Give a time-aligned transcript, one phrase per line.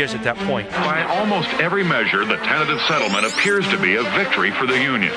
[0.00, 0.64] years at that point.
[0.70, 5.12] By almost every measure, the tentative settlement appears to be a victory for the Union.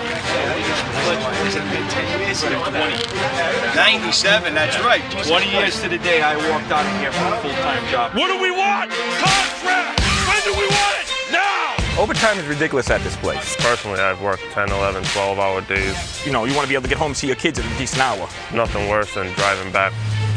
[3.75, 5.01] 97, that's right.
[5.23, 8.13] 20 years to the day I walked out of here for a full-time job.
[8.13, 8.91] What do we want?
[9.23, 10.03] Contract!
[10.27, 11.07] When do we want it?
[11.31, 11.75] Now!
[11.97, 13.55] Overtime is ridiculous at this place.
[13.59, 16.25] Personally, I've worked 10, 11, 12 hour days.
[16.25, 17.65] You know, you want to be able to get home and see your kids at
[17.65, 18.27] a decent hour.
[18.53, 19.93] Nothing worse than driving back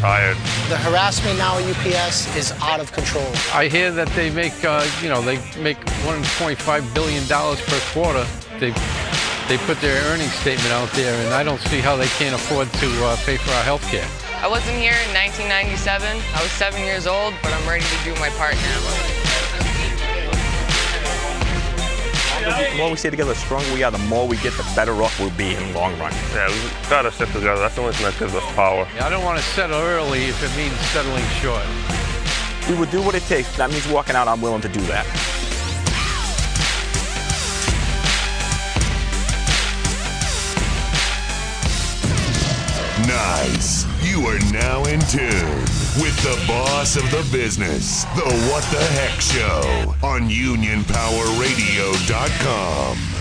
[0.06, 0.36] tired.
[0.70, 3.26] The harassment now at UPS is out of control.
[3.52, 8.24] I hear that they make, uh, you know, they make 1.5 billion dollars per quarter.
[8.60, 8.70] They
[9.48, 12.72] they put their earnings statement out there, and I don't see how they can't afford
[12.82, 14.06] to uh, pay for our health care.
[14.42, 16.22] I wasn't here in 1997.
[16.34, 19.15] I was seven years old, but I'm ready to do my part now.
[22.46, 24.92] The more we stay together, the stronger we are, the more we get, the better
[25.02, 26.12] off we'll be in the long run.
[26.32, 27.60] Yeah, we gotta stick together.
[27.60, 28.86] That's the only thing that gives us power.
[29.00, 31.66] I don't want to settle early if it means settling short.
[32.68, 33.56] We will do what it takes.
[33.56, 34.28] That means walking out.
[34.28, 35.06] I'm willing to do that.
[43.08, 43.86] Nice.
[44.08, 49.20] You are now in tune with the boss of the business, the What the Heck
[49.20, 53.15] Show on UnionPowerRadio.com.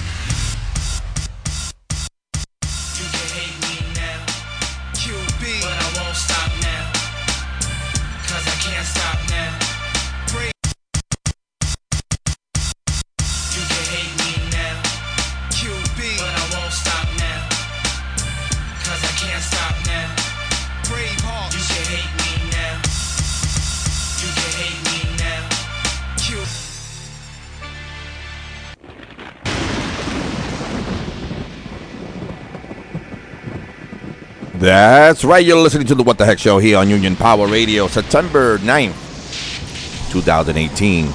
[34.75, 35.45] That's right.
[35.45, 40.11] You're listening to the What the Heck Show here on Union Power Radio, September 9th,
[40.11, 41.05] 2018.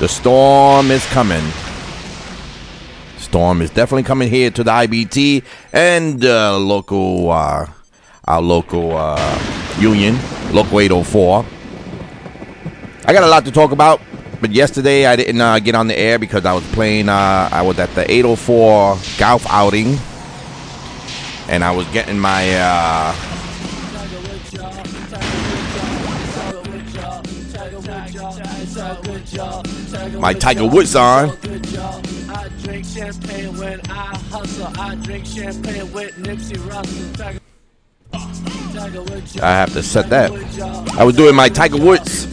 [0.00, 1.44] The storm is coming.
[3.18, 7.68] Storm is definitely coming here to the IBT and uh, local, uh,
[8.24, 10.18] our local uh, union,
[10.52, 11.46] Local 804.
[13.04, 14.00] I got a lot to talk about,
[14.40, 17.08] but yesterday I didn't uh, get on the air because I was playing.
[17.08, 19.96] Uh, I was at the 804 golf outing,
[21.50, 22.48] and I was getting my.
[22.54, 23.14] Uh,
[30.20, 31.30] my Tiger Woods on.
[39.42, 40.30] I have to set that.
[40.96, 42.26] I was doing my Tiger Woods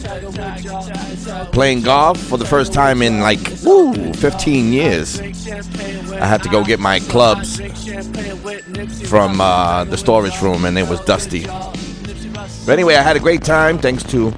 [1.52, 5.20] playing golf for the first time in like woo, 15 years.
[5.50, 7.56] I had to go get my clubs
[9.08, 11.46] from uh, the storage room, and it was dusty.
[11.46, 13.78] But anyway, I had a great time.
[13.78, 14.32] Thanks to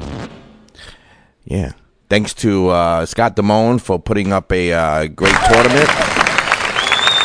[1.44, 1.72] yeah,
[2.08, 5.88] thanks to uh, Scott Damone for putting up a uh, great tournament.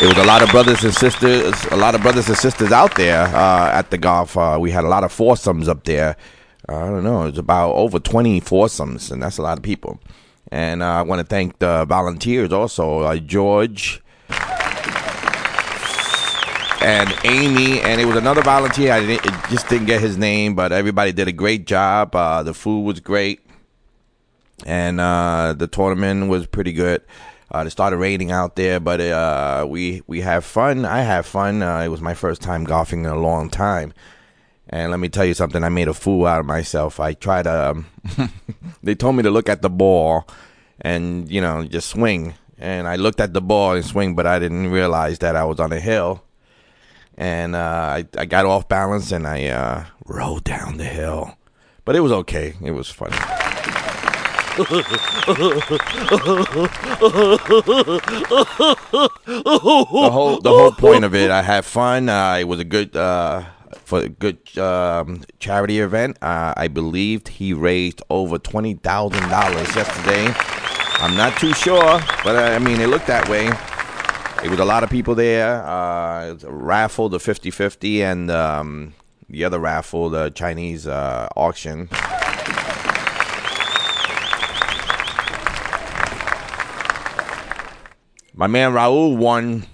[0.01, 2.95] It was a lot of brothers and sisters, a lot of brothers and sisters out
[2.95, 4.35] there uh, at the golf.
[4.35, 6.17] Uh, we had a lot of foursomes up there.
[6.67, 9.99] I don't know, it's about over 20 foursomes, and that's a lot of people.
[10.55, 14.01] And uh, I want to thank the volunteers also, uh, George
[16.81, 18.93] and Amy, and it was another volunteer.
[18.93, 22.15] I didn't, just didn't get his name, but everybody did a great job.
[22.15, 23.41] Uh, the food was great,
[24.65, 27.01] and uh, the tournament was pretty good.
[27.53, 30.85] Uh, it started raining out there, but uh, we we have fun.
[30.85, 31.63] I have fun.
[31.63, 33.93] It was my first time golfing in a long time,
[34.69, 35.63] and let me tell you something.
[35.63, 36.99] I made a fool out of myself.
[36.99, 37.71] I tried to.
[37.71, 37.87] Um,
[38.83, 40.27] they told me to look at the ball,
[40.81, 42.33] and you know just swing.
[42.57, 45.59] And I looked at the ball and swing, but I didn't realize that I was
[45.59, 46.23] on a hill.
[47.17, 51.37] And uh, I I got off balance and I uh, rolled down the hill,
[51.85, 52.55] but it was okay.
[52.61, 53.15] It was funny.
[54.55, 54.63] the
[60.11, 62.07] whole the whole point of it, I had fun.
[62.09, 63.43] Uh, it was a good uh,
[63.77, 66.17] for a good um, charity event.
[66.21, 70.33] Uh, I believed he raised over twenty thousand dollars yesterday.
[71.01, 73.51] I'm not too sure, but uh, I mean it looked that way.
[74.43, 75.63] It was a lot of people there.
[75.65, 78.93] Uh, raffle, the 50-50, and um,
[79.27, 81.89] the other raffle, the Chinese uh, auction.
[88.35, 89.65] My man Raul won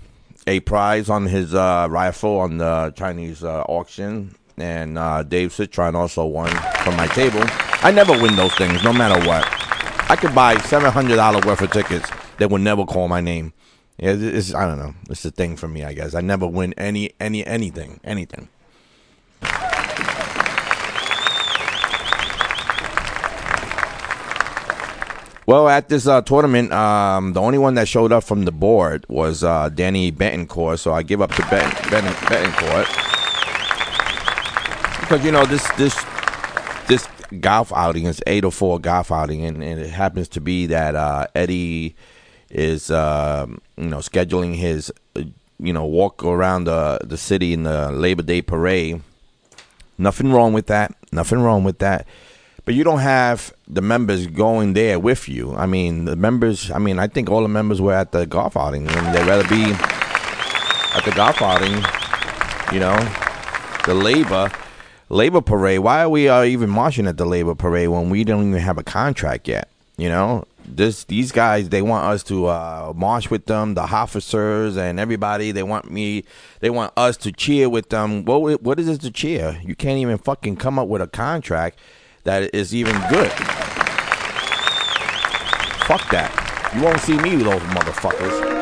[0.47, 5.95] a prize on his uh, rifle on the Chinese uh, auction, and uh, Dave Citron
[5.95, 6.49] also won
[6.83, 7.41] from my table.
[7.83, 9.45] I never win those things, no matter what.
[10.09, 13.53] I could buy seven hundred dollars worth of tickets that would never call my name.
[13.97, 14.95] Yeah, it's, I don't know.
[15.09, 16.15] It's a thing for me, I guess.
[16.15, 18.49] I never win any any anything, anything.
[25.51, 29.05] Well, at this uh, tournament, um, the only one that showed up from the board
[29.09, 30.79] was uh, Danny Betancourt.
[30.79, 32.87] So I give up to ben, Betancourt
[35.01, 36.05] because you know this this
[36.87, 37.05] this
[37.41, 40.95] golf outing is eight or four golf outing, and, and it happens to be that
[40.95, 41.97] uh, Eddie
[42.49, 43.45] is uh,
[43.75, 45.23] you know scheduling his uh,
[45.59, 49.01] you know walk around the the city in the Labor Day parade.
[49.97, 50.95] Nothing wrong with that.
[51.11, 52.07] Nothing wrong with that
[52.65, 55.53] but you don't have the members going there with you.
[55.55, 56.69] I mean, the members.
[56.71, 59.47] I mean, I think all the members were at the golf outing, and they'd rather
[59.47, 61.83] be at the golf outing.
[62.73, 62.97] You know,
[63.85, 64.51] the labor
[65.09, 65.79] labor parade.
[65.79, 68.77] Why are we uh, even marching at the labor parade when we don't even have
[68.77, 69.67] a contract yet?
[69.97, 74.77] You know, this these guys they want us to uh, march with them, the officers
[74.77, 75.51] and everybody.
[75.51, 76.25] They want me.
[76.59, 78.23] They want us to cheer with them.
[78.23, 79.59] What what is this to cheer?
[79.63, 81.79] You can't even fucking come up with a contract
[82.23, 83.31] that is even good.
[85.87, 86.71] Fuck that.
[86.75, 88.61] You won't see me with those motherfuckers.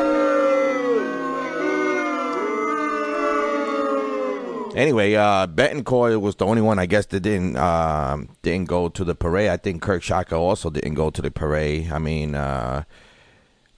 [4.75, 9.03] Anyway, uh, Betancourt was the only one I guess that didn't uh, didn't go to
[9.03, 9.49] the parade.
[9.49, 11.91] I think Kirk Shaka also didn't go to the parade.
[11.91, 12.83] I mean, uh,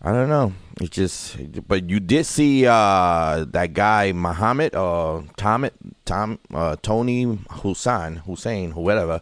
[0.01, 0.53] I don't know.
[0.79, 1.37] It's just,
[1.67, 5.69] but you did see uh, that guy Muhammad or Tom
[6.05, 9.21] Tom uh, Tony Hussein Hussein whatever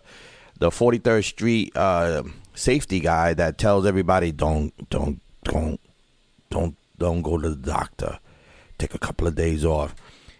[0.60, 2.24] the 43rd Street uh,
[2.54, 5.80] safety guy that tells everybody don't don't don't
[6.50, 8.20] don't don't go to the doctor.
[8.78, 9.96] Take a couple of days off.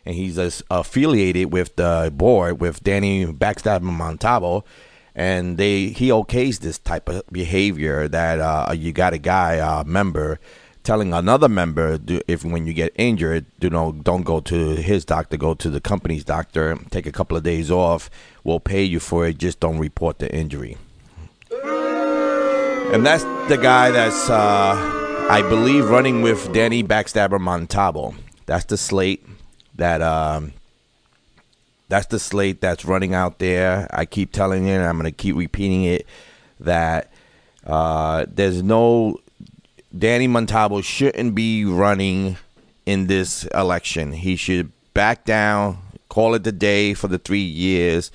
[0.06, 4.64] And he's uh, affiliated with the board with Danny Backstab Montalvo,
[5.14, 9.84] and they he okays this type of behavior that uh, you got a guy uh,
[9.84, 10.40] member
[10.90, 15.06] telling another member do, if when you get injured, do know don't go to his
[15.06, 18.10] doctor, go to the company's doctor, take a couple of days off.
[18.44, 19.38] We'll pay you for it.
[19.38, 20.78] Just don't report the injury.
[22.92, 28.16] And that's the guy that's, uh, I believe, running with Danny Backstabber Montalvo.
[28.48, 29.24] That's the slate
[29.76, 30.02] that.
[30.02, 30.54] Um,
[31.88, 33.88] that's the slate that's running out there.
[33.92, 36.08] I keep telling you, and I'm going to keep repeating it,
[36.60, 37.12] that
[37.64, 39.20] uh, there's no
[39.98, 42.38] Danny Montalvo shouldn't be running
[42.86, 44.12] in this election.
[44.12, 45.80] He should back down,
[46.10, 48.12] call it the day for the three years.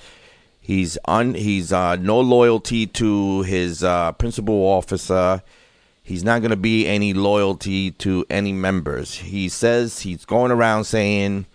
[0.61, 5.43] He's un he's uh, no loyalty to his uh, principal officer.
[6.01, 9.15] He's not going to be any loyalty to any members.
[9.15, 11.45] He says he's going around saying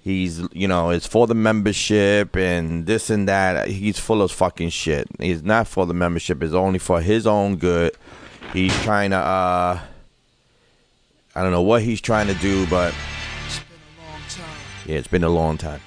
[0.00, 3.68] he's you know it's for the membership and this and that.
[3.68, 5.06] He's full of fucking shit.
[5.18, 6.42] He's not for the membership.
[6.42, 7.96] It's only for his own good.
[8.52, 9.80] He's trying to uh
[11.34, 12.94] I don't know what he's trying to do, but
[14.86, 15.80] yeah, it's been a long time.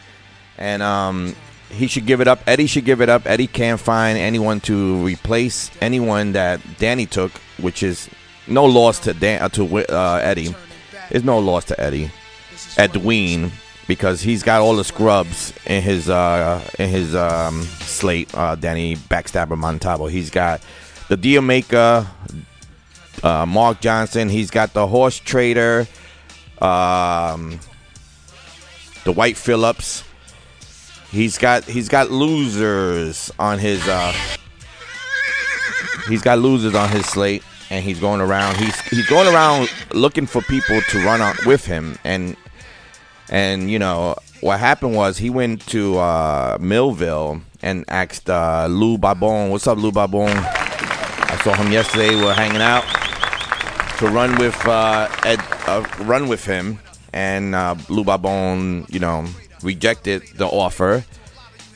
[0.58, 1.36] And um
[1.70, 2.40] he should give it up.
[2.48, 3.24] Eddie should give it up.
[3.26, 8.10] Eddie can't find anyone to replace anyone that Danny took, which is
[8.48, 10.54] no loss to Dan uh, to uh, Eddie.
[11.10, 12.12] There's no loss to Eddie,
[12.78, 13.52] Edwin,
[13.88, 18.34] because he's got all the scrubs in his uh, in his um, slate.
[18.34, 20.08] Uh, Danny Backstabber Montalvo.
[20.08, 20.62] He's got
[21.10, 22.08] the deal maker,
[23.24, 24.30] uh, Mark Johnson.
[24.30, 25.88] He's got the horse trader,
[26.62, 27.60] um,
[29.06, 30.04] the White Phillips.
[31.10, 34.14] He's got he's got losers on his uh,
[36.08, 38.58] he's got losers on his slate, and he's going around.
[38.58, 42.36] He's he's going around looking for people to run out with him, and
[43.30, 48.98] and you know what happened was he went to uh, Melville and asked uh, Lou
[48.98, 52.16] Babon, "What's up, Lou Babon?" I saw him yesterday.
[52.16, 53.03] We are hanging out
[53.98, 56.80] to run with uh, Ed, uh, run with him,
[57.14, 59.26] and uh, Lou Babon, you know,
[59.62, 61.06] rejected the offer.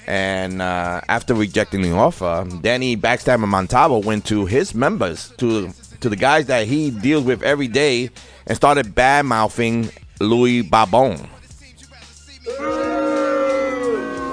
[0.07, 6.09] And uh, after rejecting the offer, Danny Backstabber Montalvo went to his members, to to
[6.09, 8.09] the guys that he deals with every day,
[8.45, 11.29] and started bad mouthing Louis Babon.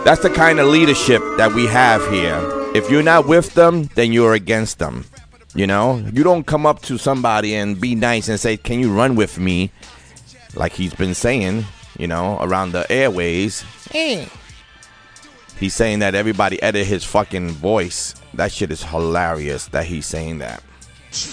[0.04, 2.38] That's the kind of leadership that we have here.
[2.74, 5.06] If you're not with them, then you're against them.
[5.54, 8.92] You know, you don't come up to somebody and be nice and say, "Can you
[8.92, 9.70] run with me?"
[10.56, 11.64] Like he's been saying,
[11.96, 13.64] you know, around the airways.
[15.56, 18.16] He's saying that everybody edit his fucking voice.
[18.34, 20.60] That shit is hilarious that he's saying that.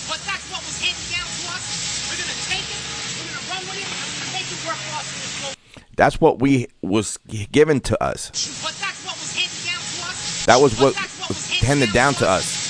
[0.07, 1.65] But that's what was handed down to us.
[2.05, 2.77] We're gonna take it,
[3.17, 5.33] we're gonna run with it, and we're gonna make it work for us in this
[5.41, 5.97] moment.
[5.97, 7.17] That's what we was
[7.51, 8.29] given to us.
[8.61, 10.45] But that's what was handed down to us.
[10.45, 10.93] That was what
[11.27, 12.60] was handed down to us.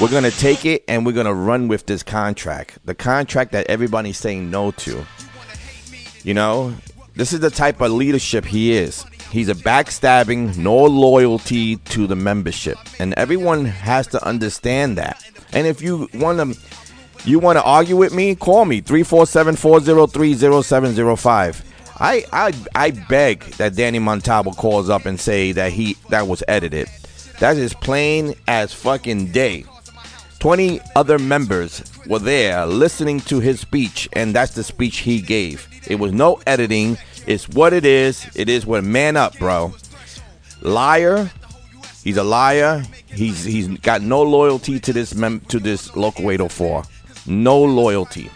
[0.00, 2.78] We're gonna take it and we're gonna run with this contract.
[2.86, 5.04] The contract that everybody's saying no to.
[6.24, 6.74] You know,
[7.16, 9.04] this is the type of leadership he is.
[9.30, 15.22] He's a backstabbing, no loyalty to the membership, and everyone has to understand that.
[15.52, 16.58] And if you want to,
[17.28, 21.62] you want to argue with me, call me 347-403-0705.
[21.98, 26.42] I I I beg that Danny Montalvo calls up and say that he that was
[26.48, 26.88] edited.
[27.40, 29.66] That is plain as fucking day.
[30.40, 35.68] 20 other members were there listening to his speech, and that's the speech he gave.
[35.86, 36.96] It was no editing.
[37.26, 38.26] It's what it is.
[38.34, 39.74] It is what man up, bro.
[40.62, 41.30] Liar.
[42.02, 42.82] He's a liar.
[43.06, 46.84] He's he's got no loyalty to this mem- to this local 804.
[47.26, 48.30] No loyalty.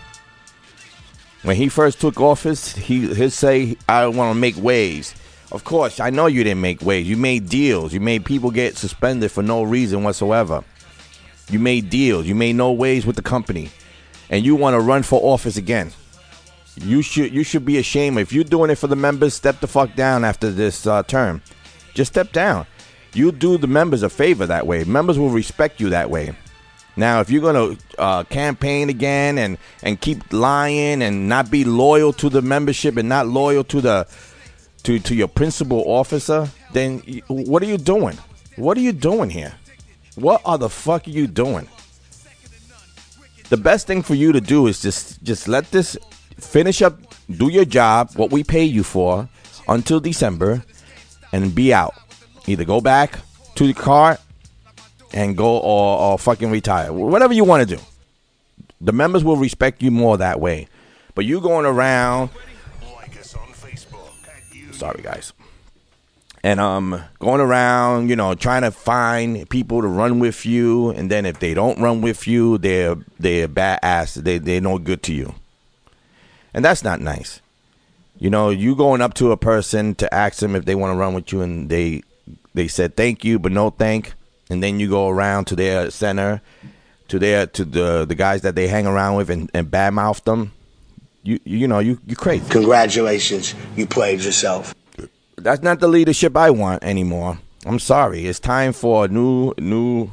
[1.43, 5.15] When he first took office, he he say, "I want to make waves."
[5.53, 7.09] Of course, I know you didn't make waves.
[7.09, 7.95] You made deals.
[7.95, 10.65] You made people get suspended for no reason whatsoever.
[11.51, 12.27] You made deals.
[12.27, 13.71] You made no ways with the company,
[14.31, 15.93] and you want to run for office again.
[16.77, 19.35] You should you should be ashamed if you're doing it for the members.
[19.35, 21.43] Step the fuck down after this uh, term.
[21.93, 22.67] Just step down.
[23.13, 24.83] You do the members a favor that way.
[24.85, 26.35] Members will respect you that way.
[26.97, 32.13] Now, if you're gonna uh, campaign again and and keep lying and not be loyal
[32.15, 34.07] to the membership and not loyal to the
[34.85, 36.99] to to your principal officer, then
[37.29, 38.19] what are you doing?
[38.57, 39.55] What are you doing here?
[40.15, 41.69] What are the fuck are you doing?
[43.49, 45.97] The best thing for you to do is just just let this
[46.39, 46.99] finish up,
[47.31, 49.29] do your job, what we pay you for
[49.69, 50.65] until December,
[51.33, 51.95] and be out.
[52.47, 53.19] Either go back
[53.57, 54.19] to the car
[55.13, 56.93] and go or, or fucking retire.
[56.93, 57.83] Whatever you want to do.
[58.81, 60.69] The members will respect you more that way.
[61.15, 62.31] But you going around
[64.73, 65.33] Sorry guys.
[66.45, 71.11] And um going around, you know, trying to find people to run with you and
[71.11, 74.15] then if they don't run with you, they're they're bad ass.
[74.15, 75.35] They they're no good to you.
[76.53, 77.41] And that's not nice.
[78.19, 80.99] You know, you going up to a person to ask them if they want to
[80.99, 82.03] run with you and they
[82.55, 84.13] they said thank you but no thank
[84.51, 86.41] and then you go around to their center
[87.09, 90.53] to their to the the guys that they hang around with and, and badmouth them
[91.23, 94.75] you you know you you crazy Congratulations, you played yourself.
[95.45, 97.39] That's not the leadership i want anymore.
[97.67, 98.27] I'm sorry.
[98.27, 100.11] It's time for a new new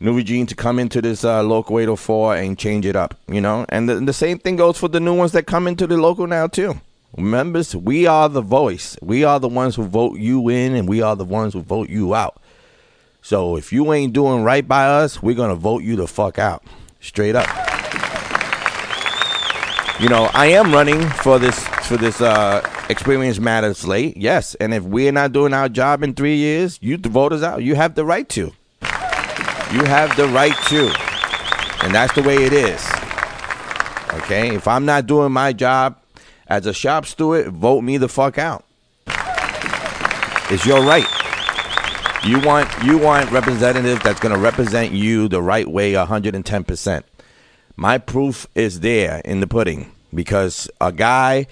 [0.00, 3.66] new regime to come into this uh, local 804 and change it up you know?
[3.68, 6.26] And the, the same thing goes for the new ones that come into the local
[6.26, 6.80] now too.
[7.16, 8.96] Members we are the voice.
[9.02, 11.88] We are the ones who vote you in and we are the ones who vote
[11.88, 12.40] you out.
[13.22, 16.62] So if you ain't doing right by us we're gonna vote you the fuck out.
[17.00, 17.73] Straight up
[20.00, 24.54] you know i am running for this for this uh experience matters late yes.
[24.56, 27.62] And if we're not doing our job in three years you the voters out.
[27.62, 28.52] You have the right to.
[29.72, 30.92] You have the right to.
[31.84, 32.84] And that's the way it is.
[34.22, 34.54] Okay?
[34.54, 35.98] If i'm not doing my job
[36.46, 38.64] as a shop steward vote me the fuck out.
[40.50, 41.06] It's your right.
[42.24, 47.02] You want you want representative that's going to represent you the right way 110%
[47.76, 51.46] my proof is there in the pudding because a guy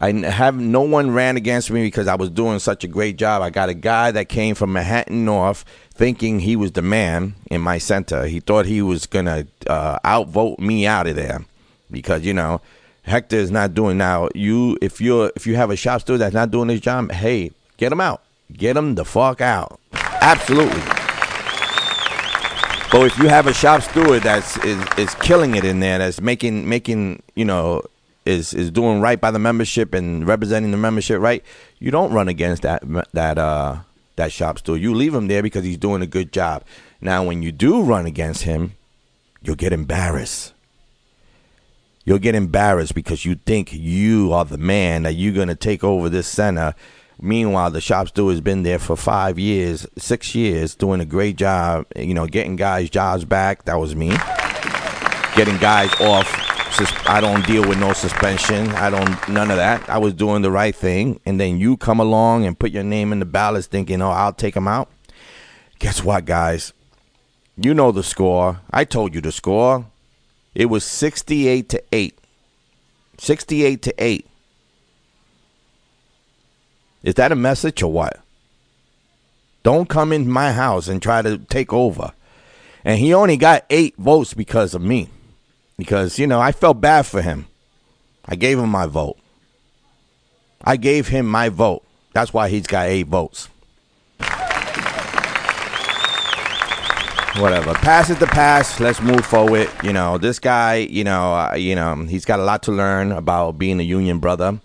[0.00, 3.42] I have no one ran against me because I was doing such a great job.
[3.42, 7.60] I got a guy that came from Manhattan North thinking he was the man in
[7.60, 8.26] my center.
[8.26, 11.44] He thought he was gonna uh, outvote me out of there
[11.90, 12.60] because you know
[13.02, 14.28] Hector is not doing now.
[14.36, 17.50] You if you're if you have a shop steward that's not doing his job, hey,
[17.76, 18.22] get him out.
[18.52, 19.80] Get him the fuck out.
[19.92, 21.07] Absolutely.
[22.90, 26.22] But if you have a shop steward that's is, is killing it in there, that's
[26.22, 27.82] making making you know
[28.24, 31.44] is is doing right by the membership and representing the membership right,
[31.78, 33.80] you don't run against that that uh
[34.16, 34.80] that shop steward.
[34.80, 36.64] You leave him there because he's doing a good job.
[37.00, 38.72] Now, when you do run against him,
[39.42, 40.54] you'll get embarrassed.
[42.04, 45.84] You'll get embarrassed because you think you are the man that you're going to take
[45.84, 46.74] over this center.
[47.20, 51.36] Meanwhile, the shop steward has been there for five years, six years, doing a great
[51.36, 51.86] job.
[51.96, 53.64] You know, getting guys' jobs back.
[53.64, 54.10] That was me.
[55.34, 56.46] Getting guys off.
[57.08, 58.68] I don't deal with no suspension.
[58.68, 59.88] I don't none of that.
[59.90, 63.12] I was doing the right thing, and then you come along and put your name
[63.12, 64.88] in the ballots, thinking, "Oh, I'll take him out."
[65.80, 66.72] Guess what, guys?
[67.56, 68.60] You know the score.
[68.70, 69.86] I told you the score.
[70.54, 72.16] It was 68 to 8.
[73.18, 74.27] 68 to 8.
[77.02, 78.20] Is that a message or what?
[79.62, 82.12] Don't come in my house and try to take over.
[82.84, 85.08] And he only got 8 votes because of me.
[85.76, 87.46] Because, you know, I felt bad for him.
[88.24, 89.18] I gave him my vote.
[90.62, 91.84] I gave him my vote.
[92.12, 93.48] That's why he's got 8 votes.
[97.40, 97.74] whatever.
[97.74, 98.80] Pass is the past.
[98.80, 99.70] Let's move forward.
[99.82, 103.12] You know, this guy, you know, uh, you know, he's got a lot to learn
[103.12, 104.58] about being a union brother,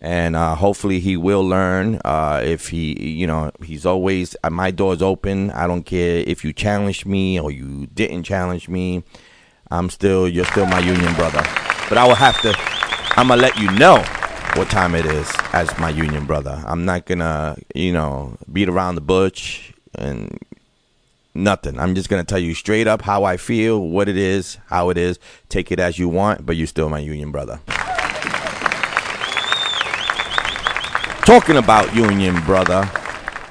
[0.00, 2.00] and uh, hopefully he will learn.
[2.04, 5.50] Uh, if he, you know, he's always uh, my door's open.
[5.50, 9.04] I don't care if you challenged me or you didn't challenge me.
[9.70, 11.42] I'm still, you're still my union brother.
[11.88, 12.54] But I will have to.
[13.16, 13.98] I'm gonna let you know
[14.54, 16.62] what time it is as my union brother.
[16.66, 20.38] I'm not gonna, you know, beat around the bush and
[21.32, 21.78] Nothing.
[21.78, 24.98] I'm just gonna tell you straight up how I feel, what it is, how it
[24.98, 25.18] is.
[25.48, 27.60] Take it as you want, but you're still my union brother.
[31.30, 32.90] Talking about union brother,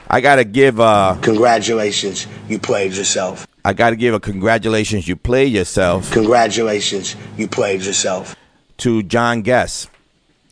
[0.09, 3.47] I gotta give uh Congratulations, you played yourself.
[3.63, 8.35] I gotta give a congratulations you played yourself Congratulations, you played yourself.
[8.79, 9.87] to John Guess.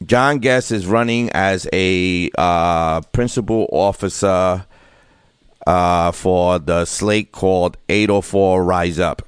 [0.06, 4.66] John Guess is running as a uh, principal officer
[5.68, 9.22] uh, for the slate called 804 Rise Up.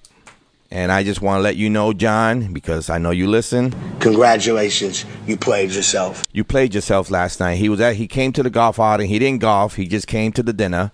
[0.71, 3.73] And I just want to let you know, John, because I know you listen.
[3.99, 6.23] Congratulations, you played yourself.
[6.31, 7.55] You played yourself last night.
[7.55, 7.95] He was at.
[7.95, 9.09] He came to the golf outing.
[9.09, 9.75] He didn't golf.
[9.75, 10.91] He just came to the dinner,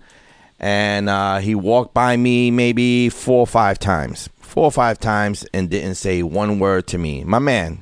[0.58, 5.44] and uh, he walked by me maybe four or five times, four or five times,
[5.52, 7.22] and didn't say one word to me.
[7.24, 7.80] My man,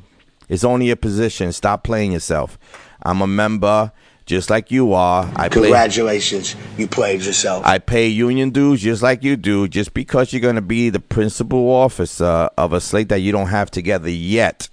[0.48, 1.52] it's only a position.
[1.52, 2.58] Stop playing yourself.
[3.04, 3.92] I'm a member
[4.26, 5.30] just like you are.
[5.36, 7.64] I Congratulations, you played yourself.
[7.66, 9.68] I pay union dues just like you do.
[9.68, 13.48] Just because you're going to be the principal officer of a slate that you don't
[13.48, 14.68] have together yet,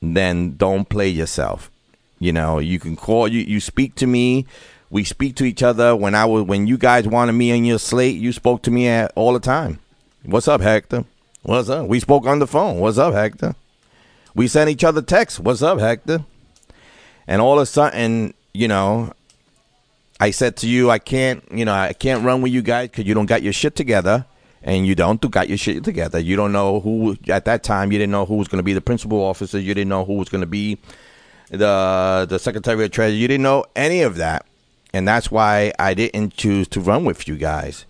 [0.00, 1.70] then don't play yourself.
[2.18, 3.40] You know, you can call you.
[3.40, 4.46] You speak to me.
[4.90, 5.96] We speak to each other.
[5.96, 8.88] When I was when you guys wanted me on your slate, you spoke to me
[8.88, 9.78] at, all the time.
[10.22, 11.04] What's up, Hector?
[11.42, 11.86] What's up?
[11.86, 12.78] We spoke on the phone.
[12.78, 13.54] What's up, Hector?
[14.34, 15.40] We sent each other texts.
[15.40, 16.24] What's up, Hector?
[17.26, 19.12] And all of a sudden, you know,
[20.18, 23.06] I said to you, I can't, you know, I can't run with you guys because
[23.06, 24.26] you don't got your shit together,
[24.62, 26.18] and you don't got your shit together.
[26.18, 27.90] You don't know who at that time.
[27.92, 29.58] You didn't know who was going to be the principal officer.
[29.58, 30.78] You didn't know who was going to be
[31.50, 33.18] the the secretary of treasury.
[33.18, 34.44] You didn't know any of that,
[34.92, 37.86] and that's why I didn't choose to run with you guys.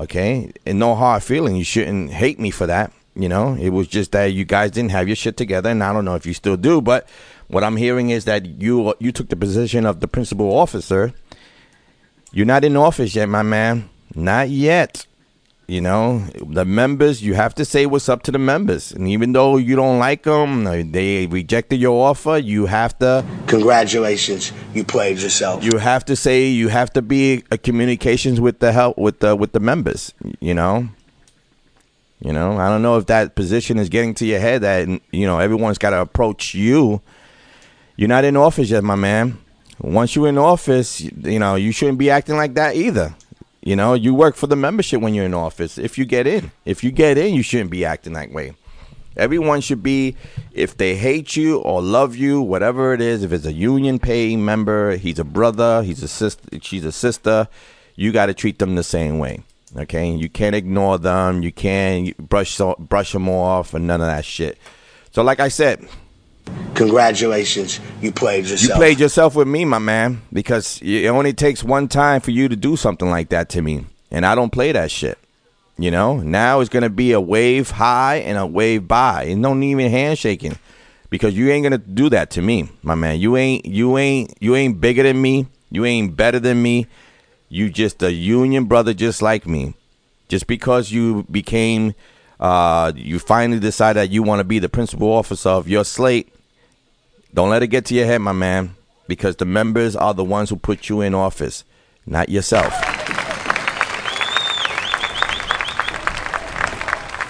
[0.00, 1.56] Okay, and no hard feeling.
[1.56, 2.92] You shouldn't hate me for that.
[3.14, 5.92] You know, it was just that you guys didn't have your shit together, and I
[5.92, 6.80] don't know if you still do.
[6.80, 7.08] But
[7.48, 11.12] what I'm hearing is that you you took the position of the principal officer.
[12.30, 13.88] You're not in office yet, my man.
[14.14, 15.06] Not yet.
[15.70, 18.90] You know, the members, you have to say what's up to the members.
[18.90, 23.22] And even though you don't like them, they rejected your offer, you have to.
[23.48, 25.62] Congratulations, you played yourself.
[25.62, 29.36] You have to say, you have to be a communications with the help, with the,
[29.36, 30.88] with the members, you know?
[32.20, 35.26] You know, I don't know if that position is getting to your head that, you
[35.26, 37.02] know, everyone's got to approach you.
[37.98, 39.38] You're not in office yet, my man.
[39.80, 43.16] Once you're in office, you know, you shouldn't be acting like that either.
[43.60, 45.78] You know, you work for the membership when you're in office.
[45.78, 48.54] If you get in, if you get in, you shouldn't be acting that way.
[49.16, 50.14] Everyone should be,
[50.52, 54.44] if they hate you or love you, whatever it is, if it's a union paying
[54.44, 57.48] member, he's a brother, he's a sister, she's a sister,
[57.96, 59.42] you got to treat them the same way.
[59.76, 64.24] Okay, you can't ignore them, you can't brush brush them off, and none of that
[64.24, 64.56] shit.
[65.10, 65.84] So, like I said,
[66.74, 68.68] Congratulations, you played yourself.
[68.68, 72.48] you played yourself with me, my man, because it only takes one time for you
[72.48, 75.18] to do something like that to me, and I don't play that shit.
[75.76, 79.62] You know, now it's gonna be a wave high and a wave by, and don't
[79.62, 80.58] even handshaking,
[81.10, 83.18] because you ain't gonna do that to me, my man.
[83.18, 85.46] You ain't, you ain't, you ain't bigger than me.
[85.70, 86.86] You ain't better than me.
[87.48, 89.74] You just a union brother, just like me.
[90.28, 91.94] Just because you became,
[92.38, 96.32] uh, you finally decided that you want to be the principal officer of your slate.
[97.34, 98.74] Don't let it get to your head, my man,
[99.06, 101.64] because the members are the ones who put you in office,
[102.06, 102.72] not yourself.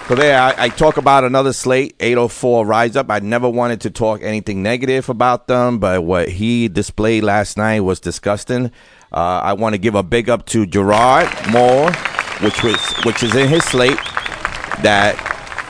[0.07, 3.11] So there, I, I talk about another slate, 804 Rise Up.
[3.11, 7.81] I never wanted to talk anything negative about them, but what he displayed last night
[7.81, 8.71] was disgusting.
[9.11, 11.91] Uh, I want to give a big up to Gerard Moore,
[12.41, 13.99] which was which is in his slate.
[14.81, 15.28] That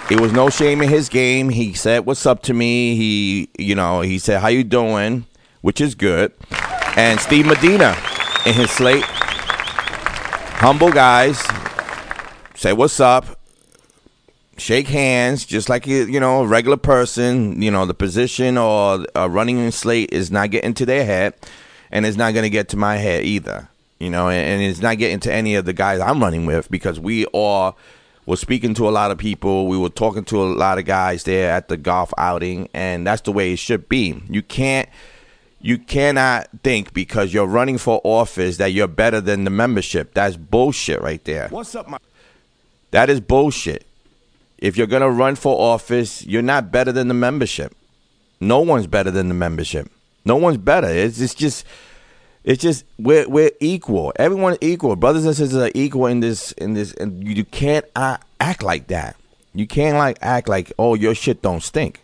[0.10, 1.50] it was no shame in his game.
[1.50, 5.26] He said, "What's up to me?" He, you know, he said, "How you doing?"
[5.62, 6.34] Which is good.
[6.96, 7.96] And Steve Medina
[8.46, 11.46] in his slate, humble guys,
[12.56, 13.26] say what's up,
[14.58, 17.62] shake hands, just like you, you know, a regular person.
[17.62, 21.36] You know, the position or uh, running in slate is not getting to their head,
[21.92, 23.70] and it's not going to get to my head either.
[24.00, 26.72] You know, and, and it's not getting to any of the guys I'm running with
[26.72, 27.78] because we all
[28.30, 29.66] were speaking to a lot of people.
[29.66, 33.24] We were talking to a lot of guys there at the golf outing, and that's
[33.24, 34.22] the way it should be.
[34.30, 34.88] You can't.
[35.62, 40.14] You cannot think because you're running for office that you're better than the membership.
[40.14, 41.48] That's bullshit right there.
[41.50, 41.98] What's up, my?
[42.92, 43.86] That is bullshit.
[44.60, 47.76] If you're going to run for office, you're not better than the membership.
[48.40, 49.92] No one's better than the membership.
[50.24, 50.88] No one's better.
[50.88, 51.66] It's, it's just
[52.50, 54.12] it's just we're we're equal.
[54.16, 54.96] Everyone's equal.
[54.96, 58.64] Brothers and sisters are equal in this in this and you, you can't uh, act
[58.64, 59.16] like that.
[59.54, 62.02] You can't like act like oh your shit don't stink.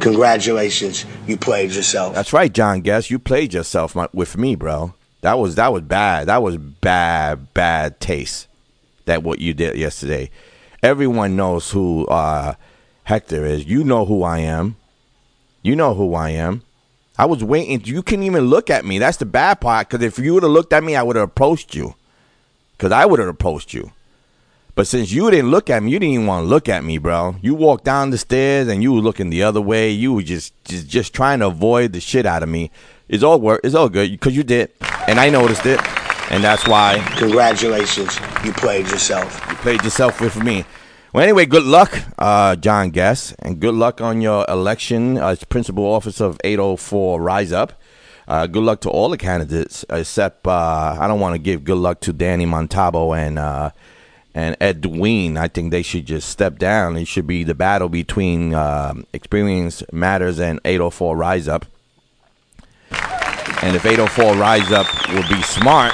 [0.00, 2.14] Congratulations, you played yourself.
[2.14, 3.10] That's right, John Guess.
[3.10, 4.92] You played yourself my, with me, bro.
[5.22, 6.26] That was that was bad.
[6.26, 8.46] That was bad bad taste.
[9.06, 10.28] That what you did yesterday.
[10.82, 12.56] Everyone knows who uh,
[13.04, 13.64] Hector is.
[13.64, 14.76] You know who I am.
[15.62, 16.60] You know who I am.
[17.16, 17.80] I was waiting.
[17.84, 18.98] You couldn't even look at me.
[18.98, 19.88] That's the bad part.
[19.88, 21.94] Because if you would have looked at me, I would have approached you.
[22.72, 23.92] Because I would have approached you.
[24.74, 26.98] But since you didn't look at me, you didn't even want to look at me,
[26.98, 27.36] bro.
[27.40, 29.90] You walked down the stairs and you were looking the other way.
[29.90, 32.72] You were just just, just trying to avoid the shit out of me.
[33.08, 33.60] It's all work.
[33.62, 34.72] It's all good because you did,
[35.06, 35.78] and I noticed it,
[36.32, 36.98] and that's why.
[37.18, 39.40] Congratulations, you played yourself.
[39.48, 40.64] You played yourself with me.
[41.14, 45.84] Well, anyway, good luck, uh, John Guess, and good luck on your election as principal
[45.84, 47.80] officer of 804 Rise Up.
[48.26, 51.78] Uh, good luck to all the candidates, except uh, I don't want to give good
[51.78, 53.70] luck to Danny Montalvo and uh,
[54.34, 55.36] and Edwin.
[55.36, 56.96] I think they should just step down.
[56.96, 61.64] It should be the battle between um Experience Matters and 804 Rise Up.
[63.62, 65.92] And if 804 Rise Up will be smart,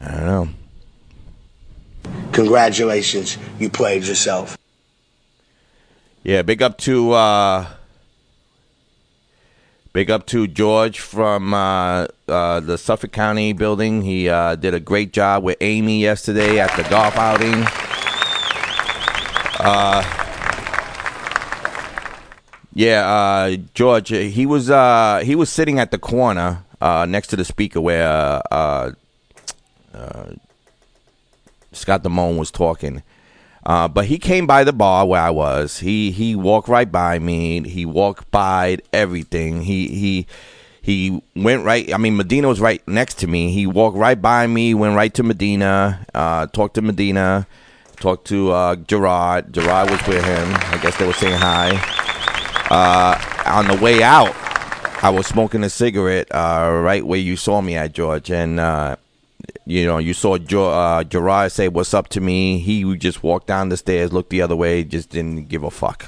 [0.00, 0.48] I don't know.
[2.38, 4.56] Congratulations, you played yourself.
[6.22, 7.66] Yeah, big up to uh
[9.92, 14.02] big up to George from uh, uh, the Suffolk County building.
[14.02, 17.64] He uh, did a great job with Amy yesterday at the golf outing.
[19.58, 20.04] Uh,
[22.72, 24.10] yeah, uh, George.
[24.10, 28.40] He was uh, he was sitting at the corner uh, next to the speaker where
[28.52, 28.92] uh,
[29.92, 30.30] uh,
[31.78, 33.02] Scott Damone was talking.
[33.64, 35.78] Uh, but he came by the bar where I was.
[35.78, 37.68] He he walked right by me.
[37.68, 39.62] He walked by everything.
[39.62, 40.26] He he
[40.80, 41.92] he went right.
[41.92, 43.52] I mean, Medina was right next to me.
[43.52, 44.72] He walked right by me.
[44.72, 46.06] Went right to Medina.
[46.14, 47.46] Uh, talked to Medina.
[47.96, 49.52] Talked to uh, Gerard.
[49.52, 50.54] Gerard was with him.
[50.54, 51.72] I guess they were saying hi.
[52.70, 54.34] Uh, on the way out,
[55.02, 58.96] I was smoking a cigarette uh, right where you saw me at George, and uh,
[59.66, 62.58] you know, you saw jo- uh, Gerard say "What's up" to me.
[62.58, 66.06] He just walked down the stairs, looked the other way, just didn't give a fuck.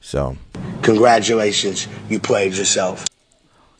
[0.00, 0.36] So,
[0.82, 3.04] Congratulations, you played yourself.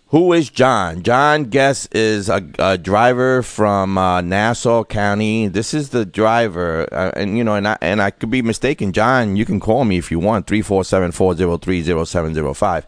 [0.09, 1.03] who is John?
[1.03, 5.49] John Guess is a, a driver from uh, Nassau County.
[5.49, 8.93] This is the driver, uh, and you know, and I and I could be mistaken.
[8.93, 12.05] John, you can call me if you want three four seven four zero three zero
[12.05, 12.87] seven zero five.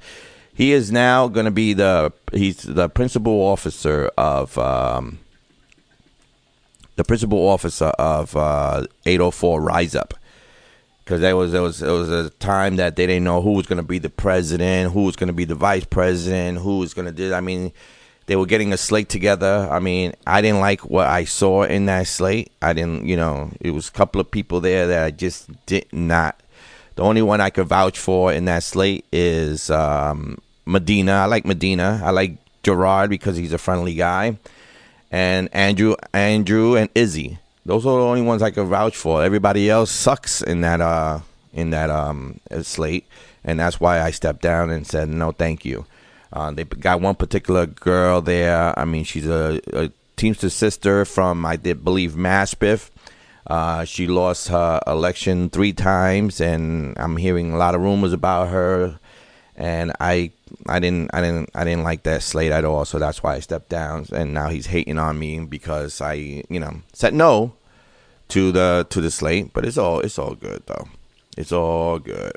[0.53, 4.59] He is now going to be the he's the principal officer of.
[4.59, 5.21] Um,
[7.01, 10.13] the principal officer of uh, 804 Rise Up.
[11.03, 13.67] Because there was there was there was a time that they didn't know who was
[13.67, 16.93] going to be the president, who was going to be the vice president, who was
[16.93, 17.33] going to do.
[17.33, 17.73] I mean,
[18.27, 19.67] they were getting a slate together.
[19.71, 22.53] I mean, I didn't like what I saw in that slate.
[22.61, 25.87] I didn't, you know, it was a couple of people there that I just did
[25.93, 26.39] not.
[26.97, 31.13] The only one I could vouch for in that slate is um, Medina.
[31.13, 32.03] I like Medina.
[32.05, 34.37] I like Gerard because he's a friendly guy
[35.11, 37.39] and Andrew, Andrew, and Izzy.
[37.67, 39.23] Those are the only ones I can vouch for.
[39.23, 41.21] Everybody else sucks in that uh
[41.53, 43.07] in that um slate,
[43.45, 45.87] and that's why I stepped down and said no, thank you.
[46.33, 48.79] Uh, they got one particular girl there.
[48.79, 52.91] I mean, she's a, a Teamster sister from I did believe Maspeth.
[53.47, 58.51] Uh, she lost her election three times, and I'm hearing a lot of rumors about
[58.51, 59.00] her.
[59.61, 60.33] And I
[60.67, 63.41] I didn't I didn't I didn't like that slate at all, so that's why I
[63.41, 64.07] stepped down.
[64.11, 66.15] And now he's hating on me because I
[66.49, 67.53] you know said no,
[68.29, 70.89] to the to the slate, but it's all it's all good though.
[71.37, 72.33] It's all good.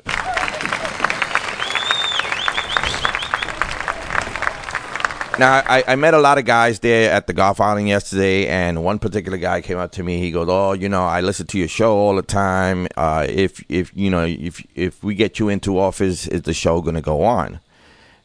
[5.36, 8.84] Now, I, I met a lot of guys there at the golf outing yesterday, and
[8.84, 10.20] one particular guy came up to me.
[10.20, 12.86] He goes, "Oh, you know, I listen to your show all the time.
[12.96, 16.80] Uh, if if you know if if we get you into office, is the show
[16.82, 17.58] going to go on?"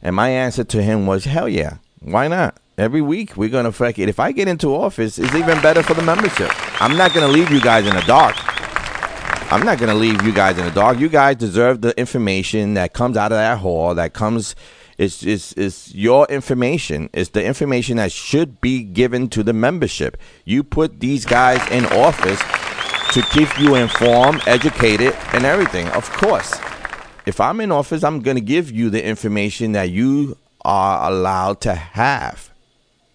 [0.00, 2.58] And my answer to him was, "Hell yeah, why not?
[2.78, 4.08] Every week we're going to fuck it.
[4.08, 6.50] If I get into office, it's even better for the membership.
[6.80, 8.36] I'm not going to leave you guys in the dark.
[9.52, 11.00] I'm not going to leave you guys in the dark.
[11.00, 14.54] You guys deserve the information that comes out of that hall, that comes."
[15.00, 17.08] It's, it's, it's your information.
[17.14, 20.18] It's the information that should be given to the membership.
[20.44, 22.38] You put these guys in office
[23.14, 25.88] to keep you informed, educated, and everything.
[25.88, 26.52] Of course.
[27.24, 30.36] If I'm in office, I'm going to give you the information that you
[30.66, 32.50] are allowed to have.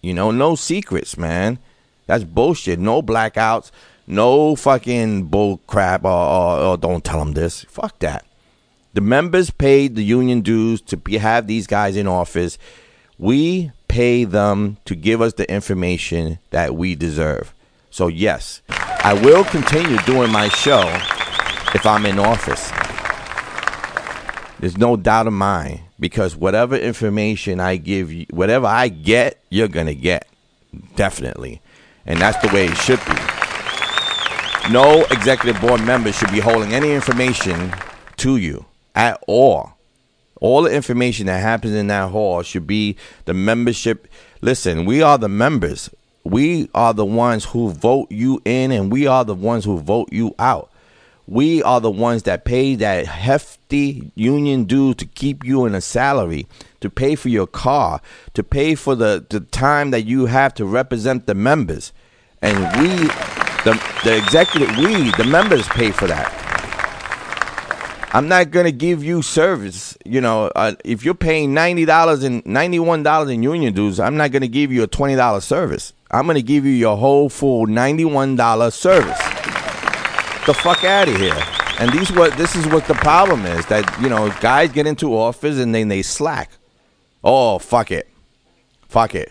[0.02, 1.60] You know, no secrets, man.
[2.06, 2.80] That's bullshit.
[2.80, 3.70] No blackouts.
[4.08, 7.62] No fucking bull crap or, or, or don't tell them this.
[7.62, 8.24] Fuck that.
[8.96, 12.56] The members paid the union dues to be, have these guys in office.
[13.18, 17.52] We pay them to give us the information that we deserve.
[17.90, 20.80] So, yes, I will continue doing my show
[21.74, 22.70] if I'm in office.
[24.60, 29.68] There's no doubt of mine because whatever information I give you, whatever I get, you're
[29.68, 30.26] going to get.
[30.94, 31.60] Definitely.
[32.06, 34.72] And that's the way it should be.
[34.72, 37.74] No executive board member should be holding any information
[38.16, 38.64] to you
[38.96, 39.74] at all.
[40.40, 44.08] All the information that happens in that hall should be the membership.
[44.42, 45.88] Listen, we are the members.
[46.24, 50.12] We are the ones who vote you in, and we are the ones who vote
[50.12, 50.72] you out.
[51.28, 55.80] We are the ones that pay that hefty union dues to keep you in a
[55.80, 56.46] salary,
[56.80, 58.00] to pay for your car,
[58.34, 61.92] to pay for the, the time that you have to represent the members.
[62.42, 62.88] And we,
[63.64, 66.45] the, the executive, we, the members, pay for that.
[68.16, 69.94] I'm not gonna give you service.
[70.06, 74.00] You know, uh, if you're paying ninety dollars and ninety one dollars in union dues,
[74.00, 75.92] I'm not gonna give you a twenty dollar service.
[76.10, 79.18] I'm gonna give you your whole full ninety one dollar service.
[80.46, 81.36] The fuck out of here.
[81.78, 85.14] And these what this is what the problem is that you know guys get into
[85.14, 86.52] office and then they slack.
[87.22, 88.08] Oh fuck it,
[88.88, 89.30] fuck it.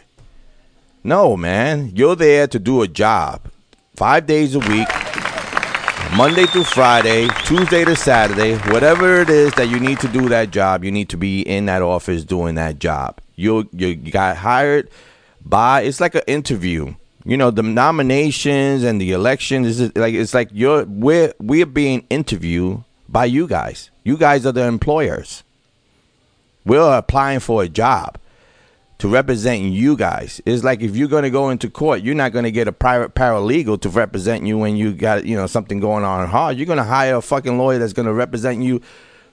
[1.04, 3.50] No man, you're there to do a job,
[3.96, 5.05] five days a week.
[6.14, 10.52] Monday through Friday, Tuesday to Saturday, whatever it is that you need to do that
[10.52, 13.20] job, you need to be in that office doing that job.
[13.36, 14.90] You you got hired
[15.44, 16.96] by it's like an interview.
[17.26, 22.06] You know, the nominations and the election is like it's like you're we're we're being
[22.10, 23.90] interviewed by you guys.
[24.04, 25.44] You guys are the employers.
[26.66, 28.18] We're applying for a job
[29.00, 30.42] to represent you guys.
[30.46, 32.72] It's like if you're going to go into court, you're not going to get a
[32.72, 36.58] private paralegal to represent you when you got, you know, something going on hard.
[36.58, 38.82] You're going to hire a fucking lawyer that's going to represent you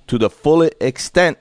[0.08, 1.38] to the full extent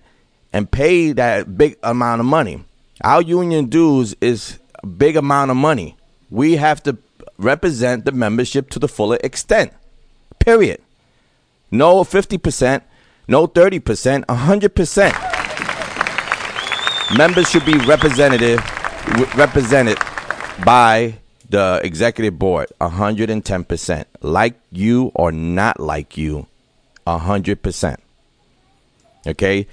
[0.53, 2.63] and pay that big amount of money.
[3.03, 5.97] Our union dues is a big amount of money.
[6.29, 6.97] We have to
[7.37, 9.73] represent the membership to the full extent.
[10.39, 10.81] Period.
[11.71, 12.81] No 50%,
[13.27, 15.30] no 30%, 100%
[17.17, 18.59] members should be representative
[19.35, 19.97] represented
[20.63, 21.17] by
[21.49, 26.47] the executive board 110% like you or not like you
[27.07, 27.97] 100%
[29.27, 29.67] okay?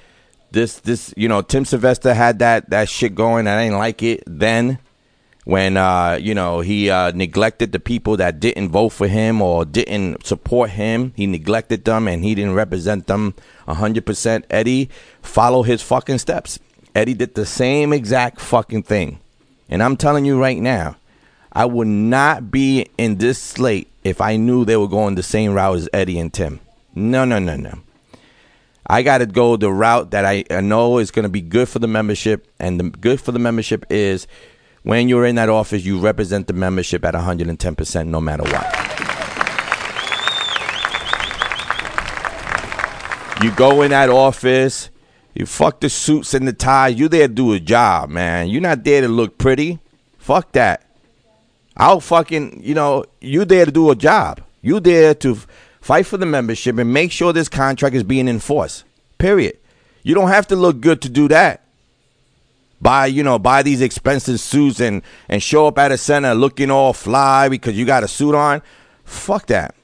[0.50, 4.22] This this you know tim sylvester had that that shit going i didn't like it
[4.26, 4.78] then
[5.44, 9.64] when uh you know he uh neglected the people that didn't vote for him or
[9.64, 11.12] didn't support him.
[11.16, 13.34] He neglected them and he didn't represent them
[13.66, 14.88] 100% eddie
[15.20, 16.58] follow his fucking steps
[16.94, 19.20] Eddie did the same exact fucking thing.
[19.68, 20.96] And I'm telling you right now,
[21.52, 25.52] I would not be in this slate if I knew they were going the same
[25.52, 26.60] route as Eddie and Tim.
[26.94, 27.78] No, no, no, no.
[28.86, 31.78] I got to go the route that I, know is going to be good for
[31.78, 32.50] the membership.
[32.58, 34.26] And the good for the membership is
[34.82, 38.64] when you're in that office, you represent the membership at 110% no matter what.
[43.42, 44.90] You go in that office,
[45.38, 46.98] you fuck the suits and the ties.
[46.98, 48.48] You there to do a job, man.
[48.48, 49.78] You're not there to look pretty.
[50.18, 50.84] Fuck that.
[51.76, 54.40] I'll fucking, you know, you there to do a job.
[54.62, 55.38] You there to
[55.80, 58.82] fight for the membership and make sure this contract is being enforced.
[59.18, 59.56] Period.
[60.02, 61.62] You don't have to look good to do that.
[62.80, 66.72] Buy, you know, buy these expensive suits and and show up at a center looking
[66.72, 68.60] all fly because you got a suit on.
[69.04, 69.76] Fuck that.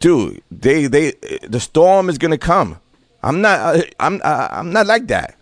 [0.00, 1.12] Dude, they they
[1.46, 2.80] the storm is to come.
[3.22, 3.76] I'm not.
[3.76, 4.20] Uh, I'm.
[4.22, 5.34] Uh, I'm not like that.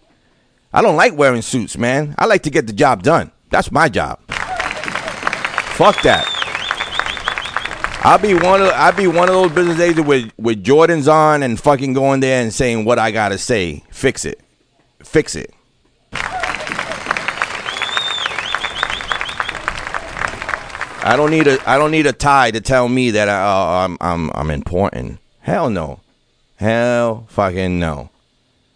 [0.73, 2.15] I don't like wearing suits, man.
[2.19, 3.33] I like to get the job done.
[3.51, 4.21] That's my job.
[5.77, 6.27] Fuck that.
[8.03, 11.43] I'll be one of I'll be one of those business agents with with Jordans on
[11.43, 13.83] and fucking going there and saying what I gotta say.
[13.91, 14.41] Fix it,
[15.03, 15.53] fix it.
[21.03, 23.85] I don't need a I don't need a tie to tell me that I, uh,
[23.85, 25.19] I'm I'm I'm important.
[25.41, 26.01] Hell no,
[26.57, 28.11] hell fucking no.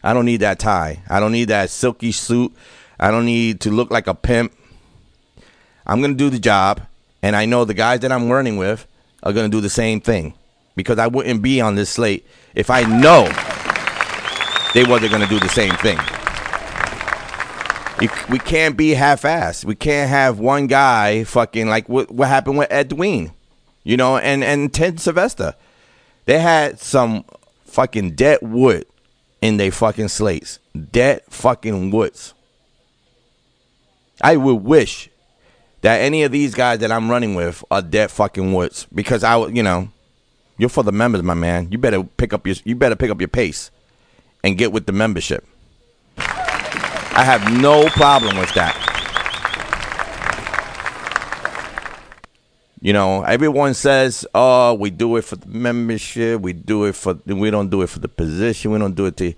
[0.03, 1.03] I don't need that tie.
[1.09, 2.53] I don't need that silky suit.
[2.99, 4.53] I don't need to look like a pimp.
[5.87, 6.83] I'm gonna do the job,
[7.23, 8.87] and I know the guys that I'm running with
[9.23, 10.35] are gonna do the same thing
[10.77, 13.25] because I wouldn't be on this slate if I know
[14.75, 15.99] they wasn't gonna do the same thing.
[18.01, 19.67] You, we can't be half-assed.
[19.67, 23.33] We can't have one guy fucking like what, what happened with Edwin,
[23.85, 25.55] you know, and and Ted Sylvester.
[26.25, 27.25] They had some
[27.71, 28.85] fucking dead wood
[29.41, 30.59] in their fucking slates.
[30.91, 32.35] Dead fucking woods.
[34.21, 35.09] I would wish
[35.81, 39.37] that any of these guys that I'm running with are dead fucking woods because I,
[39.37, 39.89] would, you know,
[40.59, 41.69] you're for the members, my man.
[41.71, 43.71] You better pick up your, you better pick up your pace
[44.45, 45.47] and get with the membership.
[46.19, 48.90] I have no problem with that.
[52.83, 56.41] You know, everyone says, "Oh, we do it for the membership.
[56.41, 57.19] We do it for.
[57.27, 58.71] We don't do it for the position.
[58.71, 59.35] We don't do it to."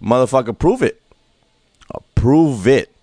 [0.00, 1.02] Motherfucker, prove it.
[1.92, 2.94] Uh, prove it.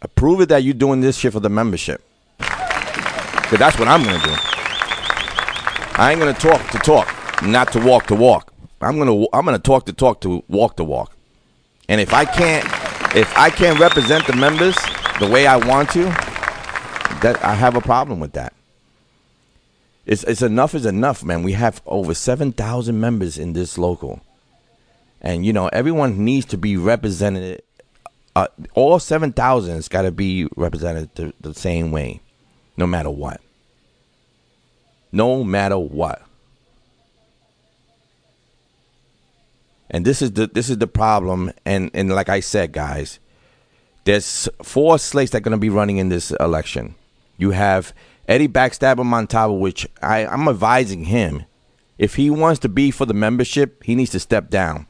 [0.00, 2.02] Uh, prove it that you're doing this shit for the membership.
[2.38, 4.34] Cause that's what I'm gonna do.
[5.94, 8.52] I ain't gonna talk to talk, not to walk to walk.
[8.80, 11.16] I'm gonna I'm gonna talk to talk to walk to walk.
[11.88, 12.64] And if I can't
[13.16, 14.76] if I can't represent the members
[15.18, 16.04] the way I want to,
[17.22, 18.52] that I have a problem with that.
[20.08, 21.42] It's, it's enough is enough, man.
[21.42, 24.22] We have over 7,000 members in this local.
[25.20, 27.62] And, you know, everyone needs to be represented.
[28.34, 32.22] Uh, all 7,000 has got to be represented the, the same way,
[32.78, 33.42] no matter what.
[35.12, 36.22] No matter what.
[39.90, 41.50] And this is the this is the problem.
[41.64, 43.18] And and like I said, guys,
[44.04, 46.94] there's four slates that are going to be running in this election.
[47.38, 47.94] You have
[48.28, 51.46] Eddie Backstabber Montalvo, which I, I'm advising him.
[51.96, 54.86] If he wants to be for the membership, he needs to step down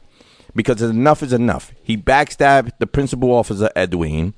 [0.53, 1.71] because enough is enough.
[1.81, 4.33] He backstabbed the principal officer Edwin.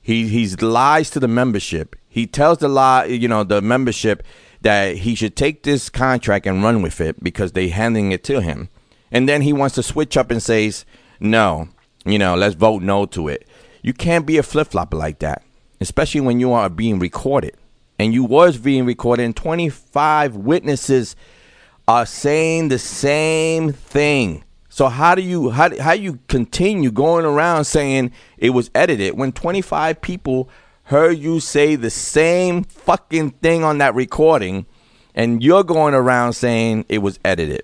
[0.00, 1.96] He he's lies to the membership.
[2.08, 4.22] He tells the lie, you know, the membership
[4.62, 8.40] that he should take this contract and run with it because they handing it to
[8.40, 8.70] him.
[9.12, 10.84] And then he wants to switch up and says,
[11.20, 11.68] "No,
[12.04, 13.46] you know, let's vote no to it."
[13.82, 15.42] You can't be a flip flopper like that,
[15.80, 17.54] especially when you are being recorded.
[17.98, 21.14] And you was being recorded, and 25 witnesses
[21.86, 24.44] are saying the same thing.
[24.68, 29.30] So how do you how how you continue going around saying it was edited when
[29.30, 30.48] 25 people
[30.84, 34.66] heard you say the same fucking thing on that recording
[35.14, 37.62] and you're going around saying it was edited?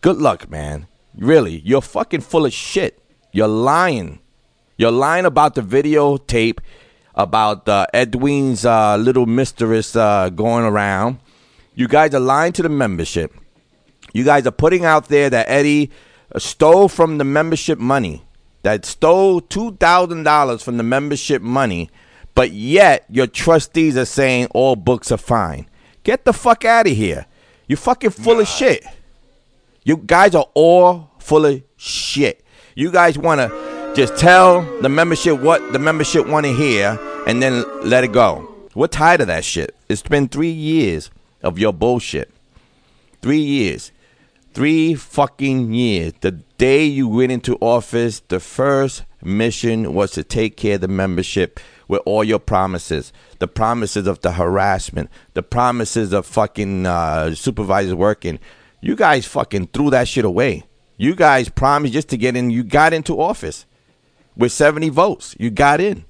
[0.00, 0.88] Good luck, man.
[1.16, 2.98] Really, you're fucking full of shit.
[3.30, 4.18] You're lying.
[4.76, 6.58] You're lying about the videotape
[7.14, 11.18] about uh, Edwin's uh, little mistress uh, going around.
[11.74, 13.34] You guys are lying to the membership.
[14.12, 15.90] You guys are putting out there that Eddie
[16.38, 18.22] stole from the membership money,
[18.62, 21.90] that stole $2,000 from the membership money,
[22.34, 25.66] but yet your trustees are saying all books are fine.
[26.04, 27.26] Get the fuck out of here.
[27.68, 28.84] You're fucking full of shit.
[29.84, 32.44] You guys are all full of shit.
[32.74, 37.42] You guys want to just tell the membership what the membership want to hear and
[37.42, 38.48] then let it go.
[38.74, 39.76] We're tired of that shit.
[39.88, 41.10] It's been three years
[41.42, 42.30] of your bullshit.
[43.20, 43.92] Three years.
[44.54, 46.14] Three fucking years.
[46.20, 50.88] The day you went into office, the first mission was to take care of the
[50.88, 53.12] membership with all your promises.
[53.40, 58.38] The promises of the harassment, the promises of fucking uh, supervisors working.
[58.80, 60.64] You guys fucking threw that shit away.
[60.96, 62.48] You guys promised just to get in.
[62.48, 63.66] You got into office
[64.36, 65.34] with 70 votes.
[65.38, 66.04] You got in.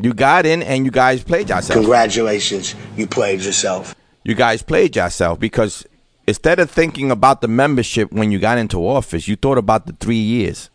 [0.00, 1.78] You got in and you guys played yourself.
[1.78, 3.94] Congratulations, you played yourself.
[4.22, 5.86] You guys played yourself because
[6.26, 9.94] instead of thinking about the membership when you got into office, you thought about the
[9.94, 10.70] three years,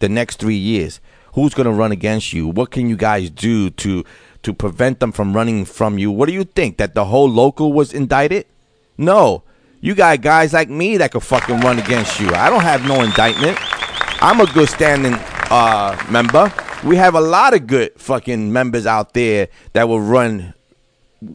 [0.00, 1.00] the next three years.
[1.34, 2.46] Who's going to run against you?
[2.46, 4.04] What can you guys do to
[4.42, 6.10] to prevent them from running from you?
[6.10, 8.46] What do you think that the whole local was indicted?
[8.98, 9.42] No,
[9.80, 12.28] you got guys like me that could fucking run against you.
[12.30, 13.58] I don't have no indictment.
[14.24, 15.12] I'm a good standing
[15.50, 16.50] uh, member.
[16.82, 20.54] We have a lot of good fucking members out there that will run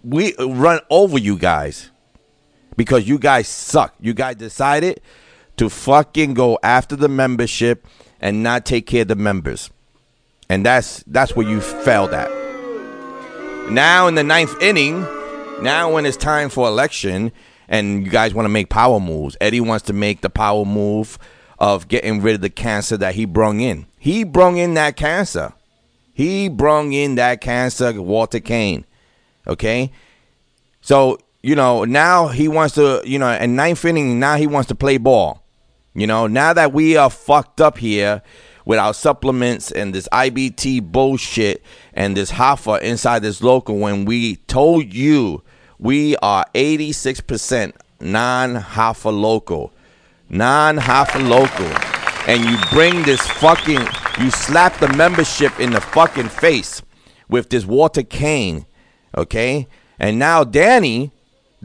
[0.03, 1.91] we run over you guys
[2.77, 3.93] because you guys suck.
[3.99, 5.01] You guys decided
[5.57, 7.85] to fucking go after the membership
[8.19, 9.69] and not take care of the members.
[10.49, 12.31] And that's that's where you failed at.
[13.69, 15.05] Now in the ninth inning,
[15.61, 17.33] Now, when it's time for election
[17.67, 21.19] and you guys want to make power moves, Eddie wants to make the power move
[21.59, 23.85] of getting rid of the cancer that he brung in.
[23.99, 25.53] He brung in that cancer.
[26.13, 28.85] He brung in that cancer, Walter Kane.
[29.45, 29.91] Okay?
[30.81, 34.67] So, you know, now he wants to, you know, in ninth inning, now he wants
[34.69, 35.43] to play ball.
[35.93, 38.21] You know, now that we are fucked up here
[38.63, 44.37] with our supplements and this IBT bullshit and this Hoffa inside this local, when we
[44.37, 45.43] told you
[45.77, 49.73] we are 86% non Hoffa local,
[50.29, 51.65] non Hoffa local,
[52.27, 53.81] and you bring this fucking,
[54.19, 56.81] you slap the membership in the fucking face
[57.27, 58.65] with this Walter Kane,
[59.17, 59.67] okay?
[59.99, 61.11] And now Danny,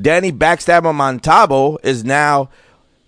[0.01, 2.51] Danny Backstabber Montalvo is now,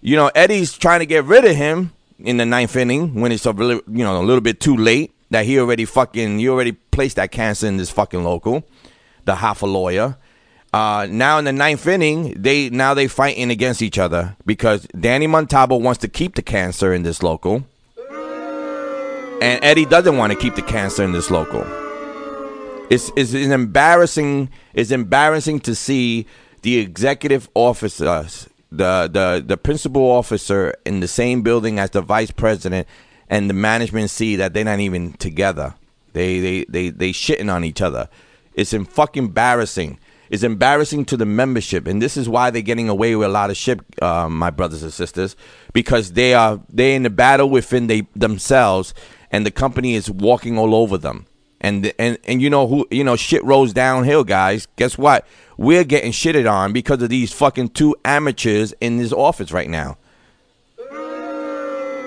[0.00, 3.46] you know, Eddie's trying to get rid of him in the ninth inning when it's
[3.46, 5.12] a really, you know, a little bit too late.
[5.30, 8.62] That he already fucking, he already placed that cancer in this fucking local,
[9.24, 10.16] the half a lawyer.
[10.77, 15.27] Uh, now in the ninth inning, they now they fighting against each other because Danny
[15.27, 17.64] Montalvo wants to keep the cancer in this local,
[19.41, 21.64] and Eddie doesn't want to keep the cancer in this local.
[22.91, 24.51] It's, it's an embarrassing.
[24.74, 26.27] It's embarrassing to see
[26.61, 32.31] the executive officers, the the the principal officer in the same building as the vice
[32.31, 32.87] president,
[33.31, 35.72] and the management see that they're not even together.
[36.12, 38.11] They they they they shitting on each other.
[38.53, 39.99] It's in fucking embarrassing.
[40.31, 43.51] It's embarrassing to the membership, and this is why they're getting away with a lot
[43.51, 45.37] of shit, uh, my brothers and sisters,
[45.72, 48.93] because they are they in the battle within they themselves,
[49.31, 51.27] and the company is walking all over them.
[51.61, 54.66] And and and you know who you know shit rolls downhill, guys.
[54.77, 55.27] Guess what?
[55.57, 59.97] We're getting shitted on because of these fucking two amateurs in this office right now.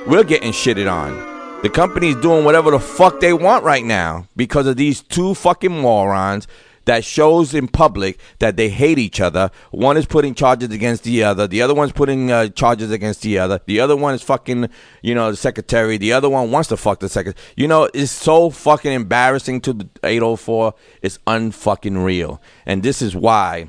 [0.08, 1.62] We're getting shitted on.
[1.62, 5.82] The company's doing whatever the fuck they want right now because of these two fucking
[5.82, 6.48] morons
[6.90, 9.52] that shows in public that they hate each other.
[9.70, 11.46] One is putting charges against the other.
[11.46, 13.62] The other one's putting uh, charges against the other.
[13.68, 14.70] The other one is fucking,
[15.04, 15.98] you know, the secretary.
[15.98, 17.40] The other one wants to fuck the secretary.
[17.56, 20.74] You know, it's so fucking embarrassing to the 804.
[21.04, 22.42] It's unfucking real.
[22.66, 23.68] And this is why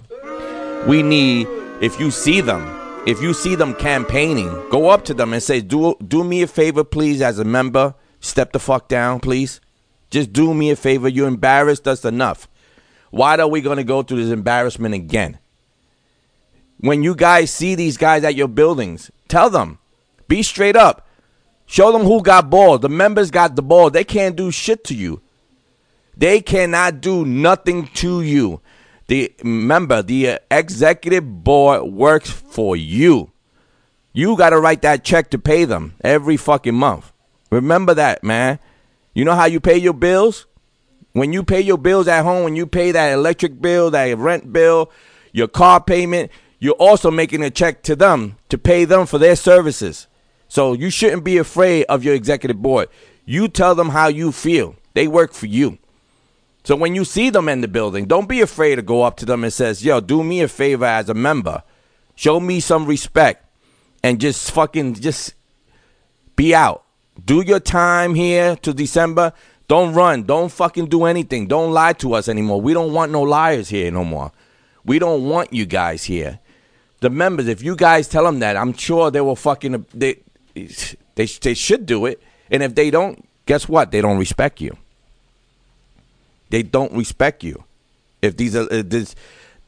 [0.87, 1.47] we need,
[1.83, 2.75] if you see them,
[3.07, 6.47] if you see them campaigning, go up to them and say, "Do do me a
[6.47, 7.95] favor, please, as a member.
[8.21, 9.61] Step the fuck down, please.
[10.11, 11.07] Just do me a favor.
[11.09, 12.49] You embarrassed us enough.
[13.11, 15.39] Why are we going to go through this embarrassment again?
[16.79, 19.79] When you guys see these guys at your buildings, tell them.
[20.29, 21.07] Be straight up.
[21.67, 22.81] Show them who got balls.
[22.81, 23.91] The members got the ball.
[23.91, 25.21] They can't do shit to you.
[26.17, 28.61] They cannot do nothing to you.
[29.09, 33.33] The member, the executive board works for you.
[34.13, 37.13] You got to write that check to pay them every fucking month.
[37.51, 38.59] Remember that, man.
[39.15, 40.47] You know how you pay your bills?
[41.13, 44.53] When you pay your bills at home, when you pay that electric bill, that rent
[44.53, 44.91] bill,
[45.33, 49.37] your car payment, you're also making a check to them to pay them for their
[49.37, 50.07] services.
[50.49, 52.89] So you shouldn't be afraid of your executive board.
[53.25, 54.77] You tell them how you feel.
[54.95, 55.79] They work for you.
[56.65, 59.27] So when you see them in the building, don't be afraid to go up to
[59.27, 61.63] them and says, "Yo, do me a favor as a member.
[62.15, 63.47] Show me some respect
[64.03, 65.35] and just fucking just
[66.37, 66.85] be out.
[67.25, 69.33] Do your time here to December.
[69.71, 70.25] Don't run.
[70.25, 71.47] Don't fucking do anything.
[71.47, 72.61] Don't lie to us anymore.
[72.61, 74.33] We don't want no liars here no more.
[74.85, 76.41] We don't want you guys here.
[76.99, 80.17] The members, if you guys tell them that, I'm sure they will fucking they
[81.15, 82.21] they they should do it.
[82.51, 83.93] And if they don't, guess what?
[83.93, 84.77] They don't respect you.
[86.49, 87.63] They don't respect you.
[88.21, 89.15] If these are uh, this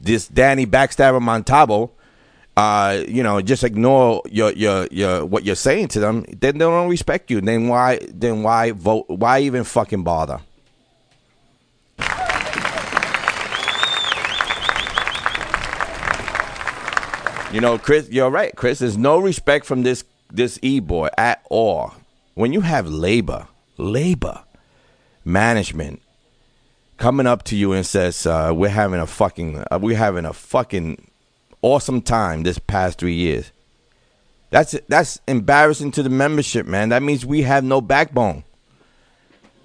[0.01, 1.91] this Danny Backstabber Montalvo,
[2.55, 6.65] uh, you know, just ignore your your your what you're saying to them, then they
[6.65, 7.41] don't respect you.
[7.41, 9.05] Then why then why vote?
[9.07, 10.39] Why even fucking bother?
[17.51, 18.79] You know, Chris, you're right, Chris.
[18.79, 21.93] There's no respect from this this e boy at all.
[22.33, 23.47] When you have labor,
[23.77, 24.43] labor,
[25.23, 26.01] management
[26.97, 30.33] coming up to you and says, uh, "We're having a fucking, uh, we're having a
[30.33, 31.07] fucking
[31.63, 33.51] awesome time this past three years."
[34.51, 36.89] That's that's embarrassing to the membership, man.
[36.89, 38.43] That means we have no backbone.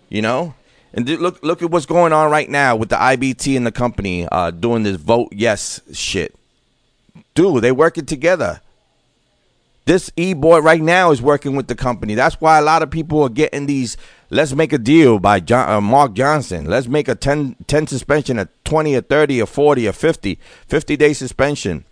[0.09, 0.55] You know,
[0.95, 4.27] and look look at what's going on right now with the IBT and the company
[4.33, 6.35] uh, doing this vote yes shit.
[7.35, 8.63] Dude, they working together.
[9.89, 12.15] This e boy right now is working with the company.
[12.15, 13.97] That's why a lot of people are getting these.
[14.29, 16.67] Let's make a deal by John, uh, Mark Johnson.
[16.67, 20.97] Let's make a 10, 10 suspension, a 20 or 30 or 40 or 50, 50
[20.99, 21.87] day suspension.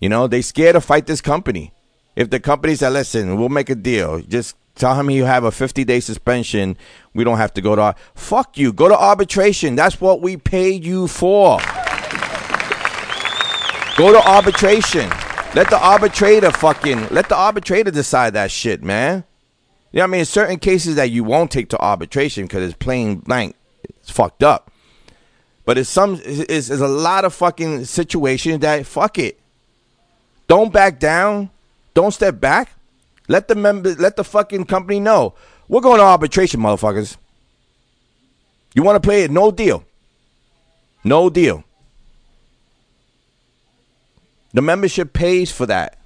[0.00, 1.74] You know, they scared to fight this company.
[2.16, 5.52] If the company said, listen, we'll make a deal, just tell him you have a
[5.52, 6.78] 50 day suspension.
[7.12, 7.94] We don't have to go to.
[8.14, 8.72] Fuck you.
[8.72, 9.76] Go to arbitration.
[9.76, 11.58] That's what we paid you for.
[13.98, 15.10] Go to arbitration.
[15.52, 19.24] Let the arbitrator fucking let the arbitrator decide that shit, man.
[19.90, 20.24] You know what I mean?
[20.24, 24.70] Certain cases that you won't take to arbitration because it's plain blank, it's fucked up.
[25.64, 29.40] But it's some it's, a lot of fucking situations that fuck it.
[30.46, 31.50] Don't back down.
[31.94, 32.70] Don't step back.
[33.26, 35.34] Let the member let the fucking company know.
[35.68, 37.16] We're going to arbitration, motherfuckers.
[38.74, 39.32] You want to play it?
[39.32, 39.84] No deal.
[41.02, 41.64] No deal.
[44.52, 45.98] The membership pays for that.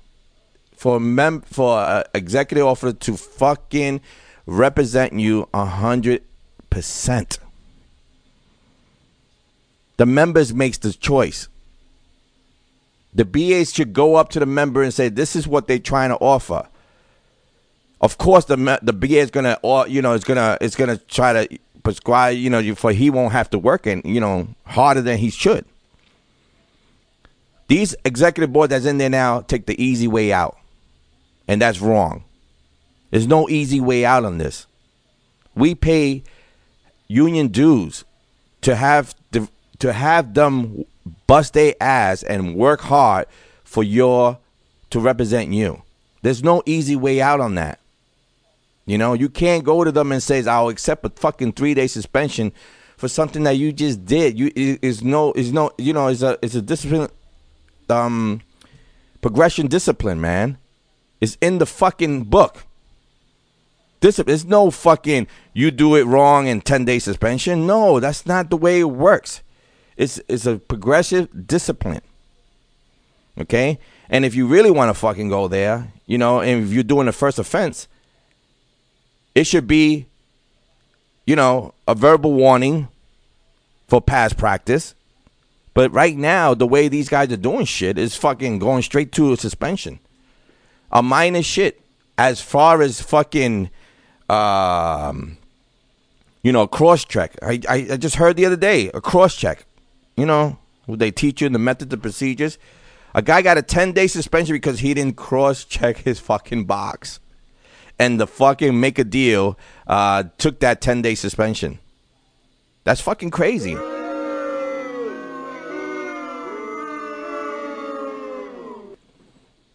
[0.76, 4.00] For mem for a executive officer to fucking
[4.46, 6.22] represent you a hundred
[6.68, 7.38] percent.
[9.96, 11.48] The members makes the choice.
[13.14, 16.10] The BAs should go up to the member and say, "This is what they're trying
[16.10, 16.68] to offer."
[18.00, 21.32] Of course, the the BA is gonna, or you know, is gonna is gonna try
[21.32, 25.18] to prescribe, you know, for he won't have to work and you know harder than
[25.18, 25.64] he should.
[27.68, 30.56] These executive board that's in there now take the easy way out,
[31.48, 32.24] and that's wrong.
[33.10, 34.66] There's no easy way out on this.
[35.54, 36.24] We pay
[37.06, 38.04] union dues
[38.62, 39.48] to have the,
[39.78, 40.84] to have them
[41.26, 43.26] bust their ass and work hard
[43.62, 44.38] for your
[44.90, 45.82] to represent you.
[46.22, 47.78] There's no easy way out on that.
[48.86, 51.86] You know, you can't go to them and say, "I'll accept a fucking three day
[51.86, 52.52] suspension
[52.96, 56.38] for something that you just did." You is no is no you know it's a
[56.42, 57.08] it's a discipline
[57.90, 58.40] um
[59.20, 60.58] progression discipline, man.
[61.20, 62.64] It's in the fucking book.
[64.00, 64.32] Discipline.
[64.32, 67.66] There's no fucking you do it wrong and ten day suspension.
[67.66, 69.42] No, that's not the way it works.
[69.96, 72.02] It's it's a progressive discipline.
[73.38, 73.78] Okay?
[74.10, 77.06] And if you really want to fucking go there, you know, and if you're doing
[77.06, 77.88] the first offense,
[79.34, 80.06] it should be,
[81.26, 82.88] you know, a verbal warning
[83.88, 84.94] for past practice.
[85.74, 89.32] But right now, the way these guys are doing shit is fucking going straight to
[89.32, 89.98] a suspension.
[90.92, 91.80] A minor shit.
[92.16, 93.70] As far as fucking,
[94.28, 95.36] um,
[96.44, 97.36] you know, cross check.
[97.42, 99.66] I, I, I just heard the other day a cross check.
[100.16, 102.56] You know, they teach you the methods and procedures.
[103.16, 107.18] A guy got a 10 day suspension because he didn't cross check his fucking box.
[107.98, 109.58] And the fucking make a deal
[109.88, 111.80] uh, took that 10 day suspension.
[112.84, 113.76] That's fucking crazy.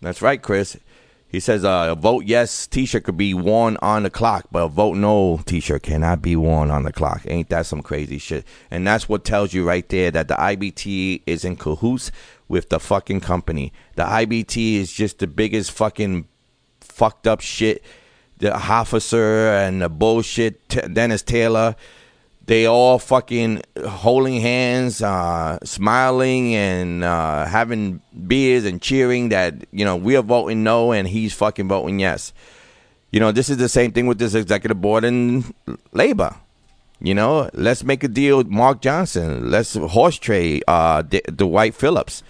[0.02, 0.78] That's right, Chris.
[1.30, 4.68] He says uh, a vote yes T-shirt could be worn on the clock, but a
[4.68, 7.22] vote no T-shirt cannot be worn on the clock.
[7.28, 8.46] Ain't that some crazy shit?
[8.72, 12.12] And that's what tells you right there that the IBT is in cahoots
[12.48, 13.72] with the fucking company.
[13.96, 16.28] The IBT is just the biggest fucking
[16.82, 17.84] fucked up shit.
[18.40, 21.76] The officer and the bullshit T- Dennis Taylor
[22.50, 29.86] they all fucking holding hands, uh, smiling, and uh, having beers and cheering that you
[29.86, 32.34] know we are voting no and he's fucking voting yes.
[33.12, 35.54] You know, this is the same thing with this executive board and
[35.94, 36.36] labor.
[37.00, 39.52] You know, let's make a deal with Mark Johnson.
[39.52, 42.24] Let's horse trade uh, D- Dwight Phillips.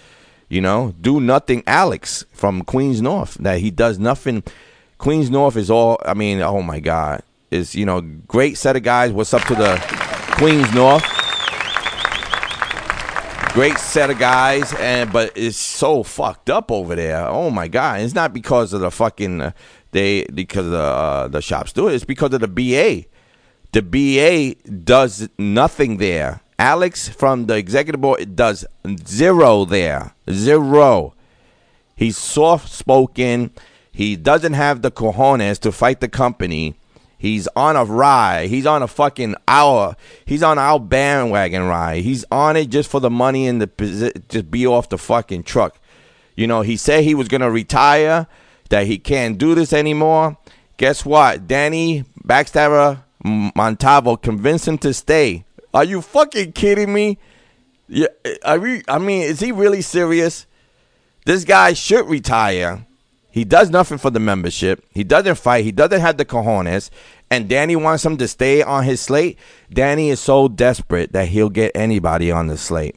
[0.50, 3.36] You know, do nothing Alex from Queens North.
[3.36, 4.44] That he does nothing.
[4.98, 5.98] Queens North is all.
[6.06, 9.14] I mean, oh my God, is you know great set of guys.
[9.14, 10.09] What's up to the
[10.40, 11.04] Queens North?
[13.52, 17.28] Great set of guys, and but it's so fucked up over there.
[17.28, 19.52] Oh my God, it's not because of the fucking uh,
[19.92, 21.96] they because of the uh, the shops do it.
[21.96, 23.10] It's because of the BA.
[23.74, 26.40] The BA does nothing there.
[26.58, 28.66] Alex from the executive board does
[29.06, 30.14] zero there.
[30.32, 31.16] Zero.
[31.98, 33.52] He's soft spoken.
[33.92, 36.79] He doesn't have the cojones to fight the company.
[37.20, 38.50] He's on a ride.
[38.50, 39.96] He's on a fucking hour.
[40.26, 42.02] He's on our bandwagon ride.
[42.02, 45.78] He's on it just for the money and the just be off the fucking truck.
[46.36, 48.26] You know, he said he was gonna retire,
[48.70, 50.38] that he can't do this anymore.
[50.78, 51.46] Guess what?
[51.46, 55.44] Danny Backstabber Montalvo convinced him to stay.
[55.74, 57.18] Are you fucking kidding me?
[57.90, 58.08] Yeah,
[58.46, 60.46] I, re- I mean, is he really serious?
[61.26, 62.86] This guy should retire.
[63.32, 64.84] He does nothing for the membership.
[64.92, 65.64] He doesn't fight.
[65.64, 66.90] He doesn't have the cojones.
[67.30, 69.38] And Danny wants him to stay on his slate.
[69.72, 72.96] Danny is so desperate that he'll get anybody on the slate.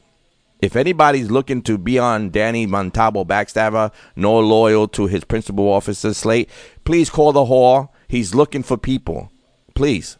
[0.59, 6.13] If anybody's looking to be on Danny Montalvo backstabber, nor loyal to his principal officer
[6.13, 6.49] slate,
[6.83, 7.93] please call the hall.
[8.07, 9.29] He's looking for people.
[9.75, 10.17] Please.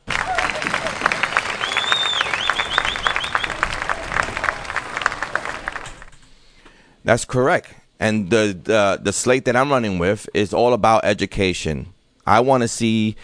[7.05, 7.73] That's correct.
[8.03, 11.93] And the, the the slate that I'm running with is all about education.
[12.27, 13.15] I want to see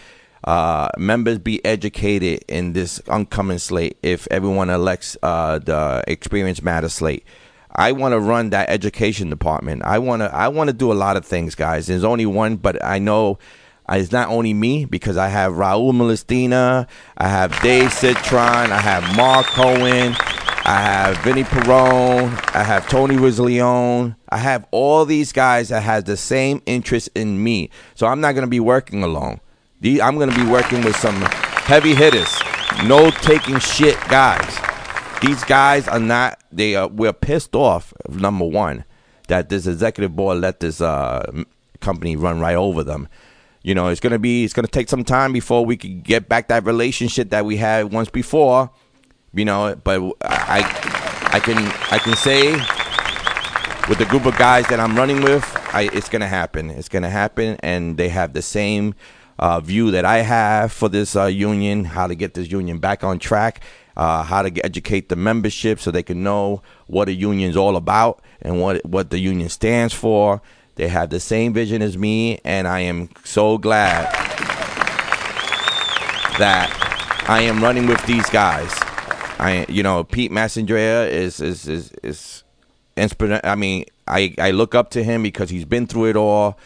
[0.44, 3.98] uh, members be educated in this oncoming slate.
[4.02, 7.26] If everyone elects uh, the Experience Matter slate,
[7.72, 9.82] I want to run that education department.
[9.84, 11.86] I want to I want to do a lot of things, guys.
[11.86, 13.38] There's only one, but I know
[13.86, 18.80] uh, it's not only me because I have Raul Molestina, I have Dave Citron, I
[18.80, 20.14] have Mark Cohen,
[20.70, 24.14] I have Vinny Perone, I have Tony Rizleone.
[24.28, 27.70] I have all these guys that has the same interest in me.
[27.96, 29.40] So I'm not going to be working alone.
[29.84, 32.32] I'm going to be working with some heavy hitters,
[32.84, 34.58] no taking shit guys.
[35.20, 36.40] These guys are not.
[36.52, 36.86] They are.
[36.86, 37.92] We're pissed off.
[38.08, 38.84] Number one,
[39.26, 41.42] that this executive board let this uh,
[41.80, 43.08] company run right over them.
[43.64, 44.44] You know, it's gonna be.
[44.44, 47.92] It's gonna take some time before we can get back that relationship that we had
[47.92, 48.70] once before.
[49.32, 50.60] You know, but I,
[51.32, 51.56] I can,
[51.90, 52.52] I can say
[53.88, 56.70] with the group of guys that I'm running with, I, it's gonna happen.
[56.70, 58.94] It's gonna happen, and they have the same
[59.38, 63.02] uh, view that I have for this uh, union, how to get this union back
[63.02, 63.62] on track,
[63.96, 68.22] uh, how to educate the membership so they can know what a union's all about
[68.42, 70.42] and what what the union stands for.
[70.74, 74.04] They have the same vision as me, and I am so glad
[76.38, 78.72] that I am running with these guys.
[79.40, 82.44] I, you know, Pete Massandrea is is is is
[82.96, 86.58] inspira- I mean, I I look up to him because he's been through it all.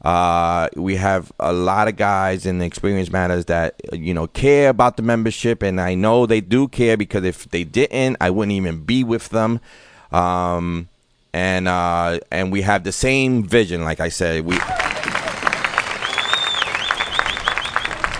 [0.00, 4.70] Uh, we have a lot of guys in the experience matters that you know care
[4.70, 8.56] about the membership, and I know they do care because if they didn't, I wouldn't
[8.56, 9.60] even be with them.
[10.10, 10.88] Um,
[11.34, 13.84] and uh, and we have the same vision.
[13.84, 14.58] Like I said, we.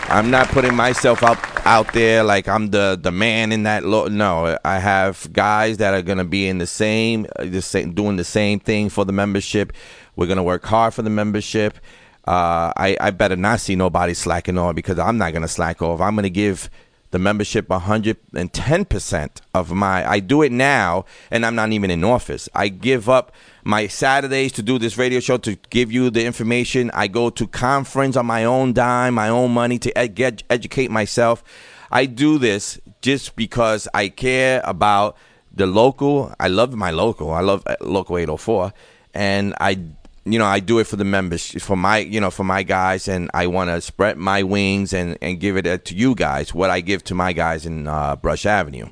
[0.09, 3.85] I'm not putting myself out out there like I'm the the man in that.
[3.85, 7.93] Lo- no, I have guys that are gonna be in the same, uh, the same,
[7.95, 9.73] doing the same thing for the membership.
[10.17, 11.79] We're gonna work hard for the membership.
[12.27, 16.01] Uh, I I better not see nobody slacking off because I'm not gonna slack off.
[16.01, 16.69] I'm gonna give
[17.13, 22.49] the membership 110% of my I do it now and I'm not even in office.
[22.55, 23.33] I give up
[23.65, 26.91] my Saturdays to do this radio show to give you the information.
[26.93, 31.45] I go to conference on my own dime, my own money to ed- educate myself.
[31.91, 35.17] I do this just because I care about
[35.55, 36.35] the local.
[36.41, 37.31] I love my local.
[37.33, 38.73] I love uh, local 804
[39.15, 39.79] and I
[40.25, 43.09] you know, I do it for the members, for my, you know, for my guys,
[43.09, 46.55] and I want to spread my wings and and give it uh, to you guys
[46.55, 48.87] what I give to my guys in uh, Brush Avenue.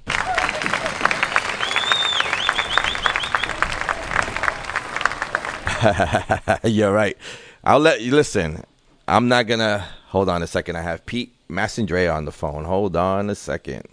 [6.64, 7.16] You're right.
[7.62, 8.64] I'll let you listen.
[9.06, 10.76] I'm not gonna hold on a second.
[10.76, 12.64] I have Pete Massandrea on the phone.
[12.64, 13.84] Hold on a second.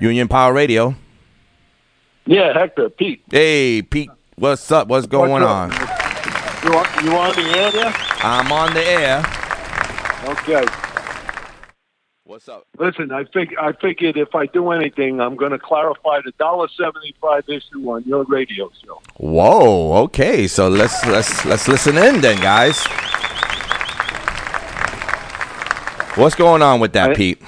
[0.00, 0.94] Union Power Radio.
[2.28, 3.22] Yeah, Hector, Pete.
[3.30, 4.10] Hey, Pete.
[4.36, 4.88] What's up?
[4.88, 5.70] What's going What's on?
[6.62, 7.94] You on, you on the air there?
[8.18, 9.24] I'm on the air.
[10.26, 10.66] Okay.
[12.24, 12.66] What's up?
[12.78, 16.68] Listen, I fig- I figured if I do anything, I'm going to clarify the dollar
[16.76, 19.00] seventy five issue on your radio show.
[19.16, 19.94] Whoa.
[20.02, 20.48] Okay.
[20.48, 22.84] So let's let's let's listen in then, guys.
[26.18, 27.40] What's going on with that, I- Pete?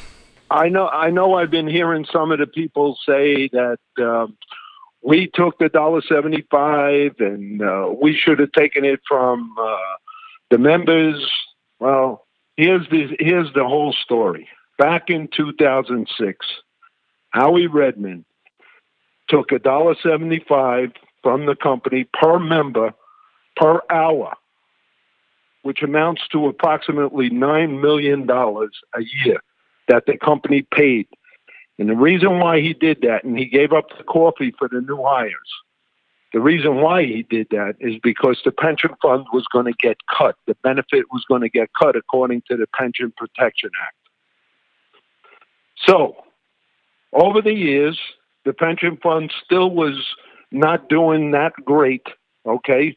[0.52, 4.36] I know I know I've been hearing some of the people say that um,
[5.02, 9.76] we took the dollar seventy five and uh, we should have taken it from uh,
[10.50, 11.30] the members.
[11.78, 12.26] Well,
[12.56, 14.48] here's the here's the whole story.
[14.78, 16.46] Back in two thousand six,
[17.30, 18.24] Howie Redmond
[19.28, 20.92] took a dollar seventy five
[21.22, 22.92] from the company per member
[23.56, 24.34] per hour,
[25.62, 29.40] which amounts to approximately nine million dollars a year
[29.88, 31.06] that the company paid.
[31.80, 34.82] And the reason why he did that, and he gave up the coffee for the
[34.82, 35.32] new hires,
[36.34, 39.96] the reason why he did that is because the pension fund was going to get
[40.06, 40.36] cut.
[40.46, 43.96] The benefit was going to get cut according to the Pension Protection Act.
[45.86, 46.16] So,
[47.14, 47.98] over the years,
[48.44, 50.14] the pension fund still was
[50.52, 52.06] not doing that great,
[52.44, 52.94] okay,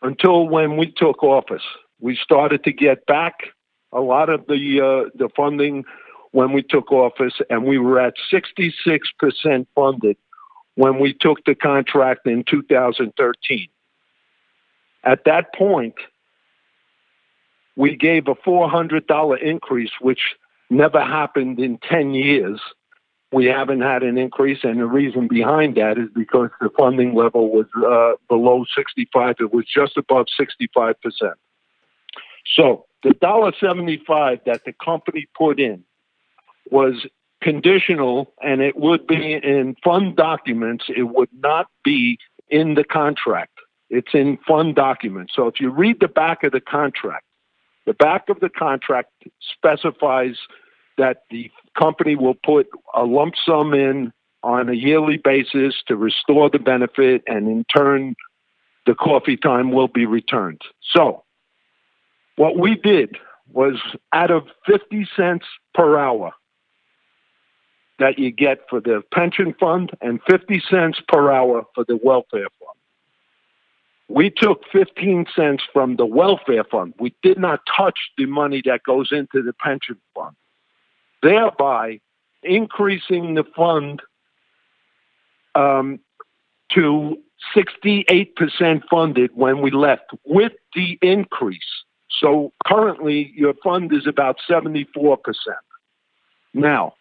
[0.00, 1.64] until when we took office.
[1.98, 3.48] We started to get back
[3.92, 5.84] a lot of the uh, the funding
[6.32, 10.16] when we took office, and we were at 66% funded
[10.74, 13.68] when we took the contract in 2013.
[15.04, 15.94] At that point,
[17.76, 20.34] we gave a $400 increase, which
[20.70, 22.60] never happened in 10 years.
[23.30, 27.50] We haven't had an increase, and the reason behind that is because the funding level
[27.50, 29.36] was uh, below 65.
[29.40, 30.94] It was just above 65%.
[32.56, 35.84] So the dollar seventy-five that the company put in
[36.70, 37.06] was
[37.42, 40.84] conditional, and it would be in fund documents.
[40.88, 43.58] It would not be in the contract.
[43.90, 45.34] It's in fund documents.
[45.36, 47.24] So if you read the back of the contract,
[47.84, 49.10] the back of the contract
[49.40, 50.36] specifies
[50.98, 56.50] that the company will put a lump sum in on a yearly basis to restore
[56.50, 58.14] the benefit, and in turn,
[58.86, 60.62] the coffee time will be returned.
[60.94, 61.24] So,
[62.36, 63.16] what we did
[63.52, 63.80] was
[64.12, 66.32] out of 50 cents per hour
[68.02, 72.48] that you get for the pension fund and 50 cents per hour for the welfare
[72.58, 72.78] fund.
[74.08, 76.94] We took 15 cents from the welfare fund.
[76.98, 80.34] We did not touch the money that goes into the pension fund,
[81.22, 82.00] thereby
[82.42, 84.02] increasing the fund
[85.54, 86.00] um,
[86.72, 87.16] to
[87.56, 91.84] 68% funded when we left with the increase.
[92.10, 94.86] So currently, your fund is about 74%.
[96.52, 96.94] Now,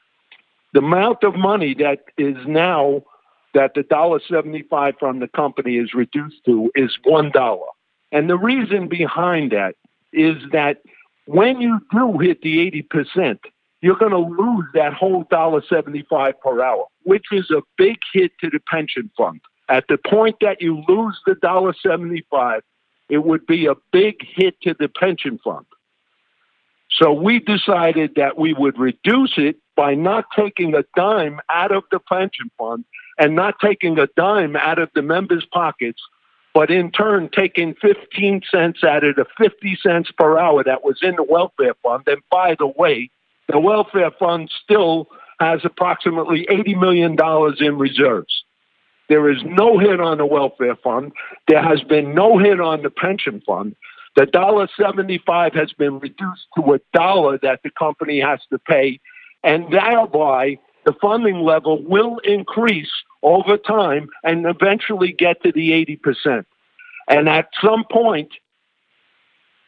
[0.74, 3.04] the amount of money that is now
[3.54, 7.60] that the dollar 75 from the company is reduced to is $1.
[8.12, 9.76] And the reason behind that
[10.14, 10.82] is that
[11.26, 13.40] when you do hit the 80%,
[13.82, 18.32] you're going to lose that whole dollar 75 per hour, which is a big hit
[18.42, 19.42] to the pension fund.
[19.70, 22.62] At the point that you lose the dollar 75,
[23.10, 25.66] it would be a big hit to the pension fund.
[26.92, 31.84] So we decided that we would reduce it by not taking a dime out of
[31.92, 32.86] the pension fund
[33.18, 36.02] and not taking a dime out of the members' pockets,
[36.54, 41.00] but in turn taking 15 cents out of the 50 cents per hour that was
[41.02, 42.04] in the welfare fund.
[42.08, 43.10] And by the way,
[43.48, 45.08] the welfare fund still
[45.40, 47.18] has approximately $80 million
[47.60, 48.44] in reserves.
[49.10, 51.12] There is no hit on the welfare fund.
[51.48, 53.76] There has been no hit on the pension fund.
[54.16, 59.00] The dollar seventy-five has been reduced to a dollar that the company has to pay,
[59.44, 62.92] and thereby the funding level will increase
[63.24, 66.46] over time and eventually get to the eighty percent.
[67.08, 68.34] And at some point,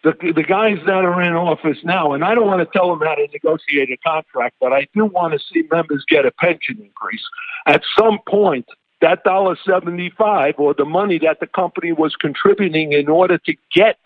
[0.04, 3.08] the the guys that are in office now, and I don't want to tell them
[3.08, 6.78] how to negotiate a contract, but I do want to see members get a pension
[6.82, 7.24] increase.
[7.66, 8.66] At some point,
[9.00, 13.98] that dollar seventy-five or the money that the company was contributing in order to get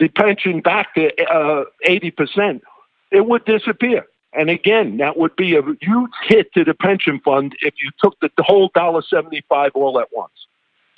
[0.00, 2.62] the pension back to uh, eighty percent,
[3.10, 4.06] it would disappear.
[4.32, 8.18] And again, that would be a huge hit to the pension fund if you took
[8.20, 10.32] the, the whole dollar seventy-five all at once.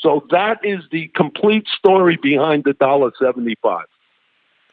[0.01, 3.87] So that is the complete story behind the dollar seventy-five.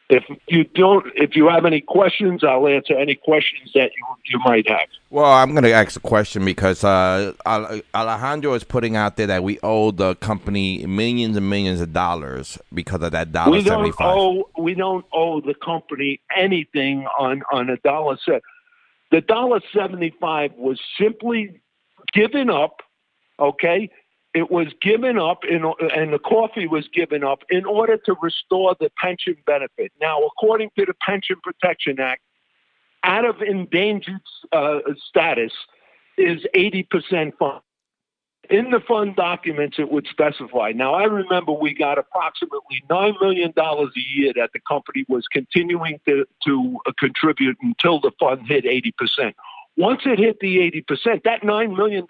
[0.08, 4.38] If you don't, if you have any questions, I'll answer any questions that you you
[4.44, 4.86] might have.
[5.10, 9.42] Well, I'm going to ask a question because uh, Alejandro is putting out there that
[9.42, 13.78] we owe the company millions and millions of dollars because of that dollar we don't
[13.78, 14.16] seventy-five.
[14.16, 18.42] owe we don't owe the company anything on on a dollar set.
[19.10, 21.60] The dollar seventy five was simply
[22.12, 22.80] given up.
[23.40, 23.90] Okay,
[24.36, 25.64] it was given up in,
[25.94, 29.92] and the coffee was given up in order to restore the pension benefit.
[29.98, 32.20] Now, according to the Pension Protection Act,
[33.02, 34.20] out of endangered
[34.52, 35.52] uh, status
[36.18, 37.62] is 80% fund.
[38.50, 40.72] In the fund documents, it would specify.
[40.74, 45.98] Now, I remember we got approximately $9 million a year that the company was continuing
[46.06, 49.32] to, to uh, contribute until the fund hit 80%.
[49.78, 50.58] Once it hit the
[50.90, 52.04] 80%, that $9 million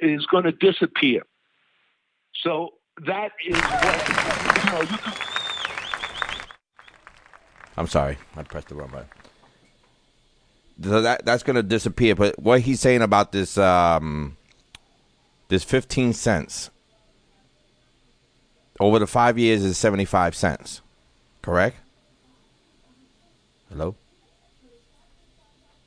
[0.00, 1.22] is going to disappear.
[2.34, 2.70] So
[3.06, 4.08] that is what,
[4.56, 5.14] you know, you can,
[7.76, 9.08] I'm sorry, I pressed the wrong button.
[10.82, 12.14] So that that's going to disappear.
[12.14, 14.36] But what he's saying about this um,
[15.48, 16.70] this 15 cents
[18.80, 20.80] over the five years is 75 cents,
[21.42, 21.76] correct?
[23.70, 23.96] Hello.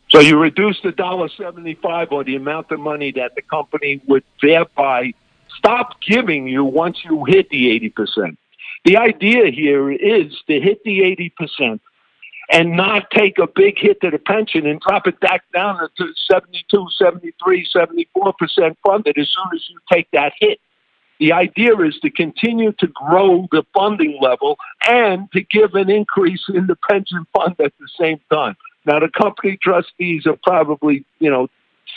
[0.10, 4.24] So you reduce the dollar seventy-five or the amount of money that the company would
[4.41, 5.14] thereby
[5.58, 8.38] stop giving you once you hit the eighty percent.
[8.84, 11.82] The idea here is to hit the eighty percent
[12.51, 16.14] and not take a big hit to the pension and drop it back down to
[16.30, 20.60] 72, 73, 74 percent funded as soon as you take that hit.
[21.20, 26.43] The idea is to continue to grow the funding level and to give an increase
[26.53, 28.56] in the pension fund at the same time.
[28.86, 31.47] Now, the company trustees are probably, you know,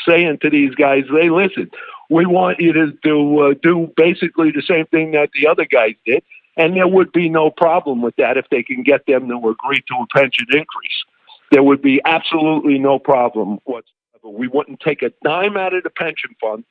[0.06, 1.70] saying to these guys, they listen,
[2.08, 5.94] we want you to do uh, do basically the same thing that the other guys
[6.06, 6.22] did,
[6.56, 9.82] and there would be no problem with that if they can get them to agree
[9.88, 11.04] to a pension increase.
[11.50, 14.28] There would be absolutely no problem whatsoever.
[14.28, 16.64] We wouldn't take a dime out of the pension fund.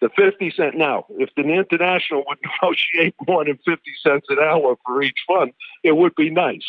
[0.00, 4.76] The 50 cent now, if the international would negotiate more than 50 cents an hour
[4.84, 5.52] for each fund,
[5.84, 6.64] it would be nice.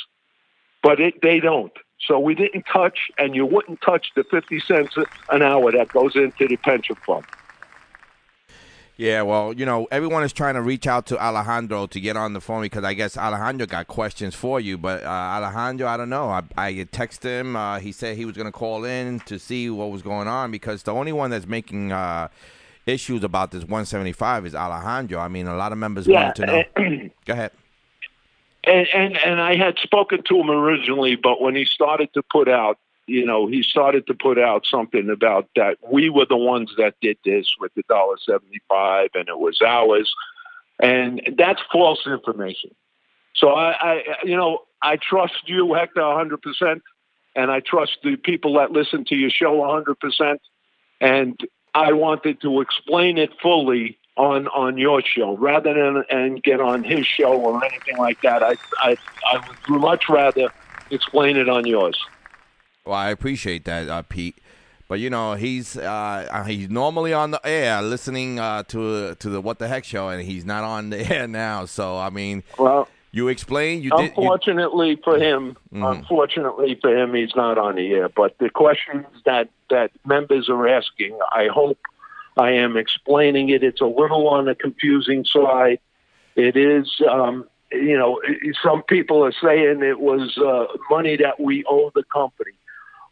[0.84, 1.72] But it, they don't.
[2.06, 4.96] So we didn't touch, and you wouldn't touch the 50 cents
[5.30, 7.24] an hour that goes into the pension fund.
[8.96, 12.34] Yeah, well, you know, everyone is trying to reach out to Alejandro to get on
[12.34, 14.78] the phone because I guess Alejandro got questions for you.
[14.78, 16.30] But uh, Alejandro, I don't know.
[16.30, 17.56] I, I texted him.
[17.56, 20.52] Uh, he said he was going to call in to see what was going on
[20.52, 22.28] because the only one that's making uh,
[22.86, 25.20] issues about this 175 is Alejandro.
[25.20, 26.64] I mean, a lot of members Yeah, wanted to know.
[26.78, 27.52] eh, Go ahead.
[28.64, 32.48] and, and and I had spoken to him originally, but when he started to put
[32.48, 32.78] out,
[33.08, 36.96] you know, he started to put out something about that we were the ones that
[37.02, 40.14] did this with the dollar seventy five, and it was ours,
[40.82, 42.72] and that's false information.
[43.36, 46.82] So I, I you know, I trust you, Hector, hundred percent,
[47.36, 50.42] and I trust the people that listen to your show hundred percent,
[51.02, 51.40] and
[51.74, 56.84] I wanted to explain it fully on on your show rather than and get on
[56.84, 58.44] his show or anything like that.
[58.44, 60.50] I I I would much rather
[60.90, 62.00] explain it on yours.
[62.86, 64.38] Well, I appreciate that, uh, Pete.
[64.90, 65.82] But you know, he's uh,
[66.30, 70.10] uh, he's normally on the air listening uh, to to the What the Heck show,
[70.10, 71.66] and he's not on the air now.
[71.66, 74.02] So I mean, Well, you explained you did.
[74.02, 75.98] You, unfortunately for him, Mhm.
[76.00, 78.10] unfortunately for him, he's not on the air.
[78.10, 81.80] But the questions that that members are asking, I hope
[82.38, 83.64] I am explaining it.
[83.64, 85.80] It's a little on the confusing side.
[86.36, 88.20] It is, um, you know,
[88.62, 92.52] some people are saying it was uh, money that we owe the company.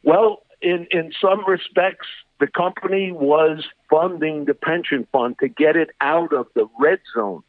[0.04, 2.08] Well, in in some respects,
[2.40, 7.44] the company was funding the pension fund to get it out of the red zone.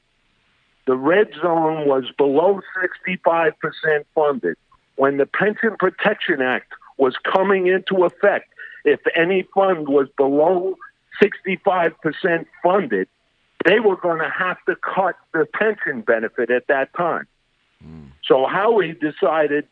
[0.87, 3.55] The red zone was below 65%
[4.15, 4.57] funded.
[4.97, 8.53] When the Pension Protection Act was coming into effect,
[8.85, 10.77] if any fund was below
[11.23, 13.09] 65% funded,
[13.65, 17.27] they were going to have to cut the pension benefit at that time.
[17.83, 18.07] Hmm.
[18.25, 19.69] So Howie decided,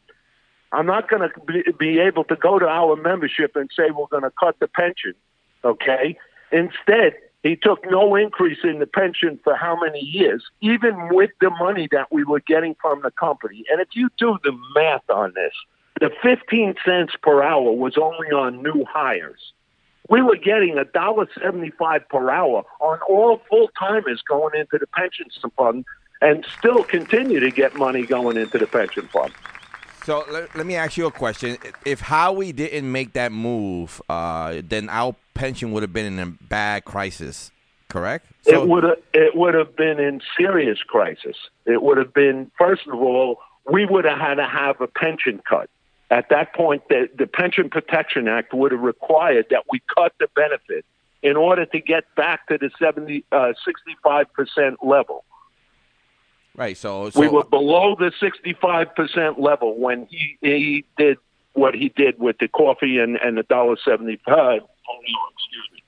[0.73, 4.23] I'm not going to be, able to go to our membership and say we're going
[4.23, 5.15] to cut the pension.
[5.65, 6.17] Okay.
[6.53, 11.51] Instead, he took no increase in the pension for how many years, even with the
[11.51, 13.65] money that we were getting from the company.
[13.71, 15.53] And if you do the math on this,
[16.01, 19.53] the 15 cents per hour was only on new hires.
[20.09, 24.89] We were getting a dollar seventy-five per hour on all full timers going into the
[24.89, 25.85] pension fund,
[26.21, 29.33] and still continue to get money going into the pension fund.
[30.05, 34.63] So let, let me ask you a question: If Howie didn't make that move, uh,
[34.65, 37.51] then our pension would have been in a bad crisis,
[37.89, 38.27] correct?
[38.47, 41.37] it would have it would have been in serious crisis.
[41.67, 43.39] It would have been first of all,
[43.71, 45.69] we would have had to have a pension cut.
[46.11, 50.27] At that point, the, the Pension Protection Act would have required that we cut the
[50.35, 50.85] benefit
[51.23, 53.53] in order to get back to the 70, uh,
[54.05, 55.25] 65% level.
[56.57, 56.77] Right.
[56.77, 61.19] So, so we were below the 65% level when he, he did
[61.53, 64.21] what he did with the coffee and, and the dollar 75.
[64.27, 65.83] Excuse me.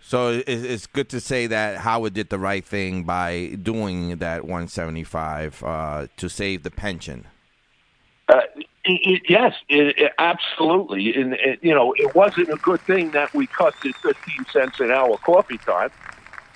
[0.00, 5.62] So it's good to say that Howard did the right thing by doing that 175
[5.64, 7.26] uh, to save the pension.
[8.28, 11.14] Uh, it, it, yes, it, absolutely.
[11.14, 14.80] And it, you know, it wasn't a good thing that we cut the fifteen cents
[14.80, 15.90] an hour coffee time.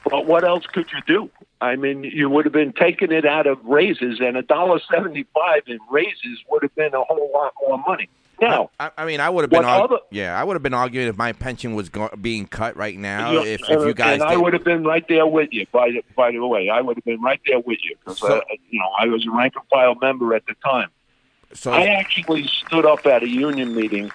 [0.08, 1.30] But what else could you do?
[1.60, 5.62] I mean, you would have been taking it out of raises, and a dollar seventy-five
[5.66, 8.08] in raises would have been a whole lot more money.
[8.40, 10.74] Now, I, I mean, I would have been, argu- other- yeah, I would have been
[10.74, 13.32] arguing if my pension was go- being cut right now.
[13.32, 15.64] you- if, if you guys, and I would have been right there with you.
[15.72, 18.36] By the, by the way, I would have been right there with you because So-
[18.38, 20.90] uh, you know I was a rank and file member at the time.
[21.54, 24.12] so I actually stood up at a union meeting.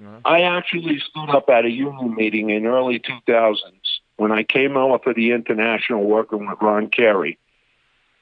[0.00, 0.18] Mm-hmm.
[0.24, 3.56] I actually stood up at a union meeting in early 2000s
[4.16, 7.38] when I came off of the International working with Ron Carey.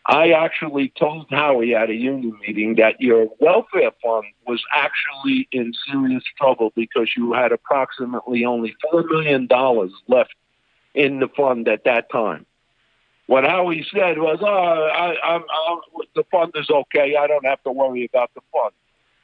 [0.04, 5.72] I actually told Howie at a union meeting that your welfare fund was actually in
[5.88, 9.48] serious trouble because you had approximately only $4 million
[10.08, 10.34] left
[10.94, 12.46] in the fund at that time.
[13.26, 15.78] What Howie said was, "Oh, I, I'm, I'm,
[16.14, 17.16] the fund is okay.
[17.16, 18.72] I don't have to worry about the fund."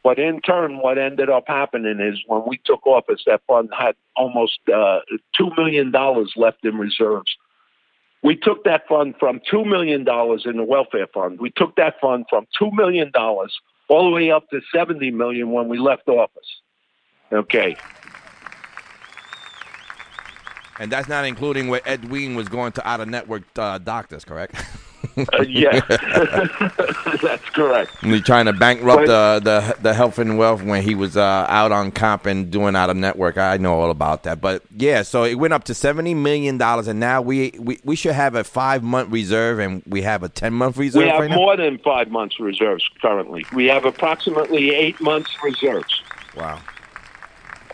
[0.04, 3.96] But in turn, what ended up happening is when we took office, that fund had
[4.16, 5.00] almost uh,
[5.36, 7.36] two million dollars left in reserves.
[8.22, 11.40] We took that fund from two million dollars in the welfare fund.
[11.40, 15.50] We took that fund from two million dollars all the way up to 70 million
[15.50, 16.60] when we left office.
[17.32, 17.76] Okay.
[20.78, 24.54] and that's not including what Edwin was going to out of network uh, doctors, correct?
[25.32, 25.80] Uh, yeah,
[27.22, 27.90] that's correct.
[28.02, 31.46] We're trying to bankrupt But- the, the the health and wealth when he was uh,
[31.48, 33.36] out on comp and doing out of network.
[33.38, 34.40] I know all about that.
[34.40, 37.96] But yeah, so it went up to seventy million dollars, and now we, we we
[37.96, 41.20] should have a five month reserve, and we have a ten month reserve We have
[41.20, 43.44] right more than five months reserves currently.
[43.52, 46.02] We have approximately eight months reserves.
[46.36, 46.60] Wow.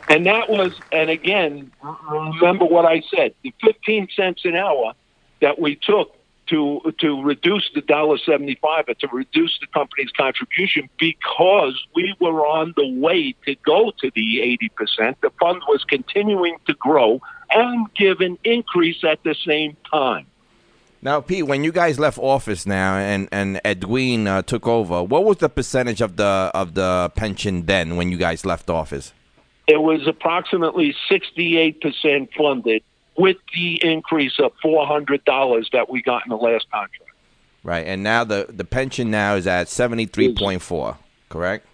[0.08, 1.70] And that was, and again,
[2.10, 4.92] remember what I said: the 15 cents an hour
[5.40, 6.14] that we took
[6.48, 12.14] to to reduce the dollar seventy five and to reduce the company's contribution because we
[12.20, 15.20] were on the way to go to the eighty percent.
[15.20, 17.20] The fund was continuing to grow
[17.50, 20.26] and give an increase at the same time.
[21.02, 25.24] Now, Pete, when you guys left office now and and Edwin uh, took over, what
[25.24, 29.12] was the percentage of the of the pension then when you guys left office?
[29.66, 32.82] It was approximately sixty eight percent funded
[33.16, 37.10] with the increase of four hundred dollars that we got in the last contract.
[37.62, 40.98] Right, and now the the pension now is at seventy three point four.
[41.28, 41.66] Correct.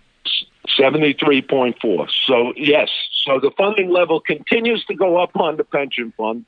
[0.77, 2.09] Seventy three point four.
[2.27, 2.89] So yes,
[3.25, 6.45] so the funding level continues to go up on the pension fund,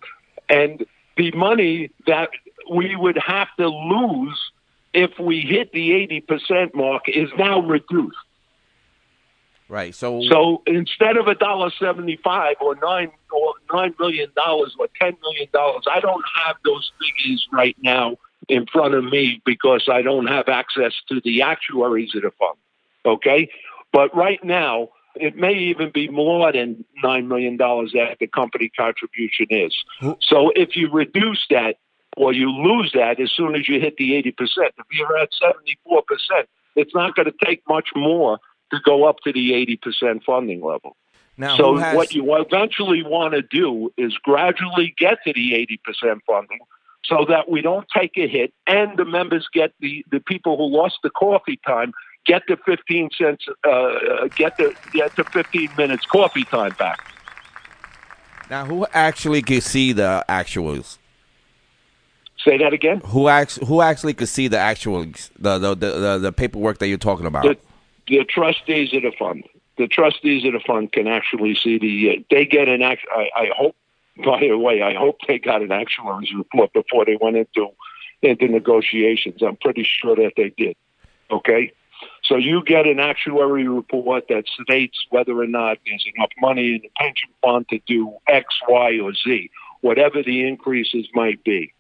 [0.49, 0.85] and
[1.17, 2.31] the money that
[2.71, 4.39] we would have to lose
[4.95, 8.17] if we hit the eighty percent mark is now reduced.
[9.73, 9.95] Right.
[9.95, 14.87] So So instead of a dollar seventy five or nine or nine million dollars or
[15.01, 18.17] ten million dollars, I don't have those figures right now
[18.51, 22.59] in front of me because I don't have access to the actuaries of the fund.
[23.07, 23.49] Okay,
[23.95, 28.71] but right now it may even be more than nine million dollars that the company
[28.79, 29.75] contribution is.
[30.21, 31.77] So if you reduce that
[32.19, 35.31] or you lose that as soon as you hit the eighty percent, if you're at
[35.33, 36.47] seventy four percent,
[36.77, 38.39] it's not going to take much more
[38.73, 40.97] to go up to the 80% funding level.
[41.37, 46.21] Now, so has- what you eventually want to do is gradually get to the 80%
[46.27, 46.61] funding
[47.05, 50.65] so that we don't take a hit and the members get the, the people who
[50.65, 51.93] lost the coffee time
[52.27, 57.13] get the 15 cents uh, uh, get the get the 15 minutes coffee time back.
[58.49, 60.99] now who actually could see the actuals?
[62.45, 63.01] Say that again.
[63.07, 66.89] Who act, who actually could see the actuals, the the, the the the paperwork that
[66.89, 67.45] you're talking about?
[67.45, 67.57] The,
[68.09, 69.45] the trustees of the fund.
[69.79, 72.11] The trustees of the fund can actually see the.
[72.11, 73.03] Uh, they get an act.
[73.11, 73.77] I, I hope.
[74.25, 77.69] By the way, I hope they got an actuary's report before they went into
[78.21, 79.43] into negotiations.
[79.43, 80.77] I'm pretty sure that they did.
[81.31, 81.73] Okay,
[82.23, 86.81] so you get an actuary report that states whether or not there's enough money in
[86.83, 89.51] the pension fund to do X, Y, or Z,
[89.81, 91.73] whatever the increases might be.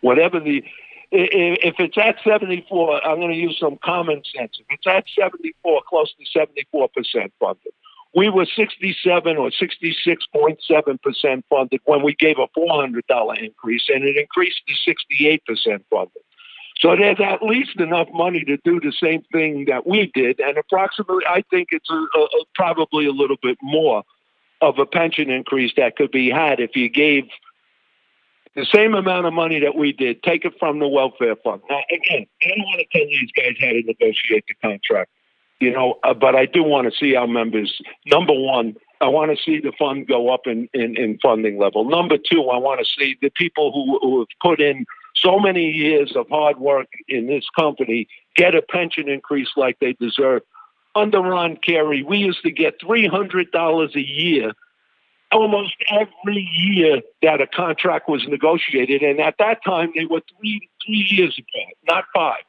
[0.00, 0.64] Whatever the
[1.12, 4.58] if it's at 74, I'm going to use some common sense.
[4.58, 7.72] If it's at 74, close to 74 percent funded,
[8.14, 14.04] we were 67 or 66.7 percent funded when we gave a 400 dollar increase, and
[14.04, 16.22] it increased to 68 percent funded.
[16.80, 20.56] So there's at least enough money to do the same thing that we did, and
[20.58, 24.02] approximately, I think it's a, a- probably a little bit more
[24.62, 27.24] of a pension increase that could be had if you gave
[28.54, 31.62] the same amount of money that we did, take it from the welfare fund.
[31.70, 35.10] Now, again, I don't want to tell these guys how to negotiate the contract,
[35.60, 37.80] you know, uh, but I do want to see our members.
[38.06, 41.88] Number one, I want to see the fund go up in, in, in funding level.
[41.88, 44.84] Number two, I want to see the people who, who have put in
[45.14, 49.94] so many years of hard work in this company get a pension increase like they
[49.94, 50.42] deserve.
[50.94, 54.52] Under Ron Carey, we used to get $300 a year
[55.32, 60.68] almost every year that a contract was negotiated, and at that time they were three
[60.84, 62.44] three years apart, not five.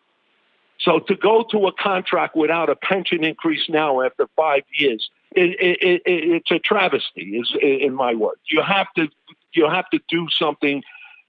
[0.80, 5.52] So to go to a contract without a pension increase now after five years, it,
[5.60, 8.42] it, it, it's a travesty, is in my words.
[8.50, 9.08] You have to
[9.54, 10.84] you have to do something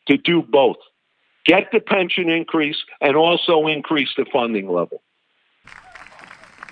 [0.06, 0.76] to do both.
[1.46, 5.02] Get the pension increase and also increase the funding level.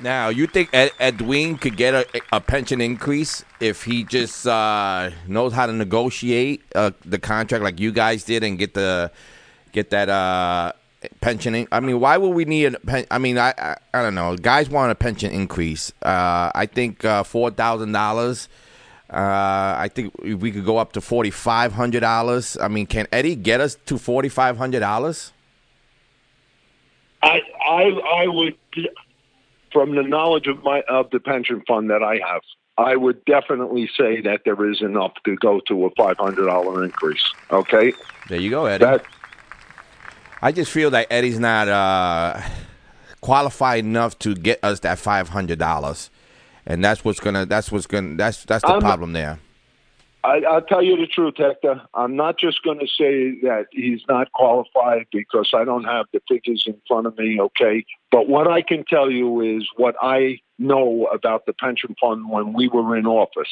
[0.01, 5.11] Now, you think Ed, Edwin could get a, a pension increase if he just uh,
[5.29, 9.11] knows how to negotiate uh, the contract like you guys did and get the
[9.73, 10.73] get that uh,
[11.21, 11.55] pension?
[11.55, 13.07] In- I mean, why would we need a pen?
[13.11, 14.37] I mean, I, I I don't know.
[14.37, 15.93] Guys want a pension increase.
[16.03, 18.49] Uh, I think uh, four thousand dollars.
[19.09, 22.57] Uh, I think we could go up to forty five hundred dollars.
[22.61, 25.33] I mean, can Eddie get us to forty five hundred dollars?
[27.23, 27.83] I I
[28.23, 28.57] I would,
[29.73, 32.43] from the knowledge of my of the pension fund that I have,
[32.79, 36.85] I would definitely say that there is enough to go to a five hundred dollar
[36.85, 37.23] increase.
[37.51, 37.93] Okay,
[38.29, 38.85] There you go, Eddie.
[38.85, 39.05] that
[40.41, 42.41] I just feel that Eddie's not uh,
[43.21, 46.11] qualified enough to get us that five hundred dollars,
[46.67, 47.47] and that's what's gonna.
[47.47, 48.17] That's what's gonna.
[48.17, 49.39] That's that's the I'm- problem there.
[50.25, 51.83] I, I'll tell you the truth, Hector.
[51.95, 56.21] I'm not just going to say that he's not qualified because I don't have the
[56.29, 57.85] figures in front of me, okay?
[58.11, 62.53] But what I can tell you is what I know about the pension fund when
[62.53, 63.51] we were in office.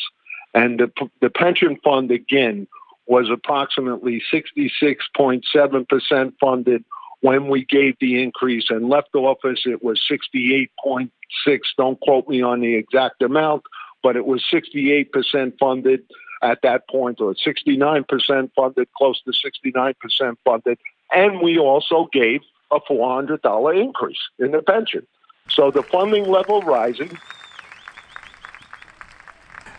[0.55, 2.68] And the, the pension fund, again,
[3.07, 6.85] was approximately 66.7% funded
[7.23, 11.11] when we gave the increase and left office it was 68.6
[11.77, 13.62] don't quote me on the exact amount
[14.03, 16.01] but it was 68% funded
[16.43, 20.78] at that point, or 69% funded, close to 69% funded.
[21.12, 25.07] And we also gave a $400 increase in the pension.
[25.49, 27.18] So the funding level rising.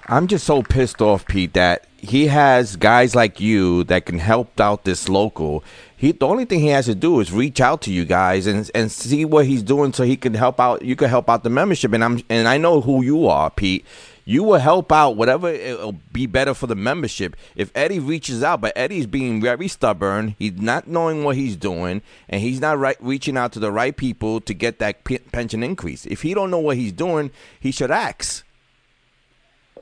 [0.08, 4.60] I'm just so pissed off, Pete, that he has guys like you that can help
[4.60, 5.64] out this local.
[5.96, 8.70] He the only thing he has to do is reach out to you guys and
[8.74, 10.82] and see what he's doing so he can help out.
[10.82, 13.86] You can help out the membership, and I'm and I know who you are, Pete.
[14.32, 17.36] You will help out whatever it'll be better for the membership.
[17.54, 22.02] If Eddie reaches out, but Eddie's being very stubborn, he's not knowing what he's doing,
[22.30, 25.64] and he's not right reaching out to the right people to get that p- pension
[25.64, 26.06] increase.
[26.06, 28.46] If he don't know what he's doing, he should ask.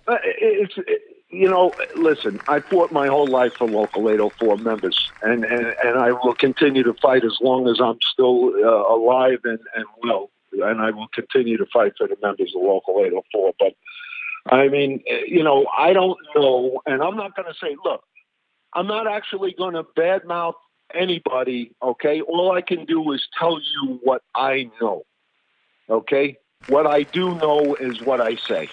[0.07, 2.41] Uh, it's it, you know, listen.
[2.47, 6.81] I fought my whole life for local 804 members, and and, and I will continue
[6.81, 11.07] to fight as long as I'm still uh, alive and and well, and I will
[11.13, 13.53] continue to fight for the members of local 804.
[13.59, 13.73] But
[14.49, 18.03] I mean, you know, I don't know, and I'm not going to say, look,
[18.73, 20.55] I'm not actually going to badmouth
[20.93, 21.71] anybody.
[21.81, 25.03] Okay, all I can do is tell you what I know.
[25.89, 26.37] Okay,
[26.67, 28.69] what I do know is what I say.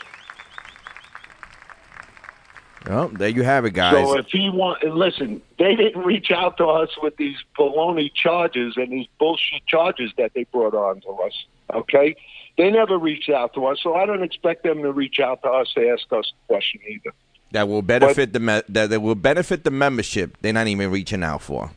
[2.87, 3.93] Well, there you have it, guys.
[3.93, 8.75] So if he want, listen, they didn't reach out to us with these baloney charges
[8.77, 11.33] and these bullshit charges that they brought on to us.
[11.75, 12.15] Okay,
[12.59, 15.49] they never reach out to us, so I don't expect them to reach out to
[15.49, 17.13] us to ask us a question either.
[17.53, 20.37] that will benefit the me- that, that will benefit the membership.
[20.41, 21.71] They're not even reaching out for.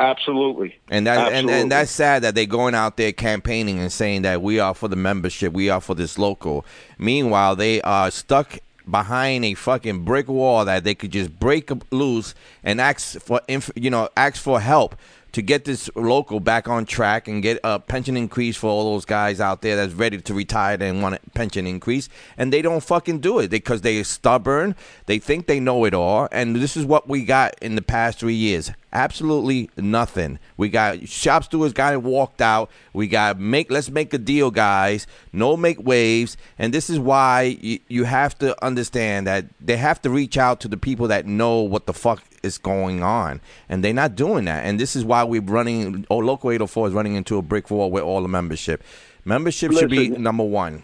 [0.00, 0.76] Absolutely.
[0.90, 4.42] And that and, and that's sad that they're going out there campaigning and saying that
[4.42, 6.64] we are for the membership, we are for this local.
[6.98, 8.58] Meanwhile, they are stuck
[8.90, 13.70] behind a fucking brick wall that they could just break loose and ask for inf-
[13.76, 14.96] you know ask for help
[15.34, 19.04] to get this local back on track and get a pension increase for all those
[19.04, 22.08] guys out there that's ready to retire and want a pension increase.
[22.38, 24.76] And they don't fucking do it because they're stubborn.
[25.06, 26.28] They think they know it all.
[26.30, 28.70] And this is what we got in the past three years.
[28.92, 30.38] Absolutely nothing.
[30.56, 32.70] We got shop stewards got it walked out.
[32.92, 35.08] We got make let's make a deal guys.
[35.32, 36.36] No make waves.
[36.60, 40.60] And this is why you, you have to understand that they have to reach out
[40.60, 44.44] to the people that know what the fuck is going on and they're not doing
[44.44, 47.70] that and this is why we're running oh local 804 is running into a brick
[47.70, 48.82] wall with all the membership
[49.24, 50.82] membership should be number one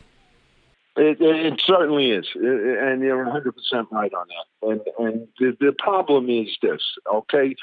[0.96, 4.46] It, it, it certainly is, and you're 100 percent right on that.
[4.68, 6.82] And and the, the problem is this,
[7.12, 7.54] okay?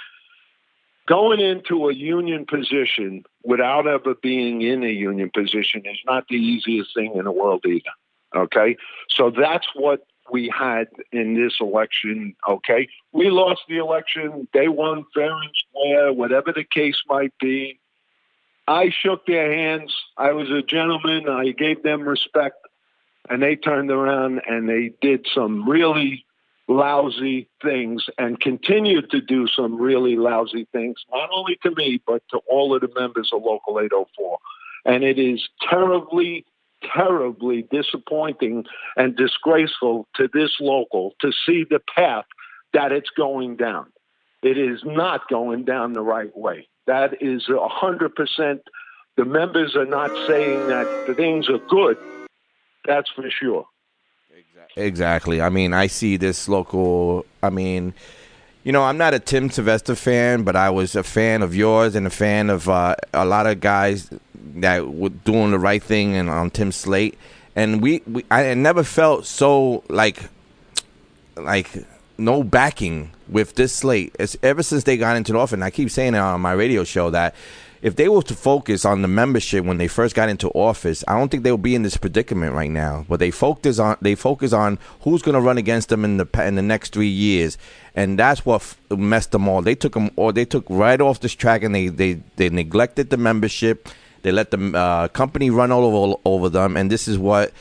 [1.08, 6.36] Going into a union position without ever being in a union position is not the
[6.36, 7.96] easiest thing in the world either.
[8.36, 8.76] Okay,
[9.10, 12.36] so that's what we had in this election.
[12.48, 14.48] Okay, we lost the election.
[14.54, 17.80] They won fair and square, whatever the case might be.
[18.68, 19.96] I shook their hands.
[20.18, 21.30] I was a gentleman.
[21.30, 22.68] I gave them respect
[23.30, 26.26] and they turned around and they did some really
[26.68, 32.22] lousy things and continued to do some really lousy things, not only to me, but
[32.30, 34.38] to all of the members of Local 804.
[34.86, 36.46] And it is terribly,
[36.84, 38.66] terribly disappointing
[38.96, 42.26] and disgraceful to this local to see the path
[42.74, 43.88] that it's going down.
[44.44, 46.68] It is not going down the right way.
[46.86, 48.60] That is a 100%.
[49.18, 51.98] The members are not saying that the things are good.
[52.86, 53.66] That's for sure.
[54.76, 55.42] Exactly.
[55.42, 57.26] I mean, I see this local.
[57.42, 57.96] I mean,
[58.68, 61.96] you know, I'm not a Tim Sylvester fan, but I was a fan of yours
[61.96, 64.10] and a fan of uh, a lot of guys
[64.56, 67.18] that were doing the right thing and on Tim Slate.
[67.56, 70.20] And we, we I never felt so like,
[71.38, 71.70] like
[72.18, 74.14] no backing with this slate.
[74.20, 75.62] It's ever since they got into the office.
[75.62, 77.36] I keep saying it on my radio show that
[77.82, 81.18] if they were to focus on the membership when they first got into office, I
[81.18, 83.06] don't think they would be in this predicament right now.
[83.08, 86.28] But they focus on they focus on who's going to run against them in the
[86.46, 87.58] in the next three years,
[87.96, 89.62] and that's what f- messed them all.
[89.62, 93.10] They took them or they took right off this track, and they they they neglected
[93.10, 93.90] the membership.
[94.24, 97.54] They let the uh, company run all over over them, and this is what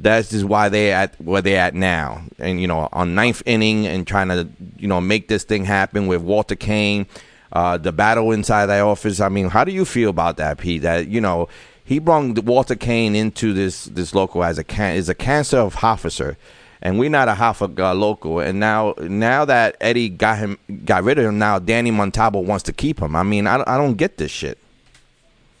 [0.00, 2.22] that is why they're at where they're at now.
[2.38, 6.06] And you know, on ninth inning and trying to you know make this thing happen
[6.06, 7.06] with Walter Kane,
[7.52, 9.20] uh, the battle inside that office.
[9.20, 10.82] I mean, how do you feel about that, Pete?
[10.82, 11.48] That you know
[11.84, 15.82] he brought Walter Kane into this this local as a can is a cancer of
[15.82, 16.36] officer.
[16.84, 20.58] And we're not a half a uh, local, and now now that Eddie got him,
[20.84, 21.38] got rid of him.
[21.38, 23.14] Now Danny Montalvo wants to keep him.
[23.14, 24.58] I mean, I, I don't get this shit.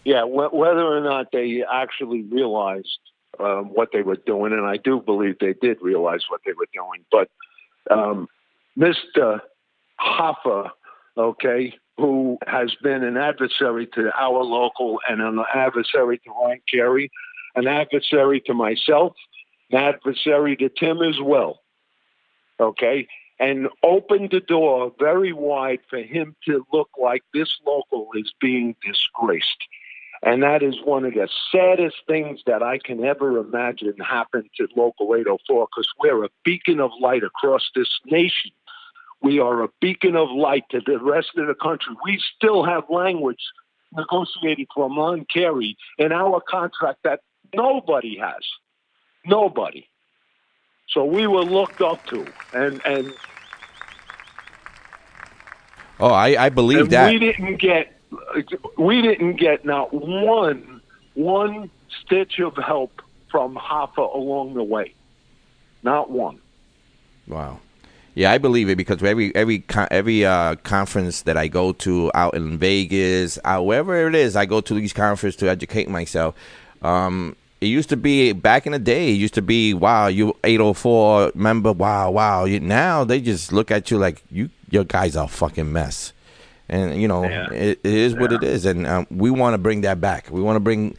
[0.04, 2.98] Yeah, wh- whether or not they actually realized
[3.38, 6.66] um, what they were doing, and I do believe they did realize what they were
[6.74, 7.04] doing.
[7.12, 7.30] But
[7.88, 8.28] um,
[8.76, 9.40] Mr.
[10.00, 10.70] Hoffa,
[11.16, 17.10] okay, who has been an adversary to our local and an adversary to Ron Carey,
[17.54, 19.14] an adversary to myself,
[19.70, 21.60] an adversary to Tim as well.
[22.58, 23.06] Okay?
[23.38, 28.76] And opened the door very wide for him to look like this local is being
[28.86, 29.64] disgraced.
[30.22, 34.68] And that is one of the saddest things that I can ever imagine happen to
[34.76, 38.52] Local 804 because we're a beacon of light across this nation.
[39.22, 41.94] We are a beacon of light to the rest of the country.
[42.04, 43.40] We still have language
[43.94, 47.20] negotiated for Ron Carey in our contract that
[47.54, 48.42] nobody has.
[49.24, 49.86] Nobody.
[50.88, 52.26] So we were looked up to.
[52.52, 53.12] And, and
[56.00, 57.12] Oh, I, I believe and that.
[57.12, 57.96] we didn't get
[58.76, 60.80] we didn't get not one
[61.14, 61.70] one
[62.00, 63.00] stitch of help
[63.30, 64.94] from Hoffa along the way.
[65.84, 66.40] Not one.
[67.28, 67.60] Wow.
[68.14, 72.34] Yeah, I believe it because every every every uh, conference that I go to out
[72.34, 76.34] in Vegas, out wherever it is, I go to these conferences to educate myself.
[76.82, 79.10] Um, it used to be back in the day.
[79.10, 81.72] It used to be wow, you 804 member.
[81.72, 82.44] Wow, wow.
[82.44, 86.12] You, now they just look at you like you your guys are a fucking mess.
[86.68, 87.50] And you know Yeah.
[87.50, 90.30] it, it is what it is, and um, we want to bring that back.
[90.30, 90.96] We want to bring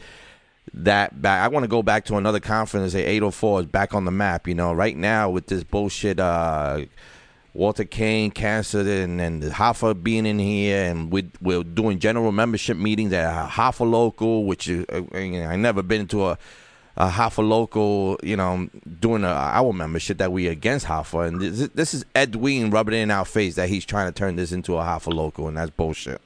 [0.74, 1.42] that back.
[1.42, 2.82] I want to go back to another conference.
[2.82, 4.48] and Say 804 is back on the map.
[4.48, 6.80] You know, right now with this bullshit, uh,
[7.52, 12.76] Walter Kane cancer and and Hoffa being in here, and we we're doing general membership
[12.76, 16.38] meetings at Hoffa local, which is uh, know, I never been to a.
[16.96, 18.68] A Hoffa local, you know,
[19.00, 22.98] doing a, our membership that we against Hoffa, and this, this is Edwin rubbing it
[22.98, 25.72] in our face that he's trying to turn this into a Hoffa local, and that's
[25.72, 26.20] bullshit.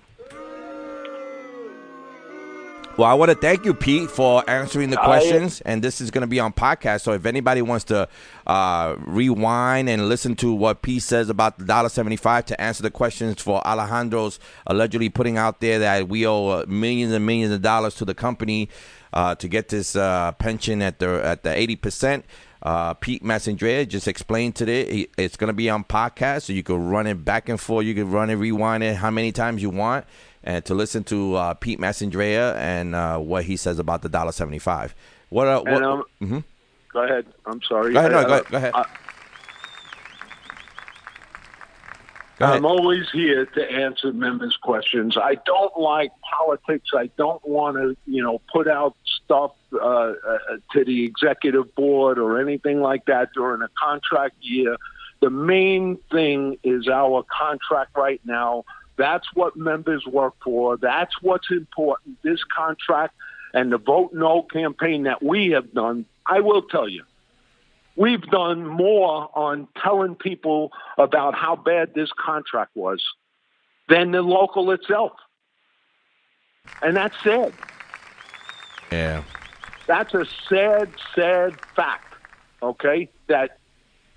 [2.98, 5.60] Well, I want to thank you, Pete, for answering the I- questions.
[5.60, 7.02] and this is going to be on podcast.
[7.02, 8.08] So if anybody wants to
[8.44, 12.90] uh, rewind and listen to what Pete says about the dollar seventy-five to answer the
[12.90, 17.62] questions for Alejandro's allegedly putting out there that we owe uh, millions and millions of
[17.62, 18.68] dollars to the company
[19.12, 22.24] uh, to get this uh, pension at the at the eighty percent.
[22.60, 26.88] Uh, Pete Massandrea just explained today it's going to be on podcast, so you can
[26.88, 27.86] run it back and forth.
[27.86, 30.04] You can run it, rewind it how many times you want,
[30.48, 34.32] and to listen to uh, Pete Massandrea and uh, what he says about the dollar
[34.32, 34.94] seventy five.
[35.28, 35.46] What?
[35.46, 36.44] Uh, what And, um, mhm.
[36.92, 37.26] Go ahead.
[37.44, 37.92] I'm sorry.
[37.92, 38.72] Go ahead, no, Uh, go ahead, go ahead.
[38.74, 38.86] I-
[42.38, 42.58] Go ahead.
[42.58, 45.16] I'm always here to answer members' questions.
[45.16, 46.90] I don't like politics.
[46.96, 48.94] I don't want to, you know, put out
[49.24, 50.12] stuff uh, uh,
[50.72, 54.76] to the executive board or anything like that during a contract year.
[55.20, 58.64] The main thing is our contract right now.
[58.98, 60.76] That's what members work for.
[60.76, 62.18] That's what's important.
[62.22, 63.14] This contract
[63.54, 66.04] and the vote no campaign that we have done.
[66.26, 67.04] I will tell you,
[67.96, 73.02] we've done more on telling people about how bad this contract was
[73.88, 75.12] than the local itself.
[76.82, 77.54] And that's sad.
[78.90, 79.22] Yeah.
[79.86, 82.14] That's a sad, sad fact,
[82.62, 83.08] okay?
[83.28, 83.58] That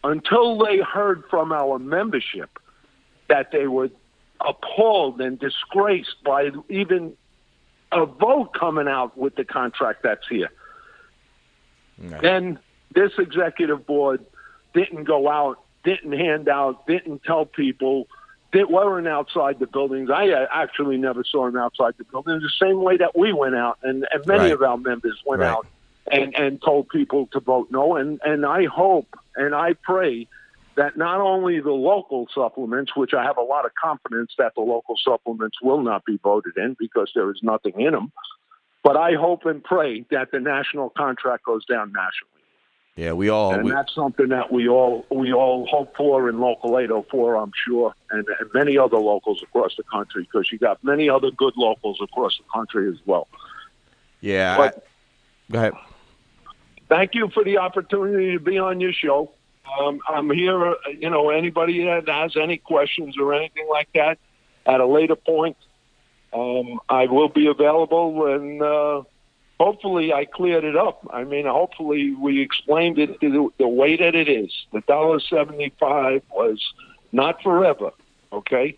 [0.03, 2.49] until they heard from our membership
[3.29, 3.89] that they were
[4.47, 7.13] appalled and disgraced by even
[7.91, 10.49] a vote coming out with the contract that's here.
[12.22, 12.59] Then
[12.95, 14.26] this executive board
[14.73, 18.07] didn't go out, didn't hand out, didn't tell people,
[18.53, 20.09] that weren't outside the buildings.
[20.13, 22.43] I uh, actually never saw them outside the buildings.
[22.43, 24.51] The same way that we went out, and, and many Right.
[24.53, 25.49] of our members went Right.
[25.51, 25.68] out
[26.11, 27.95] and, and told people to vote no.
[27.95, 30.27] And, and I hope and I pray
[30.76, 34.61] that not only the local supplements, which I have a lot of confidence that the
[34.61, 38.11] local supplements will not be voted in because there is nothing in them,
[38.84, 42.27] but I hope and pray that the national contract goes down nationally.
[42.95, 43.53] Yeah, we all.
[43.53, 47.52] and we- that's something that we all we all hope for in local 804, I'm
[47.65, 51.53] sure, and, and many other locals across the country because you got many other good
[51.56, 53.27] locals across the country as well.
[54.19, 54.57] yeah.
[54.57, 55.73] But- I- go ahead.
[56.89, 59.31] Thank you for the opportunity to be on your show.
[59.79, 60.63] Um, I'm here.
[60.71, 64.17] uh, You know, anybody that has any questions or anything like that
[64.65, 65.57] at a later point,
[66.33, 69.03] um, I will be available, and uh,
[69.59, 71.07] hopefully, I cleared it up.
[71.11, 74.51] I mean, hopefully, we explained it the, the way that it is.
[74.73, 76.61] The dollar seventy-five was
[77.11, 77.91] not forever.
[78.31, 78.77] Okay,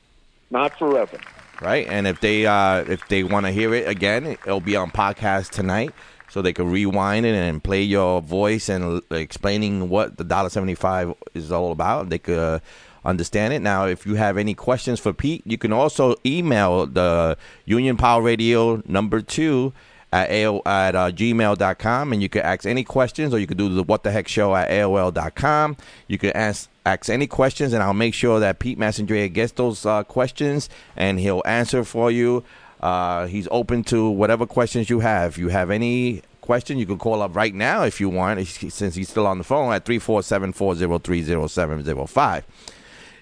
[0.49, 1.19] not forever.
[1.61, 1.85] right?
[1.87, 5.51] And if they uh, if they want to hear it again, it'll be on podcast
[5.51, 5.91] tonight,
[6.33, 10.49] so they could rewind it and play your voice and uh, explaining what the dollar
[10.49, 12.09] seventy five is all about.
[12.09, 12.59] They could uh,
[13.05, 13.59] understand it.
[13.59, 18.23] Now, if you have any questions for Pete, you can also email the Union Power
[18.23, 19.73] Radio number two.
[20.11, 23.67] At, AOL, at uh, gmail.com and you can ask any questions or you can do
[23.67, 25.75] the what the heck show at AOL.com.
[26.07, 29.87] You can ask ask any questions and I'll make sure that Pete Massandrea gets those
[29.87, 32.43] uh, questions and he'll answer for you.
[32.83, 35.31] Uh, he's open to whatever questions you have.
[35.31, 38.93] If you have any question, you can call up right now if you want, since
[38.93, 42.45] he's still on the phone at 347 403 0705.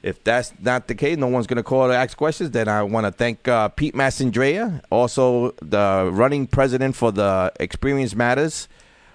[0.01, 2.81] If that's not the case, no one's going to call to ask questions, then I
[2.81, 8.67] want to thank uh, Pete Massandrea, also the running president for the Experience Matters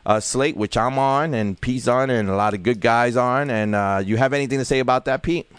[0.07, 3.51] uh, slate, which I'm on, and Pete's on, and a lot of good guys on.
[3.51, 5.51] And uh, you have anything to say about that, Pete?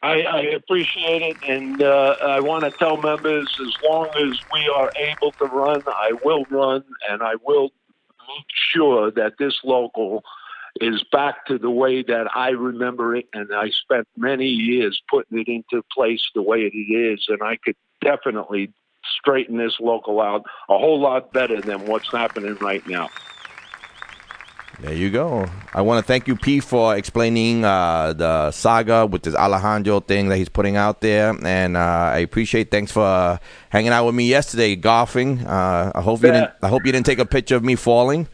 [0.00, 4.70] I, I appreciate it, and uh, I want to tell members as long as we
[4.74, 7.70] are able to run, I will run, and I will
[8.28, 10.22] make sure that this local
[10.80, 15.40] is back to the way that I remember it, and I spent many years putting
[15.40, 18.72] it into place the way it is, and I could definitely
[19.18, 23.08] straighten this local out a whole lot better than what's happening right now.
[24.80, 25.44] There you go.
[25.74, 30.28] I want to thank you, P, for explaining uh, the saga with this Alejandro thing
[30.28, 31.80] that he's putting out there, and uh,
[32.14, 32.70] I appreciate.
[32.70, 33.38] Thanks for uh,
[33.70, 35.44] hanging out with me yesterday, golfing.
[35.44, 36.52] Uh, I hope you didn't.
[36.62, 38.28] I hope you didn't take a picture of me falling.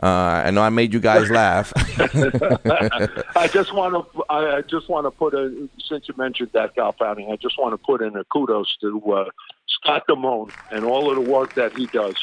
[0.00, 0.06] Uh,
[0.46, 1.72] I know I made you guys laugh.
[3.36, 4.24] I just want to.
[4.30, 5.68] I just want to put a.
[5.88, 9.12] Since you mentioned that golf outing, I just want to put in a kudos to
[9.12, 9.24] uh,
[9.66, 12.14] Scott Damone and all of the work that he does.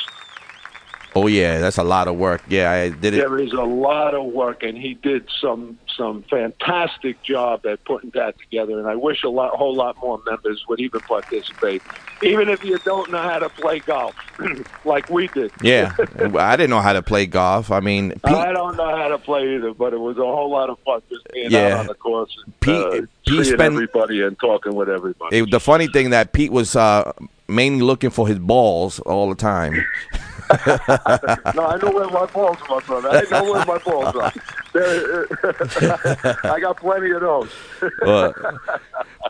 [1.24, 2.42] Oh yeah, that's a lot of work.
[2.48, 3.18] Yeah, I did it.
[3.18, 8.12] There is a lot of work, and he did some some fantastic job at putting
[8.12, 8.78] that together.
[8.80, 11.82] And I wish a lot, whole lot more members would even participate,
[12.22, 14.14] even if you don't know how to play golf,
[14.86, 15.52] like we did.
[15.62, 15.96] Yeah,
[16.38, 17.72] I didn't know how to play golf.
[17.72, 20.52] I mean, Pete, I don't know how to play either, but it was a whole
[20.52, 21.74] lot of fun just being Yeah.
[21.74, 25.38] out on the course and Pete- uh, Pete seeing spent- everybody and talking with everybody.
[25.40, 27.12] it- the funny thing that Pete was uh,
[27.48, 29.84] mainly looking for his balls all the time.
[31.56, 33.10] no, I know where my balls are, brother.
[33.10, 34.32] I know where my balls are.
[36.54, 37.50] I got plenty of those.
[38.02, 38.36] But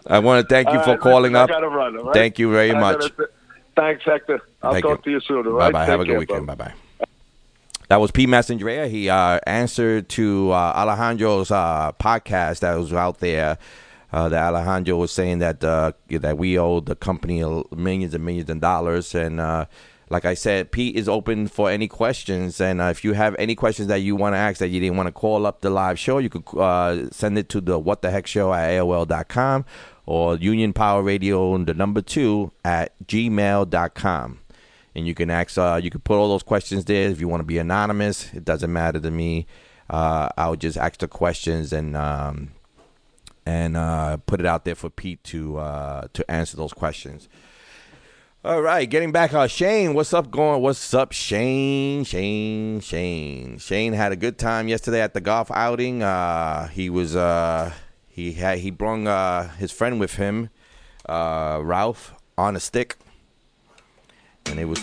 [0.08, 1.50] I want to thank you for right, calling I up.
[1.50, 2.14] run, right?
[2.14, 3.00] Thank you very much.
[3.16, 3.30] th-
[3.76, 4.42] Thanks, Hector.
[4.64, 5.04] I'll Thank talk you.
[5.04, 5.44] to you soon.
[5.44, 5.74] Bye right?
[5.74, 5.86] bye.
[5.86, 6.48] Take Have a good care, weekend.
[6.48, 6.74] Bye bye.
[7.90, 8.90] That was Pete Massandrea.
[8.90, 13.58] He uh, answered to uh, Alejandro's uh, podcast that was out there.
[14.12, 17.44] Uh, that Alejandro was saying that uh, that we owe the company
[17.76, 19.66] millions and millions of dollars, and uh,
[20.10, 22.62] like I said, Pete is open for any questions.
[22.62, 24.98] And uh, if you have any questions that you want to ask that you didn't
[24.98, 28.02] want to call up the live show, you could uh, send it to the What
[28.02, 29.66] the Heck Show at AOL.com
[30.06, 34.40] or Union Power Radio, the number two at gmail.com
[34.98, 37.10] and you can ask uh, you can put all those questions there.
[37.10, 39.46] If you want to be anonymous it doesn't matter to me.
[39.90, 42.52] Uh, i'll just ask the questions and um,
[43.46, 47.30] and uh, put it out there for pete to uh, to answer those questions
[48.48, 52.06] all right getting back uh shane what's up going what's up shane?
[52.06, 53.58] Shane shane.
[53.58, 56.02] Shane had a good time yesterday at the golf outing.
[56.02, 57.74] Uh he was uh
[58.08, 60.50] he had he brung uh his friend with him
[61.10, 62.96] uh ralph on a stick.
[64.46, 64.80] And it was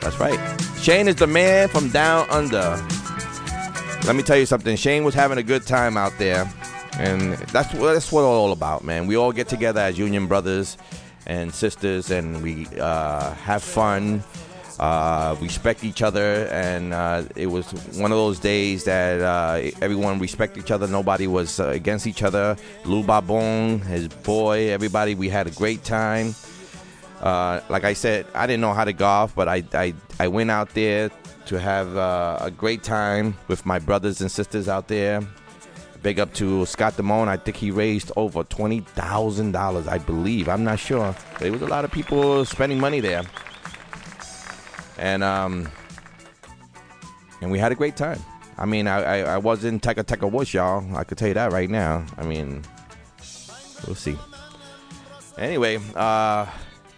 [0.00, 0.40] that's right.
[0.80, 2.82] Shane is the man from down under.
[4.06, 4.74] Let me tell you something.
[4.76, 6.50] Shane was having a good time out there
[6.98, 9.06] and that's what that's what all about man.
[9.06, 10.78] We all get together as union brothers
[11.26, 14.22] and sisters and we uh, have fun.
[14.78, 17.64] Uh, respect each other and uh, it was
[17.98, 20.86] one of those days that uh, everyone respect each other.
[20.86, 22.58] Nobody was uh, against each other.
[22.84, 26.34] Lou babon his boy everybody we had a great time.
[27.22, 30.50] Uh, like I said, I didn't know how to golf, but I, I, I went
[30.50, 31.10] out there
[31.46, 35.26] to have a great time with my brothers and sisters out there.
[36.02, 37.28] Big up to Scott Damone.
[37.28, 40.48] I think he raised over twenty thousand dollars, I believe.
[40.48, 41.14] I'm not sure.
[41.38, 43.22] There was a lot of people spending money there,
[44.98, 45.68] and um,
[47.40, 48.20] and we had a great time.
[48.58, 50.84] I mean, I I, I was in Teka Teka Woods, y'all.
[50.96, 52.04] I could tell you that right now.
[52.16, 52.62] I mean,
[53.86, 54.16] we'll see.
[55.38, 56.46] Anyway, uh,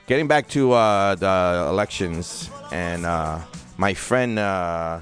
[0.06, 3.40] getting back to uh, the elections and uh,
[3.78, 5.00] my friend, uh,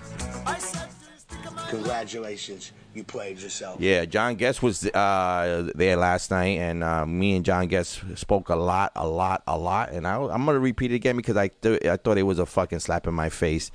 [1.68, 3.80] Congratulations, you played yourself.
[3.80, 8.48] yeah, John Guest was uh, there last night, and uh, me and John Guest spoke
[8.48, 9.90] a lot, a lot, a lot.
[9.90, 12.46] And I, I'm gonna repeat it again because I th- I thought it was a
[12.46, 13.70] fucking slap in my face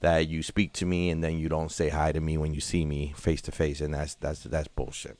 [0.00, 2.60] that you speak to me and then you don't say hi to me when you
[2.60, 5.18] see me face to face, and that's that's that's bullshit.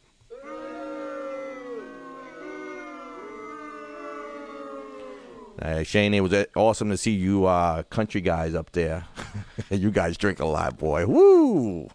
[5.61, 9.07] Uh, Shane, it was uh, awesome to see you uh, country guys up there.
[9.71, 11.07] you guys drink a lot, boy.
[11.07, 11.89] Woo!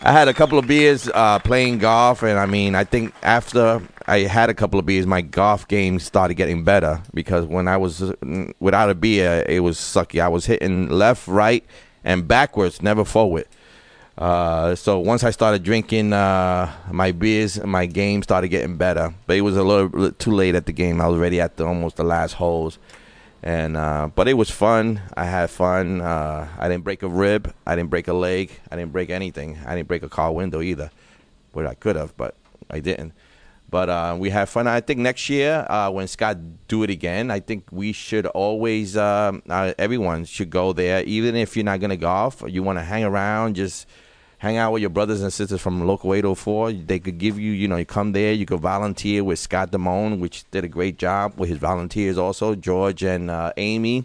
[0.00, 3.82] I had a couple of beers uh, playing golf, and I mean, I think after
[4.06, 7.76] I had a couple of beers, my golf game started getting better because when I
[7.78, 8.14] was uh,
[8.60, 10.20] without a beer, it was sucky.
[10.20, 11.64] I was hitting left, right,
[12.04, 13.46] and backwards, never forward.
[14.16, 19.12] Uh, so once I started drinking uh, my beers, my game started getting better.
[19.26, 21.00] But it was a little, little too late at the game.
[21.00, 22.78] I was already at the almost the last holes,
[23.42, 25.00] And uh, but it was fun.
[25.16, 26.00] I had fun.
[26.00, 27.54] Uh, I didn't break a rib.
[27.66, 28.50] I didn't break a leg.
[28.70, 29.58] I didn't break anything.
[29.64, 30.90] I didn't break a car window either,
[31.52, 32.34] but I could have, but
[32.68, 33.12] I didn't.
[33.70, 34.66] But uh, we had fun.
[34.66, 36.38] I think next year, uh, when Scott
[36.68, 41.36] do it again, I think we should always, um, uh, everyone should go there, even
[41.36, 42.42] if you're not gonna golf.
[42.42, 43.86] Or you want to hang around, just
[44.38, 46.72] hang out with your brothers and sisters from local 804.
[46.72, 50.20] They could give you, you know, you come there, you could volunteer with Scott Damone,
[50.20, 54.04] which did a great job with his volunteers also, George and uh, Amy.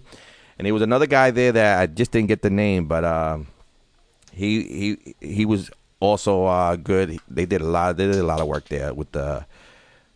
[0.58, 3.40] And there was another guy there that I just didn't get the name, but uh,
[4.32, 7.20] he he he was also uh, good.
[7.30, 7.98] They did a lot.
[7.98, 9.46] They did a lot of work there with the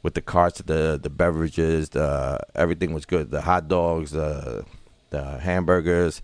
[0.04, 3.32] with the carts, the the beverages, the everything was good.
[3.32, 4.64] The hot dogs, the
[5.10, 6.22] the hamburgers,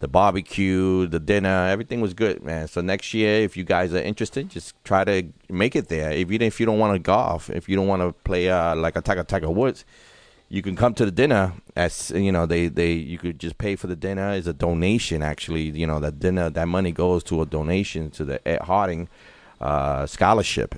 [0.00, 2.68] the barbecue, the dinner, everything was good, man.
[2.68, 6.12] So next year, if you guys are interested, just try to make it there.
[6.12, 8.76] If you if you don't want to golf, if you don't want to play uh,
[8.76, 9.84] like a Tiger Tiger Woods,
[10.48, 11.52] you can come to the dinner.
[11.74, 14.30] As you know, they they you could just pay for the dinner.
[14.32, 15.70] It's a donation, actually.
[15.70, 19.08] You know, that dinner that money goes to a donation to the Ed Harding
[19.60, 20.76] uh, scholarship.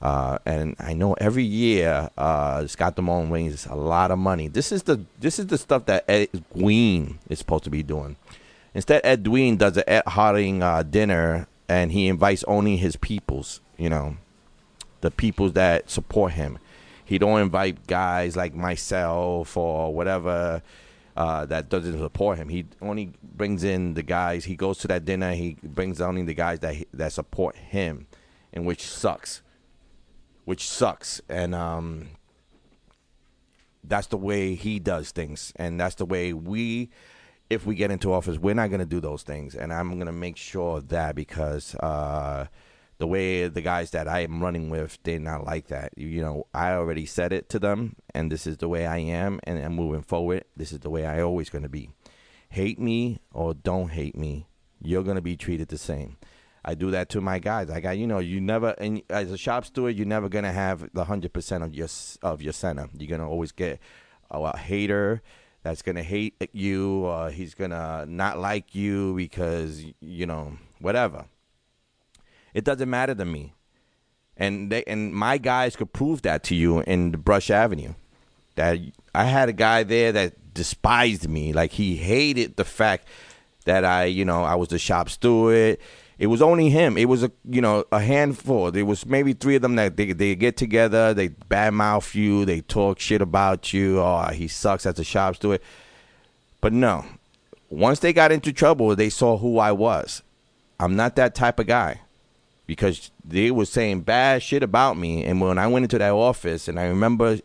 [0.00, 4.48] Uh, and I know every year uh, Scott Damone wins a lot of money.
[4.48, 8.16] This is the this is the stuff that Ed Gween is supposed to be doing.
[8.74, 13.60] Instead, Edwin does an Ed Harding uh, dinner, and he invites only his peoples.
[13.76, 14.16] You know,
[15.00, 16.58] the peoples that support him.
[17.04, 20.62] He don't invite guys like myself or whatever
[21.16, 22.48] uh, that doesn't support him.
[22.48, 24.44] He only brings in the guys.
[24.44, 25.32] He goes to that dinner.
[25.34, 28.06] He brings only the guys that that support him,
[28.52, 29.42] and which sucks
[30.44, 31.20] which sucks.
[31.28, 32.08] And um,
[33.84, 36.90] that's the way he does things, and that's the way we,
[37.52, 39.54] if we get into office, we're not going to do those things.
[39.54, 42.46] And I'm going to make sure of that because uh,
[42.98, 45.92] the way the guys that I am running with, they're not like that.
[45.96, 49.40] You know, I already said it to them, and this is the way I am,
[49.44, 50.44] and I'm moving forward.
[50.56, 51.90] This is the way I always going to be.
[52.50, 54.46] Hate me or don't hate me,
[54.80, 56.16] you're going to be treated the same.
[56.64, 57.70] I do that to my guys.
[57.70, 60.88] I got you know you never and as a shop steward you're never gonna have
[60.92, 61.88] the hundred percent of your
[62.22, 62.88] of your center.
[62.96, 63.80] You're gonna always get
[64.30, 65.22] a, a hater
[65.62, 67.06] that's gonna hate you.
[67.06, 71.26] Uh, he's gonna not like you because you know whatever.
[72.54, 73.54] It doesn't matter to me,
[74.36, 77.94] and they and my guys could prove that to you in the Brush Avenue.
[78.56, 78.78] That
[79.14, 83.06] I had a guy there that despised me, like he hated the fact
[83.64, 85.78] that I you know I was the shop steward
[86.22, 86.96] it was only him.
[86.96, 88.70] It was a you know a handful.
[88.70, 92.60] There was maybe three of them that they they get together, they badmouth you, they
[92.60, 93.98] talk shit about you.
[93.98, 95.60] Oh, he sucks as a shop steward.
[96.60, 97.04] But no,
[97.70, 100.22] once they got into trouble, they saw who I was.
[100.78, 102.02] I'm not that type of guy
[102.66, 105.24] because they were saying bad shit about me.
[105.24, 107.40] And when I went into that office, and I remember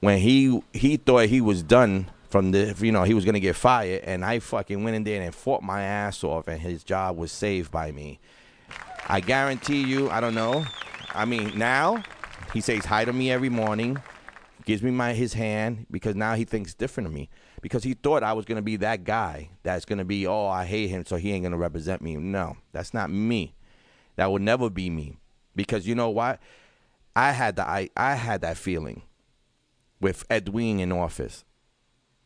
[0.00, 3.54] when he he thought he was done from the you know he was gonna get
[3.54, 7.16] fired, and I fucking went in there and fought my ass off, and his job
[7.16, 8.18] was saved by me.
[9.06, 10.66] I guarantee you, I don't know.
[11.14, 12.02] I mean, now
[12.52, 14.02] he says hi to me every morning,
[14.64, 17.30] gives me my his hand because now he thinks different of me
[17.62, 20.88] because he thought I was gonna be that guy that's gonna be oh I hate
[20.88, 22.16] him so he ain't gonna represent me.
[22.16, 23.54] No, that's not me.
[24.16, 25.18] That would never be me
[25.54, 26.40] because you know what?
[27.14, 29.02] I had the I I had that feeling
[30.00, 31.44] with Edwin in office.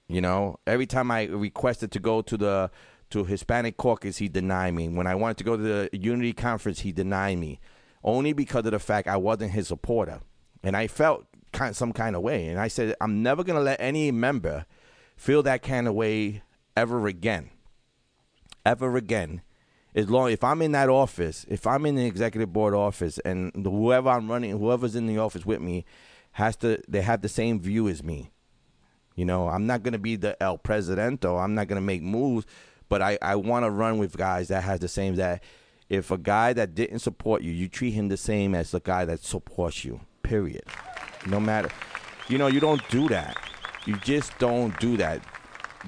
[0.09, 2.71] You know, every time I requested to go to the
[3.11, 4.89] to Hispanic caucus, he denied me.
[4.89, 7.61] When I wanted to go to the Unity conference, he denied me,
[8.03, 10.21] only because of the fact I wasn't his supporter,
[10.63, 12.49] and I felt kind some kind of way.
[12.49, 14.67] And I said, I'm never gonna let any member
[15.17, 16.43] feel that kind of way
[16.77, 17.51] ever again,
[18.65, 19.43] ever again.
[19.95, 23.53] As long if I'm in that office, if I'm in the executive board office, and
[23.55, 25.85] whoever I'm running, whoever's in the office with me,
[26.33, 28.31] has to they have the same view as me.
[29.19, 31.27] You know, I'm not going to be the El Presidente.
[31.27, 32.47] I'm not going to make moves,
[32.89, 35.43] but I, I want to run with guys that has the same that
[35.89, 39.05] if a guy that didn't support you, you treat him the same as the guy
[39.07, 40.01] that supports you.
[40.23, 40.63] Period.
[41.27, 41.69] No matter,
[42.29, 43.37] you know, you don't do that.
[43.87, 45.21] You just don't do that.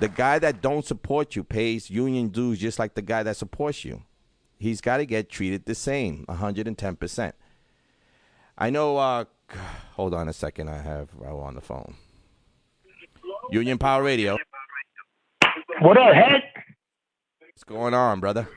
[0.00, 3.84] The guy that don't support you pays union dues just like the guy that supports
[3.84, 4.02] you.
[4.58, 7.32] He's got to get treated the same, 110%.
[8.58, 9.26] I know, uh,
[9.92, 10.68] hold on a second.
[10.68, 11.94] I have Raul on the phone.
[13.50, 14.36] Union Power Radio.
[15.80, 16.42] What up, head?
[17.40, 18.48] What's going on, brother?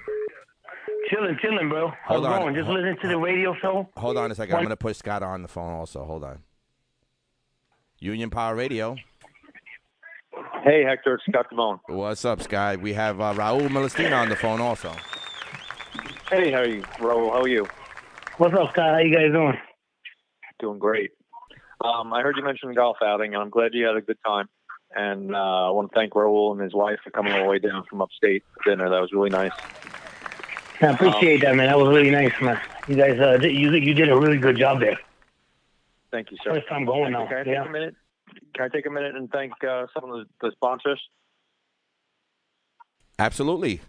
[1.10, 1.91] Chilling, chilling, bro.
[2.06, 2.41] Hold How's on.
[2.41, 2.56] going?
[2.56, 3.90] Just Hold- listening to the radio show.
[3.98, 4.56] Hold on a second.
[4.56, 6.03] I'm going to put Scott on the phone also.
[6.06, 6.40] Hold on.
[7.99, 8.95] Union Power Radio.
[10.64, 11.80] Hey, Hector, it's Scott Damone.
[11.88, 12.80] What's up, Scott?
[12.82, 14.91] We have uh, Raul Molestina on the phone also.
[16.30, 17.32] Hey, how are you, Raul?
[17.32, 17.68] How are you?
[18.38, 18.94] What's up, Scott?
[18.94, 19.57] How you guys doing?
[20.60, 21.11] Doing great.
[21.84, 24.18] Um, I heard you mention the golf outing, and I'm glad you had a good
[24.26, 24.48] time.
[24.95, 27.60] And uh, I want to thank Raul and his wife for coming all the way
[27.60, 28.90] down from upstate for dinner.
[28.90, 29.52] That was really nice.
[30.82, 31.68] I appreciate that, man.
[31.68, 32.60] That was really nice, man.
[32.88, 34.99] You guys, uh, did- you you did a really good job there.
[36.11, 36.53] Thank you, sir.
[36.53, 37.26] First time going now.
[37.28, 37.65] Can I take Yeah.
[37.65, 37.95] a minute?
[38.53, 41.02] Can I take a minute and thank uh, some of the, the sponsors?
[43.20, 43.80] Absolutely.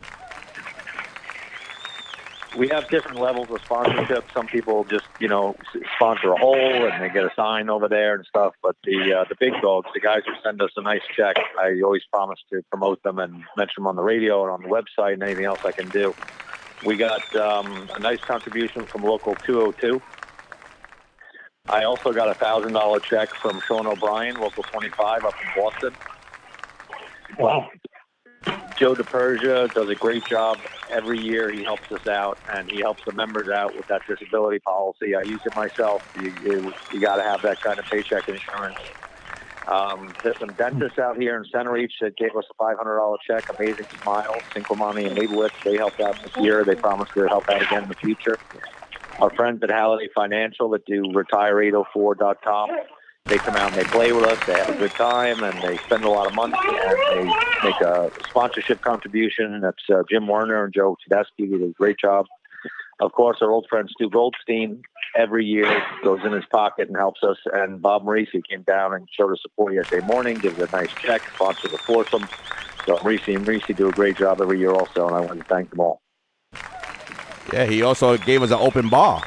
[2.57, 4.25] We have different levels of sponsorship.
[4.33, 5.57] Some people just, you know,
[5.97, 8.55] sponsor a hole and they get a sign over there and stuff.
[8.63, 11.81] But the uh, the big dogs, the guys who send us a nice check, I
[11.85, 15.15] always promise to promote them and mention them on the radio and on the website
[15.15, 16.15] and anything else I can do.
[16.85, 20.01] We got um, a nice contribution from local 202.
[21.69, 25.97] I also got a thousand dollar check from Sean O'Brien, local 25 up in Boston.
[27.39, 27.69] Wow.
[28.79, 30.59] Joe DePersia does a great job
[30.95, 31.51] every year.
[31.51, 35.15] He helps us out, and he helps the members out with that disability policy.
[35.15, 36.03] I use it myself.
[36.15, 38.77] You, you, you got to have that kind of paycheck insurance.
[39.73, 43.45] Um, there's some dentists out here in Centereach that gave us a $500 check.
[43.59, 45.57] Amazing Smile, Cinquemani, and Leibowitz.
[45.65, 46.65] They helped out this year.
[46.66, 48.39] They promised to help out again in the future.
[49.21, 52.71] Our friends at Halliday Financial that do retire804.com
[53.29, 54.39] they come out and they play with us.
[54.47, 57.25] They have a good time and they spend a lot of money and they
[57.65, 59.61] make a sponsorship contribution.
[59.61, 61.25] That's uh, Jim Werner and Joe Tedeschi.
[61.39, 62.27] They do a great job.
[63.01, 64.83] Of course, our old friend Stu Goldstein
[65.17, 67.39] every year goes in his pocket and helps us.
[67.53, 71.23] And Bob Marisi came down and showed us support yesterday morning, gives a nice check,
[71.35, 72.29] sponsors a foursome.
[72.87, 75.45] So Marisi and Marisi do a great job every year also, and I want to
[75.47, 76.01] thank them all.
[77.53, 79.23] Yeah, he also gave us an open bar.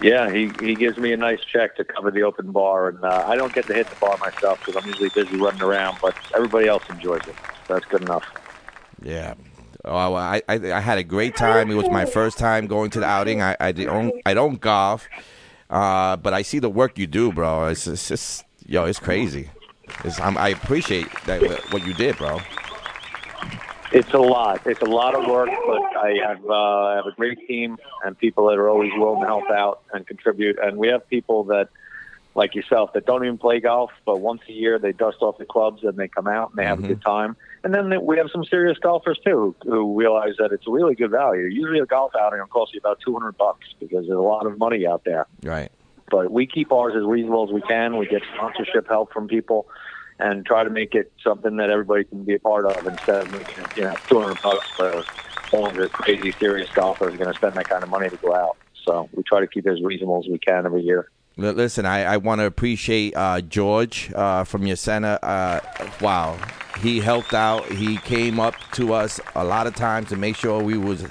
[0.00, 3.24] Yeah, he, he gives me a nice check to cover the open bar, and uh,
[3.26, 6.14] I don't get to hit the bar myself because I'm usually busy running around, but
[6.34, 7.34] everybody else enjoys it.
[7.68, 8.24] That's good enough.
[9.02, 9.34] Yeah.
[9.84, 11.70] Oh, I, I I had a great time.
[11.70, 13.42] It was my first time going to the outing.
[13.42, 15.08] I I don't I don't golf,
[15.70, 17.66] uh, but I see the work you do, bro.
[17.66, 19.50] It's, it's just yo, it's crazy.
[20.04, 21.42] It's, I appreciate that
[21.72, 22.40] what you did, bro.
[23.94, 24.66] It's a lot.
[24.66, 28.18] It's a lot of work, but I have uh, I have a great team and
[28.18, 30.58] people that are always willing to help out and contribute.
[30.58, 31.68] And we have people that,
[32.34, 35.44] like yourself, that don't even play golf, but once a year they dust off the
[35.44, 37.36] clubs and they come out and they have a good time.
[37.64, 40.94] And then we have some serious golfers too who, who realize that it's a really
[40.94, 41.44] good value.
[41.44, 44.46] Usually a golf outing will cost you about two hundred bucks because there's a lot
[44.46, 45.26] of money out there.
[45.42, 45.70] Right.
[46.10, 47.98] But we keep ours as reasonable as we can.
[47.98, 49.68] We get sponsorship help from people
[50.18, 53.32] and try to make it something that everybody can be a part of instead of
[53.32, 55.04] making it, you know, 200 bucks for
[55.52, 58.56] only the crazy serious golfers going to spend that kind of money to go out.
[58.84, 61.10] So we try to keep it as reasonable as we can every year.
[61.36, 65.18] Listen, I, I want to appreciate uh, George uh, from your center.
[65.22, 65.60] Uh,
[66.00, 66.38] wow,
[66.80, 67.64] he helped out.
[67.72, 71.06] He came up to us a lot of times to make sure we was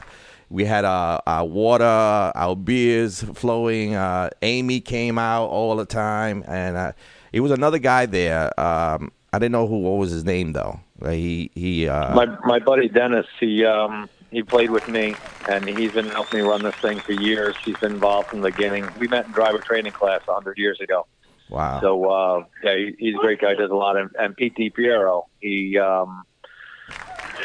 [0.50, 3.96] we had our, our water, our beers flowing.
[3.96, 6.94] Uh, Amy came out all the time, and
[7.32, 8.58] it was another guy there.
[8.60, 10.80] Um, I didn't know who what was his name though.
[11.10, 11.88] He he.
[11.88, 15.16] Uh, my my buddy Dennis, he um he played with me,
[15.48, 17.56] and he's been helping me run this thing for years.
[17.64, 18.88] He's been involved from the beginning.
[19.00, 21.06] We met in driver training class a hundred years ago.
[21.50, 21.80] wow.
[21.82, 23.54] So uh, yeah, he, he's a great guy.
[23.54, 25.24] Does a lot of and Pete DiPiero.
[25.40, 26.24] He um,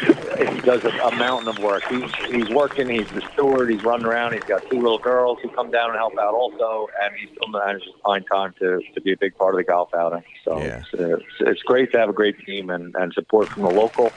[0.00, 1.82] he does a, a mountain of work.
[1.88, 2.88] He's he's working.
[2.88, 3.70] He's the steward.
[3.70, 4.34] He's running around.
[4.34, 7.48] He's got two little girls who come down and help out also, and he still
[7.48, 10.22] manages to find time to, to be a big part of the golf outing.
[10.44, 10.78] So Yeah.
[10.80, 14.12] it's, it's, it's great to have a great team and, and support from the local,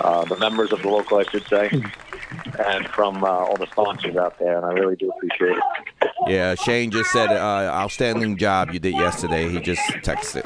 [0.00, 1.70] uh, the members of the local, I should say,
[2.66, 4.56] and from uh, all the sponsors out there.
[4.56, 6.10] And I really do appreciate it.
[6.26, 9.48] Yeah, Shane just said uh, outstanding job you did yesterday.
[9.48, 10.44] He just texted.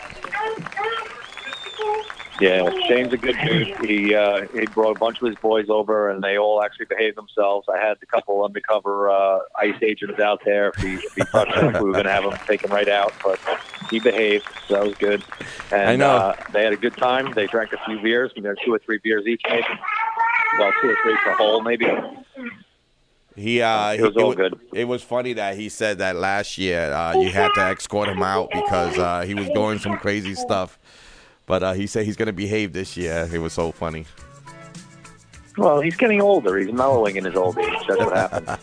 [2.40, 3.76] Yeah, Shane's a good dude.
[3.84, 7.16] He uh, he brought a bunch of his boys over, and they all actually behaved
[7.16, 7.66] themselves.
[7.68, 10.68] I had a couple undercover uh, ICE agents out there.
[10.68, 13.40] If he, if he touched we were going to have him taken right out, but
[13.90, 15.24] he behaved, so that was good.
[15.72, 16.10] And I know.
[16.16, 17.32] Uh, they had a good time.
[17.34, 18.30] They drank a few beers.
[18.36, 19.64] We had two or three beers each, maybe.
[20.60, 21.86] Well, two or three per hole, maybe.
[23.34, 24.58] He uh, It was he- all wa- good.
[24.72, 28.22] It was funny that he said that last year uh, you had to escort him
[28.22, 30.78] out because uh, he was going some crazy stuff.
[31.48, 33.28] But uh, he said he's going to behave this year.
[33.32, 34.04] It was so funny.
[35.56, 36.56] Well, he's getting older.
[36.58, 37.66] He's mellowing in his old age.
[37.88, 38.48] That's what happens.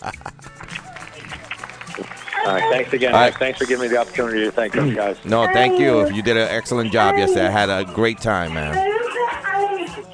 [2.45, 3.14] All right, thanks again.
[3.16, 3.34] All right.
[3.34, 5.18] Thanks for giving me the opportunity to thank those guys.
[5.26, 6.07] No, thank you.
[6.12, 7.48] You did an excellent job yesterday.
[7.48, 8.78] I had a great time, man.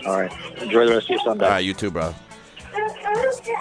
[0.07, 0.31] All right.
[0.61, 1.43] Enjoy the rest of your Sunday.
[1.45, 2.15] All right, you too, bro.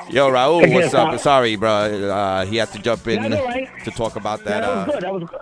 [0.09, 1.19] Yo, Raul, what's up?
[1.21, 1.69] Sorry, bro.
[1.69, 3.69] Uh, he had to jump in That's all right.
[3.85, 4.61] to talk about that.
[4.61, 5.03] that was Uh, good.
[5.03, 5.41] That was good.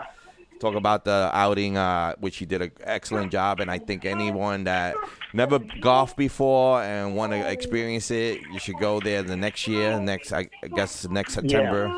[0.59, 3.61] Talk about the outing, uh, which he did an excellent job.
[3.61, 4.95] And I think anyone that
[5.33, 9.99] never golfed before and want to experience it, you should go there the next year.
[10.01, 11.93] Next, I, guess next September.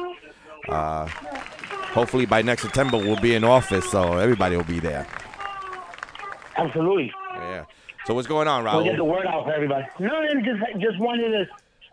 [0.68, 5.06] Uh, hopefully by next September we'll be in office, so everybody will be there.
[6.56, 7.12] Absolutely.
[7.34, 7.64] Yeah.
[8.06, 9.86] So what's going on, We'll get the word out for everybody.
[9.98, 11.46] No, just just wanted to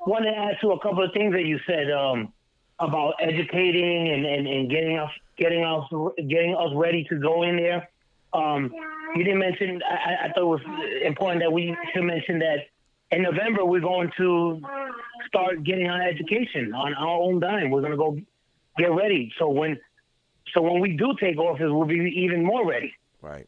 [0.06, 2.34] wanted to add to a couple of things that you said um,
[2.80, 5.86] about educating and, and, and getting us getting us
[6.18, 7.90] getting us ready to go in there.
[8.34, 8.72] Um,
[9.16, 9.82] you didn't mention.
[9.90, 10.62] I, I- thought it was
[11.06, 12.58] important that we should mention that
[13.12, 14.62] in November we're going to
[15.28, 17.70] start getting our education on our own dime.
[17.70, 18.20] We're going to go
[18.78, 19.32] get ready.
[19.40, 19.80] So when
[20.54, 22.94] so when we do take office, we'll be even more ready.
[23.22, 23.48] Right.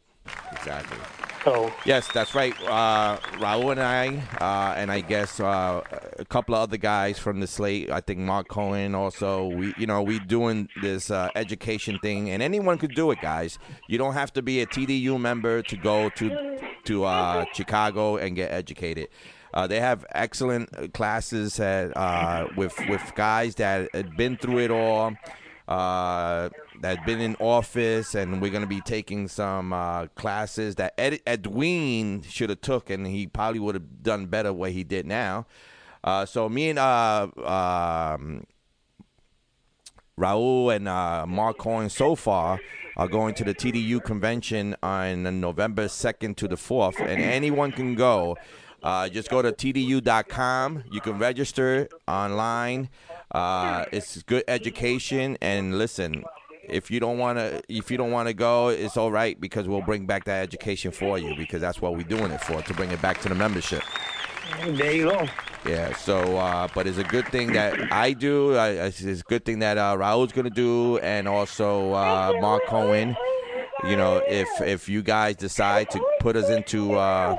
[0.51, 0.97] Exactly.
[1.43, 2.53] So Yes, that's right.
[2.63, 5.81] Uh, Raul and I, uh, and I guess uh,
[6.17, 7.89] a couple of other guys from the slate.
[7.89, 9.47] I think Mark Cohen also.
[9.47, 13.57] We, you know, we doing this uh, education thing, and anyone could do it, guys.
[13.87, 18.35] You don't have to be a TDU member to go to to uh, Chicago and
[18.35, 19.07] get educated.
[19.53, 24.71] Uh, they have excellent classes at, uh, with with guys that had been through it
[24.71, 25.15] all
[25.69, 26.49] uh,
[26.81, 30.95] that had been in office, and we're going to be taking some uh, classes that
[30.97, 35.05] Ed, Edwin should have took, and he probably would have done better what he did
[35.05, 35.45] now.
[36.03, 38.47] Uh, so me and uh, um,
[40.19, 42.59] Raul and uh, Mark Cohen so far
[42.97, 47.93] are going to the TDU convention on November 2nd to the 4th, and anyone can
[47.93, 48.35] go.
[48.81, 50.83] Uh, just go to tdu.com.
[50.91, 52.89] You can register online.
[53.31, 56.23] Uh, it's good education, and listen.
[56.63, 59.67] If you don't want to, if you don't want to go, it's all right because
[59.67, 62.73] we'll bring back that education for you because that's what we're doing it for to
[62.75, 63.81] bring it back to the membership.
[64.67, 65.27] there you go.
[65.65, 65.95] Yeah.
[65.95, 68.55] So, uh, but it's a good thing that I do.
[68.55, 72.65] I, it's it's a good thing that uh, Raul's gonna do, and also uh, Mark
[72.67, 73.15] Cohen.
[73.85, 77.37] You know, if if you guys decide to put us into uh,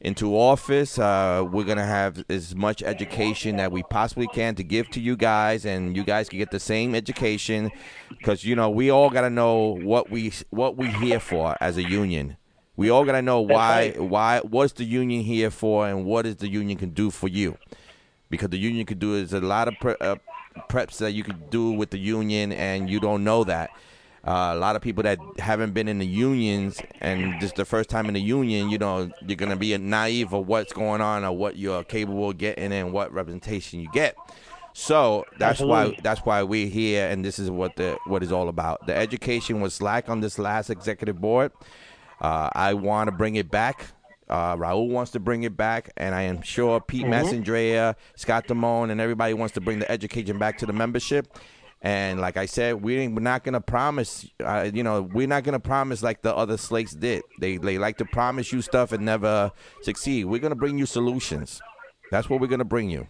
[0.00, 4.88] into office, uh, we're gonna have as much education that we possibly can to give
[4.90, 7.70] to you guys, and you guys can get the same education
[8.08, 11.82] because you know we all gotta know what we what we here for as a
[11.82, 12.36] union.
[12.76, 16.48] We all gotta know why why what's the union here for, and what is the
[16.48, 17.58] union can do for you,
[18.30, 20.16] because the union can do is a lot of pre- uh,
[20.70, 23.70] preps that you can do with the union, and you don't know that.
[24.26, 27.88] Uh, a lot of people that haven't been in the unions and just the first
[27.88, 31.32] time in the union, you know, you're gonna be naive of what's going on or
[31.32, 34.14] what you're capable of getting and what representation you get.
[34.72, 38.48] So that's why that's why we're here, and this is what the what is all
[38.48, 38.86] about.
[38.86, 41.52] The education was slack on this last executive board.
[42.20, 43.86] Uh, I want to bring it back.
[44.28, 47.10] Uh, Raul wants to bring it back, and I am sure Pete Mhm.
[47.44, 51.26] Massandrea, Scott Damone, and everybody wants to bring the education back to the membership.
[51.82, 54.28] And like I said, we ain't, we're not gonna promise.
[54.38, 57.22] Uh, you know, we're not gonna promise like the other slakes did.
[57.40, 59.50] They they like to promise you stuff and never
[59.82, 60.26] succeed.
[60.26, 61.60] We're gonna bring you solutions.
[62.10, 63.06] That's what we're gonna bring you.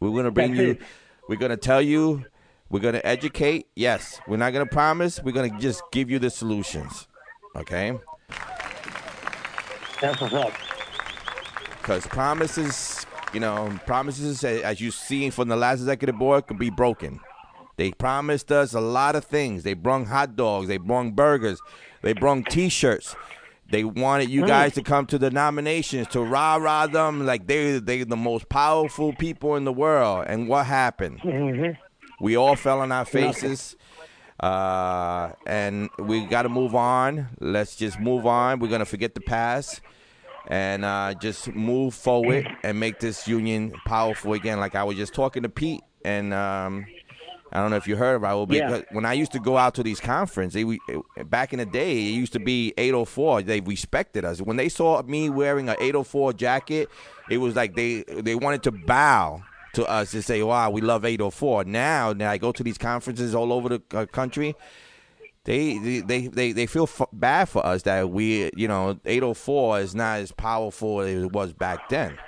[0.00, 0.78] We're gonna bring you.
[1.28, 2.24] We're gonna tell you.
[2.70, 3.68] We're gonna educate.
[3.76, 5.22] Yes, we're not gonna promise.
[5.22, 7.06] We're gonna just give you the solutions.
[7.54, 7.96] Okay.
[10.00, 10.52] That's what's up.
[11.78, 16.70] Because promises, you know, promises, as you see from the last executive board, could be
[16.70, 17.20] broken.
[17.80, 19.62] They promised us a lot of things.
[19.62, 20.68] They brung hot dogs.
[20.68, 21.62] They brung burgers.
[22.02, 23.16] They brung T-shirts.
[23.70, 24.48] They wanted you Mm.
[24.48, 28.50] guys to come to the nominations to rah rah them like they they the most
[28.50, 30.26] powerful people in the world.
[30.28, 31.20] And what happened?
[31.20, 31.80] Mm-hmm.
[32.22, 33.76] We all fell on our faces.
[34.38, 37.28] Uh, and we got to move on.
[37.40, 38.58] Let's just move on.
[38.58, 39.80] We're going to forget the past
[40.48, 44.60] and uh, just move forward and make this union powerful again.
[44.60, 46.86] Like I was just talking to Pete, and um,
[47.52, 48.82] I don't know if you heard Raul, but Yeah.
[48.92, 50.78] when I used to go out to these conferences, they, we,
[51.26, 53.42] back in the day, it used to be 804.
[53.42, 54.40] They respected us.
[54.40, 56.88] When they saw me wearing an 804 jacket,
[57.28, 59.42] it was like they they wanted to bow
[59.74, 63.34] to us to say, "Wow, we love 804." Now, now I go to these conferences
[63.34, 64.54] all over the uh, country
[65.44, 69.94] they they they they feel f- bad for us that we you know 804 is
[69.94, 72.18] not as powerful as it was back then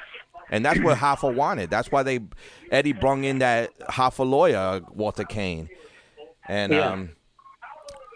[0.53, 1.71] and that's what Hoffa wanted.
[1.71, 2.21] That's why they
[2.71, 5.69] Eddie brung in that Hoffa lawyer Walter Kane.
[6.49, 6.91] And Yeah.
[6.93, 7.11] um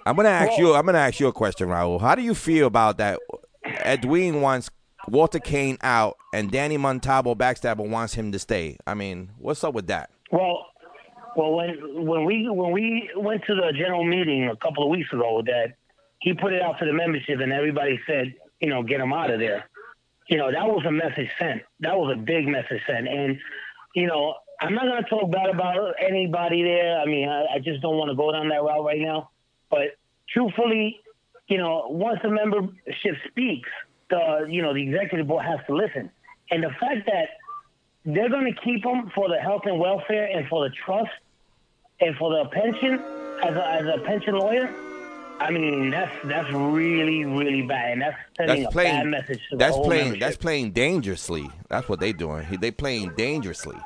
[0.06, 2.00] I'm gonna ask you I'm gonna ask you a question Raul.
[2.00, 3.18] How do you feel about that
[3.64, 4.70] Edwin wants
[5.08, 8.76] Walter Kane out and Danny Montalvo backstabber wants him to stay?
[8.86, 10.10] I mean what's up with that?
[10.30, 10.66] Well,
[11.36, 15.12] well, when when we when we went to the general meeting a couple of weeks
[15.12, 15.74] ago, that
[16.20, 19.30] he put it out to the membership, and everybody said, you know, get him out
[19.30, 19.68] of there.
[20.28, 21.62] You know, that was a message sent.
[21.80, 23.38] That was a big message sent, and
[23.94, 26.98] you know, I'm not going to talk bad about anybody there.
[26.98, 29.30] I mean, I, I just don't want to go down that route right now.
[29.70, 29.96] But
[30.28, 31.00] truthfully,
[31.48, 33.68] you know, once the membership speaks,
[34.10, 36.10] the you know the executive board has to listen,
[36.50, 37.28] and the fact that
[38.04, 41.10] they're going to keep them for the health and welfare and for the trust
[42.00, 43.00] and for the pension
[43.42, 44.85] as a, as a pension lawyer.
[45.38, 49.10] I mean, that's that's really really bad, and that's sending That's a bad playing.
[49.10, 50.04] message to the That's whole playing.
[50.04, 50.20] membership.
[50.20, 51.50] That's playing dangerously.
[51.68, 52.44] That's what they're doing.
[52.46, 53.76] He- They playing dangerously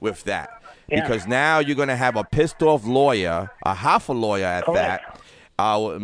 [0.00, 0.50] with that
[0.88, 1.02] Yeah.
[1.02, 5.20] because now you're gonna have a pissed off lawyer, a half a lawyer at that,
[5.58, 5.98] uh,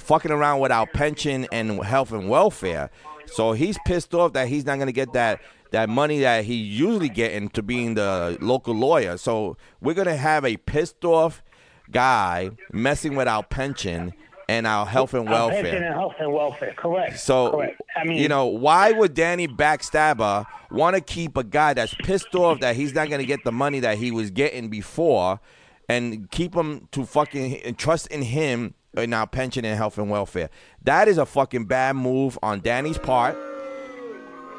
[0.00, 2.90] fucking around with our pension and health and welfare.
[3.26, 5.40] So he's pissed off that he's not gonna get that
[5.70, 9.18] that money that he usually getting to being the local lawyer.
[9.18, 11.42] So we're gonna have a pissed off
[11.90, 14.14] guy messing with our pension
[14.48, 15.62] and our health and Our welfare.
[15.62, 17.18] pension and health and welfare, correct.
[17.18, 17.80] So, correct.
[17.96, 22.34] I mean, you know, why would Danny Backstabber want to keep a guy that's pissed
[22.34, 25.40] off that he's not going to get the money that he was getting before
[25.88, 30.48] and keep him to fucking trust in him in our pension and health and welfare?
[30.82, 33.36] That is a fucking bad move on Danny's part.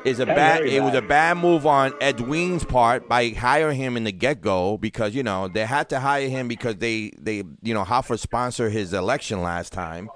[0.06, 0.66] Is a bad.
[0.66, 1.38] It was a bad.
[1.38, 5.66] move on Edwin's part by hiring him in the get go because you know they
[5.66, 10.10] had to hire him because they they you know Hoffa sponsored his election last time,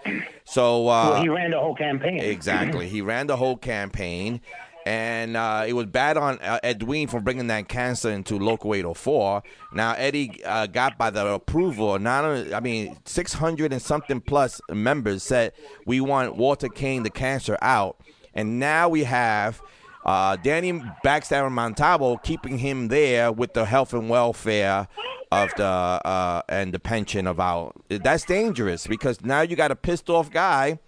[0.46, 2.20] so uh, well, he ran the whole campaign.
[2.22, 2.88] Exactly.
[2.88, 4.42] He ran the whole campaign.
[4.86, 9.42] And uh, it was bad on uh, Edwin for bringing that cancer into Local 804.
[9.72, 11.98] Now Eddie uh, got by the approval.
[12.00, 15.54] Not, only- I mean, 600 and something plus members said
[15.86, 17.96] we want Walter Kane, the cancer, out.
[18.36, 19.62] And now we have
[20.06, 20.74] uh, Danny
[21.04, 24.88] Backstabber Montalvo keeping him there with the health and welfare
[25.32, 27.72] of the uh, and the pension of our.
[27.90, 30.80] That's dangerous because now you got a pissed off guy.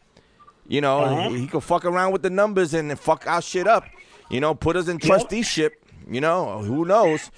[0.68, 1.30] You know, Uh-huh.
[1.30, 3.86] he, he could fuck around with the numbers and fuck our shit up.
[4.30, 5.74] You know, put us in trusteeship.
[6.10, 7.30] You know, who knows?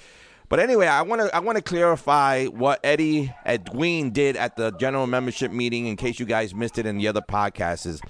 [0.48, 4.70] But anyway, I want to I want to clarify what Eddie Edwin did at the
[4.72, 8.00] general membership meeting in case you guys missed it in the other podcasts.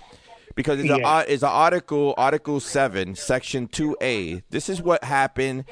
[0.58, 4.42] Because it's, a, it's an article, Article 7, Section 2A.
[4.50, 5.66] This is what happened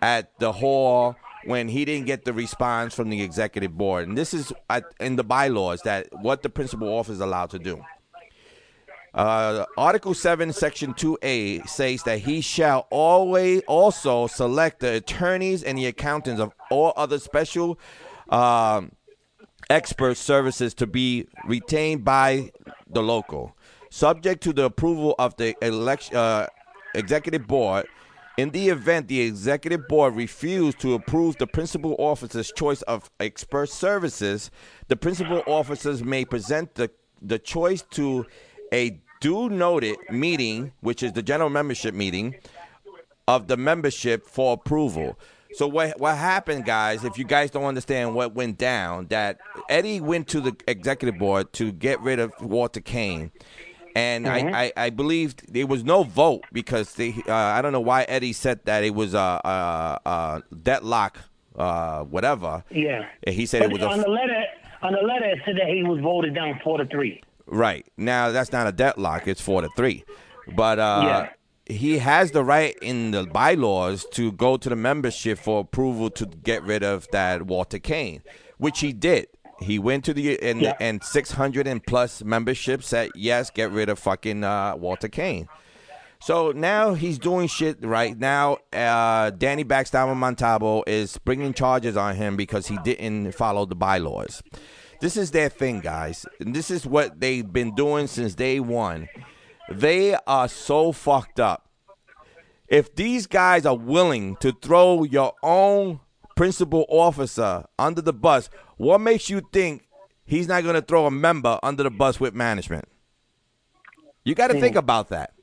[0.00, 1.14] at the hall
[1.44, 4.08] when he didn't get the response from the executive board.
[4.08, 7.58] And this is at, in the bylaws that what the principal officer is allowed to
[7.58, 7.84] do.
[9.12, 15.76] Uh, Article 7, Section 2A says that he shall always also select the attorneys and
[15.76, 17.78] the accountants of all other special
[18.30, 18.92] um,
[19.68, 22.50] expert services to be retained by
[22.88, 23.56] the local,
[23.90, 26.46] subject to the approval of the election, uh,
[26.94, 27.86] executive board.
[28.38, 33.68] In the event the executive board refused to approve the principal officer's choice of expert
[33.68, 34.50] services,
[34.88, 36.90] the principal officers may present the,
[37.20, 38.24] the choice to
[38.72, 42.34] a due noted meeting, which is the general membership meeting,
[43.28, 45.18] of the membership for approval.
[45.52, 47.04] So what what happened, guys?
[47.04, 49.38] If you guys don't understand what went down, that
[49.68, 53.32] Eddie went to the executive board to get rid of Walter Kane,
[53.94, 54.54] and Mhm.
[54.54, 58.02] I, I I believe there was no vote because they uh, I don't know why
[58.04, 61.18] Eddie said that it was a, a, a deadlock,
[61.56, 62.64] uh, whatever.
[62.70, 63.06] Yeah.
[63.26, 64.44] He said it But was a on the letter.
[64.82, 67.22] On the letter, it said that he was voted down four to three.
[67.46, 67.84] Right.
[67.96, 70.04] Now that's not a deadlock, it's four to three.
[70.54, 71.26] But uh
[71.66, 76.26] he has the right in the bylaws to go to the membership for approval to
[76.26, 78.22] get rid of that Walter Kane,
[78.58, 79.28] which he did.
[79.60, 80.74] He went to the and Yeah.
[80.80, 85.48] and six hundred and plus membership said yes, get rid of fucking uh, Walter Kane.
[86.22, 88.58] So now he's doing shit right now.
[88.72, 94.42] Uh, Danny Backstabber Montalvo is bringing charges on him because he didn't follow the bylaws.
[95.00, 96.26] This is their thing, guys.
[96.40, 99.08] And this is what they've been doing since day one.
[99.70, 101.66] They are so fucked up.
[102.68, 106.00] If these guys are willing to throw your own
[106.36, 108.50] principal officer under the bus,
[108.80, 109.86] what makes you think
[110.24, 112.86] he's not going to throw a member under the bus with management?
[114.24, 114.78] You got to think hmm.
[114.78, 115.34] about that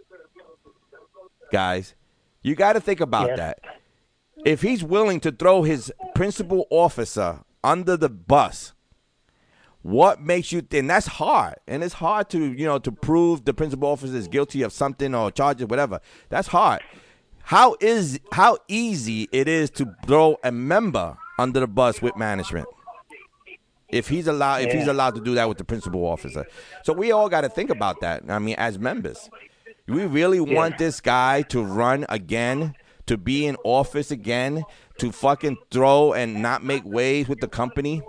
[1.51, 1.95] guys.
[2.41, 3.37] You got to think about Yes.
[3.37, 3.59] that.
[4.45, 8.73] If he's willing to throw his principal officer under the bus,
[9.81, 11.55] what makes you think that's hard?
[11.67, 15.13] And it's hard to, you know, to prove the principal officer is guilty of something
[15.13, 15.99] or charges, whatever.
[16.29, 16.81] That's hard.
[17.43, 22.67] How is how easy it is to throw a member under the bus with management?
[23.89, 26.45] If he's allowed, if he's allowed to do that with the principal officer,
[26.83, 28.23] so we all got to think about that.
[28.27, 29.29] I mean, as members,
[29.87, 34.63] we really want this guy to run again, to be in office again,
[34.99, 38.01] to fucking throw and not make waves with the company.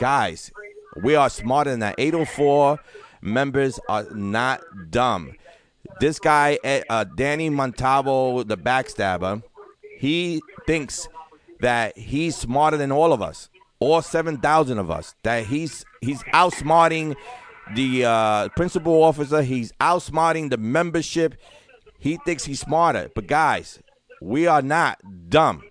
[0.00, 0.50] Guys,
[1.02, 1.94] we are smarter than that.
[1.98, 2.80] 804
[3.20, 5.34] members are not dumb.
[6.00, 9.42] This guy, eh, uh, Danny Montalvo, the backstabber,
[9.98, 11.08] he thinks
[11.60, 13.50] that he's smarter than all of us,
[13.80, 17.16] all 7,000 of us, that he's he's outsmarting
[17.74, 21.34] the uh, principal officer, he's outsmarting the membership.
[21.98, 23.10] He thinks he's smarter.
[23.14, 23.80] But guys,
[24.20, 25.62] we are not dumb.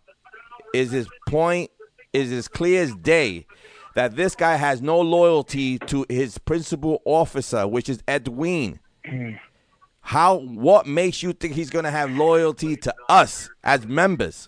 [0.74, 1.72] Is his point
[2.14, 3.46] is as clear as day
[3.96, 8.80] that this guy has no loyalty to his principal officer, which is Edwin.
[10.02, 10.38] How?
[10.38, 14.48] What makes you think he's gonna have loyalty to us as members?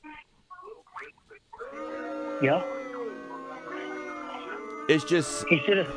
[2.42, 2.64] Yeah.
[4.92, 5.88] It's just He should have.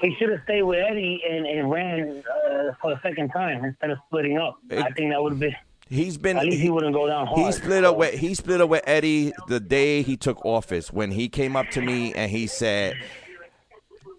[0.00, 3.90] He should have stayed with Eddie and, and ran uh, for a second time instead
[3.90, 4.58] of splitting up.
[4.70, 5.54] I think that would have been.
[5.88, 6.38] He's been.
[6.38, 7.40] At least he wouldn't go down hard.
[7.40, 11.10] He split up with he split up with Eddie the day he took office when
[11.10, 12.96] he came up to me and he said,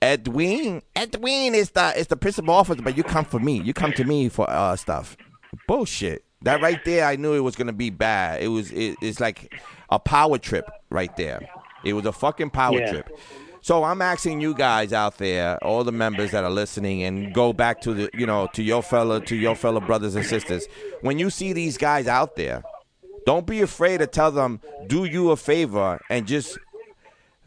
[0.02, 3.60] "Edwin, Edwin is the is the principal officer, but you come for me.
[3.60, 5.18] You come to me for uh, stuff."
[5.68, 6.24] Bullshit.
[6.44, 8.44] That right there, I knew it was gonna be bad.
[8.44, 9.54] It was it, it's like
[9.90, 11.50] a power trip right there.
[11.84, 12.92] It was a fucking power Yeah.
[12.92, 13.10] trip.
[13.64, 17.54] So I'm asking you guys out there, all the members that are listening, and go
[17.54, 20.68] back to the, you know, to your fellow, to your fellow brothers and sisters.
[21.00, 22.62] When you see these guys out there,
[23.26, 26.58] don't be afraid to tell them, do you a favor and just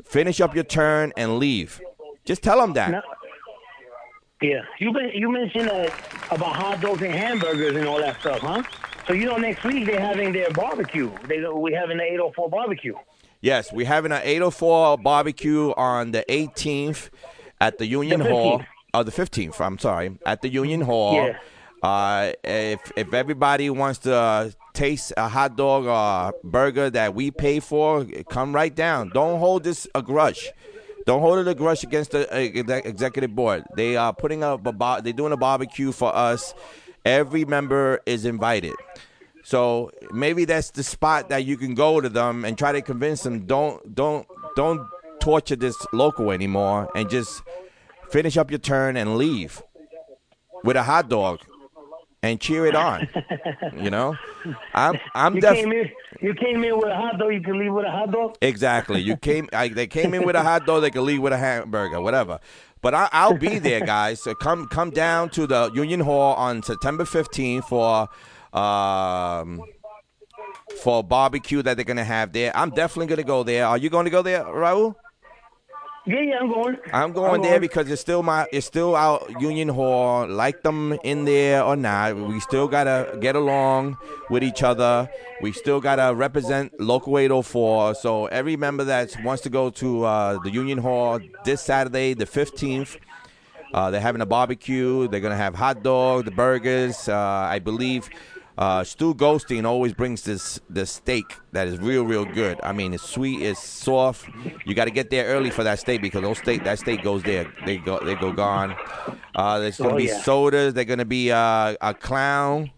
[0.07, 1.81] finish up your turn and leave.
[2.25, 3.05] Just tell them that.
[4.43, 5.89] Yeah, you you mentioned uh,
[6.31, 8.63] about hot dogs and hamburgers and all that stuff, huh?
[9.07, 11.11] So you know, next week they're having their barbecue.
[11.27, 12.95] They we having the 804 barbecue.
[13.47, 17.11] Yes, we're having an 804 barbecue on the 18th
[17.61, 18.59] at the Union The Hall.
[18.59, 18.67] 15th.
[18.93, 19.61] Oh, the 15th.
[19.61, 21.15] I'm sorry, at the Union Hall.
[21.15, 21.39] Yeah.
[21.81, 27.61] Uh, if if everybody wants to taste a hot dog or burger that we pay
[27.61, 29.11] for, come right down.
[29.15, 30.51] Don't hold this a grudge.
[31.07, 33.63] Don't hold it a grudge against the uh, executive board.
[33.77, 36.53] They are putting up a bar- they're doing a barbecue for us.
[37.05, 38.75] Every member is invited.
[39.47, 43.23] So maybe that's the spot that you can go to them and try to convince
[43.23, 44.89] them don't don't don't
[45.21, 47.43] torture this local anymore and just
[48.11, 49.63] finish up your turn and leave
[50.65, 51.43] with a hot dog
[52.25, 53.09] and cheer it on.
[53.77, 54.17] you know,
[54.75, 55.91] I'm I'm you def- came in.
[56.21, 57.33] You came in with a hot dog.
[57.33, 58.37] You can leave with a hot dog.
[58.43, 59.01] Exactly.
[59.01, 59.49] You came.
[59.53, 60.83] I, they came in with a hot dog.
[60.83, 62.41] They can leave with a hamburger, whatever.
[62.83, 64.21] But I, I'll be there, guys.
[64.21, 68.09] So come come down to the Union Hall on September 15th for
[68.57, 69.63] um
[70.83, 72.53] for a barbecue that they're gonna have there.
[72.57, 73.67] I'm definitely gonna go there.
[73.67, 74.95] Are you going to go there, Raul?
[76.09, 76.77] Yeah, yeah, I'm going.
[76.93, 80.29] I'm going there because it's still my it's still our Union Hall.
[80.29, 83.97] Like them in there or not, we still gotta get along
[84.31, 85.11] with each other.
[85.43, 87.97] We still gotta represent local 804.
[87.97, 92.27] So every member that wants to go to uh, the Union Hall this Saturday, the
[92.27, 92.99] 15th,
[93.75, 95.09] uh, they're having a barbecue.
[95.09, 97.09] They're gonna have hot dogs, the burgers.
[97.09, 98.09] Uh, I believe
[98.59, 102.59] uh, Stu Goldstein always brings this this steak that is real, real good.
[102.63, 104.29] I mean, it's sweet, it's soft.
[104.65, 107.23] You got to get there early for that steak because those steak that steak goes
[107.23, 107.53] there.
[107.67, 108.75] They go they go gone.
[109.35, 110.21] Uh, there's gonna Oh, be yeah.
[110.23, 110.73] sodas.
[110.75, 112.71] They're gonna be uh, a clown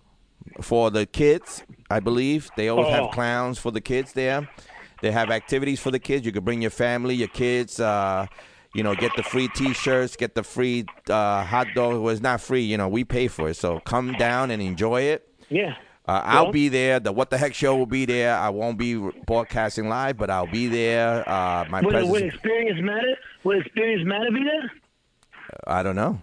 [0.61, 1.63] for the kids.
[1.91, 2.91] I believe they always Oh.
[2.91, 4.49] have clowns for the kids there.
[5.01, 6.27] They have activities for the kids.
[6.27, 7.79] You can bring your family, your kids.
[7.79, 8.27] Uh,
[8.75, 12.01] you know, get the free T-shirts, get the free uh, hot dog.
[12.01, 12.63] Well, it's not free.
[12.63, 13.57] You know, we pay for it.
[13.57, 15.28] So come down and enjoy it.
[15.49, 15.75] Yeah.
[16.07, 17.01] Uh, I'll be there.
[17.01, 18.35] The What the Heck show will be there.
[18.35, 18.97] I won't be
[19.27, 21.29] broadcasting live, but I'll be there.
[21.29, 22.11] Uh, my Would, presence.
[22.11, 23.15] would experience matter?
[23.45, 24.73] Would experience matter be there?
[25.67, 26.19] I don't know.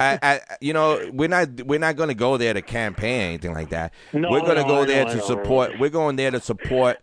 [0.00, 3.28] I, I, you know, we're not we're not going to go there to campaign or
[3.28, 3.94] anything like that.
[4.12, 5.78] No, we're going to no, go I there know, to support.
[5.78, 6.98] We're going there to support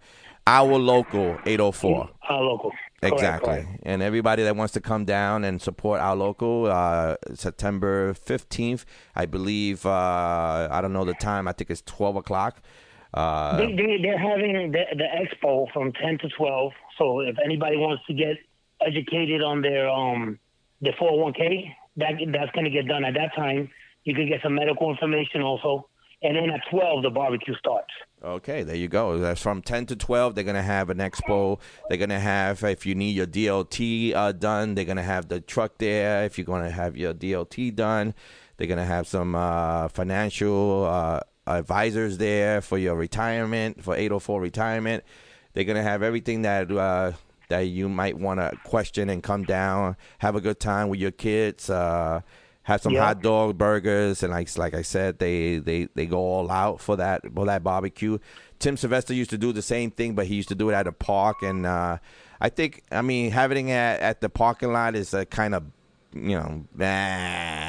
[0.45, 2.09] our local 804.
[2.29, 2.71] Our local.
[3.05, 3.63] Exactly.
[3.63, 3.79] correct.
[3.83, 8.85] And everybody that wants to come down and support our local, uh, September 15th,
[9.15, 12.61] I believe, uh, I don't know the time, I think it's 12 o'clock.
[13.13, 16.71] Uh, they, they, they're having the, the expo from 10 to 12.
[16.97, 18.37] So if anybody wants to get
[18.85, 20.39] educated on their um
[20.81, 23.69] the 401k, that that's going to get done at that time.
[24.03, 25.87] You can get some medical information also.
[26.23, 27.91] And then at 12, the barbecue starts.
[28.23, 29.17] Okay, there you go.
[29.17, 30.35] That's from 10 to 12.
[30.35, 31.59] They're going to have an expo.
[31.89, 35.27] They're going to have, if you need your DLT uh, done, they're going to have
[35.27, 36.23] the truck there.
[36.23, 38.13] If you're going to have your DLT done,
[38.55, 44.39] they're going to have some uh, financial uh, advisors there for your retirement, for 804
[44.39, 45.03] retirement.
[45.51, 46.71] They're going to have everything that.
[46.71, 47.11] Uh,
[47.49, 51.11] that you might want to question and come down, have a good time with your
[51.11, 52.21] kids, uh,
[52.63, 53.05] have some Yeah.
[53.05, 56.95] hot dog burgers, and like like I said, they they they go all out for
[56.97, 58.17] that for that barbecue.
[58.59, 60.87] Tim Sylvester used to do the same thing, but he used to do it at
[60.87, 61.97] a park, and uh,
[62.39, 65.63] I think I mean having it at, at the parking lot is a kind of
[66.15, 66.63] you know,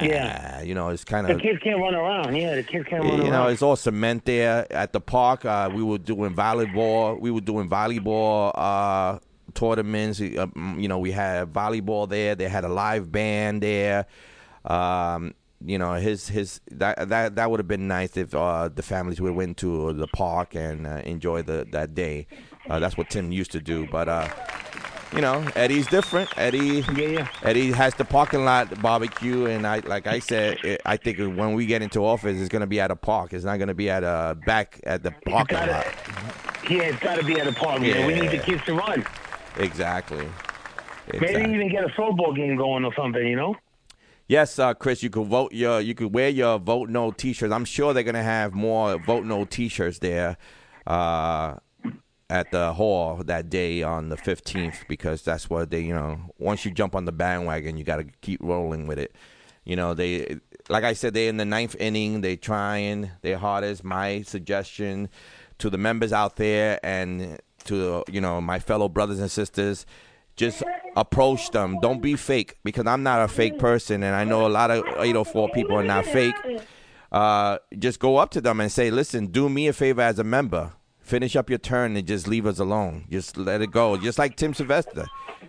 [0.02, 0.62] Yeah.
[0.62, 2.36] you know, it's kind of The kids can't run around.
[2.36, 3.24] Yeah, the kids can't run you around.
[3.26, 5.44] You know, it's all cement there at the park.
[5.46, 7.18] Uh, we were doing volleyball.
[7.18, 9.18] We were doing volleyball uh,
[9.54, 10.20] tournaments.
[10.20, 10.46] Uh,
[10.76, 12.34] you know, we had volleyball there.
[12.34, 14.06] They had a live band there.
[14.64, 15.34] Um,
[15.64, 19.20] you know, his his that that that would have been nice if uh, the families
[19.20, 22.26] would went to the park and uh, enjoy the that day.
[22.68, 23.86] Uh, that's what Tim used to do.
[23.90, 24.28] But uh,
[25.14, 26.28] you know, Eddie's different.
[26.36, 26.84] Eddie,
[27.42, 31.54] Eddie has the parking lot barbecue, and I, like I said, it, I think when
[31.54, 33.32] we get into office, it's gonna be at a park.
[33.32, 35.86] It's not gonna be at a back at the parking gotta- lot.
[36.70, 37.82] Yeah, it's got to be at a park.
[37.82, 38.06] man.
[38.06, 38.42] We need the Yeah.
[38.42, 39.04] kids to run.
[39.58, 40.26] Exactly.
[41.12, 43.26] Maybe even get a football game going or something.
[43.26, 43.54] You know.
[44.26, 47.52] Yes, uh, Chris, you could vote your, you could wear your vote no T-shirts.
[47.52, 50.36] I'm sure they're gonna have more vote no T-shirts there,
[50.86, 51.56] uh,
[52.30, 56.64] at the hall that day on the 15th because that's what they, you know, once
[56.64, 59.14] you jump on the bandwagon, you got to keep rolling with it.
[59.64, 62.22] You know, they, like I said, they're in the ninth inning.
[62.22, 63.84] They're trying their hardest.
[63.84, 65.08] My suggestion
[65.58, 69.86] to the members out there and to you know my fellow brothers and sisters
[70.36, 70.62] just
[70.96, 71.78] approach them.
[71.80, 74.84] Don't be fake because I'm not a fake person, and I know a lot of
[74.98, 76.34] 804 people are not fake.
[77.12, 80.24] Uh, just go up to them and say, "Listen, do me a favor as a
[80.24, 80.72] member.
[81.00, 83.04] Finish up your turn and just leave us alone.
[83.10, 83.96] Just let it go.
[83.98, 85.04] Just like Tim Sylvester.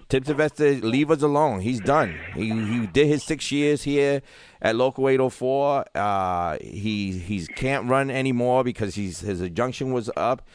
[0.10, 1.62] Tim Sylvester, leave us alone.
[1.62, 2.20] He's done.
[2.36, 4.22] He he did his six years here
[4.62, 5.86] at Local 804.
[5.96, 10.46] Uh, he he can't run anymore because he's his injunction was up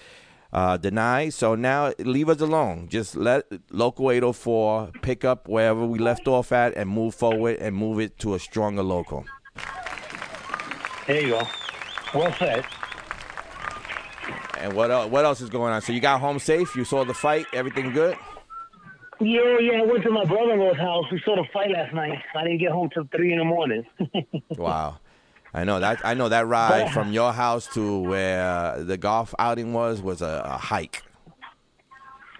[0.52, 1.32] uh, denied.
[1.34, 2.88] So now leave us alone.
[2.88, 7.74] Just let Local 804 pick up wherever we left off at and move forward and
[7.76, 9.24] move it to a stronger local.
[11.06, 11.42] There you go.
[12.14, 12.64] Well said.
[14.58, 15.80] And what else, what else is going on?
[15.80, 16.76] So you got home safe?
[16.76, 17.46] You saw the fight?
[17.52, 18.16] Everything good?
[19.20, 19.80] Yeah, yeah.
[19.80, 21.04] I went to my brother-in-law's house.
[21.12, 22.18] We saw the fight last night.
[22.34, 23.84] I didn't get home till three in the morning.
[24.56, 24.98] Wow.
[25.52, 26.00] I know that.
[26.04, 30.42] I know that ride from your house to where the golf outing was was a,
[30.44, 31.02] a hike.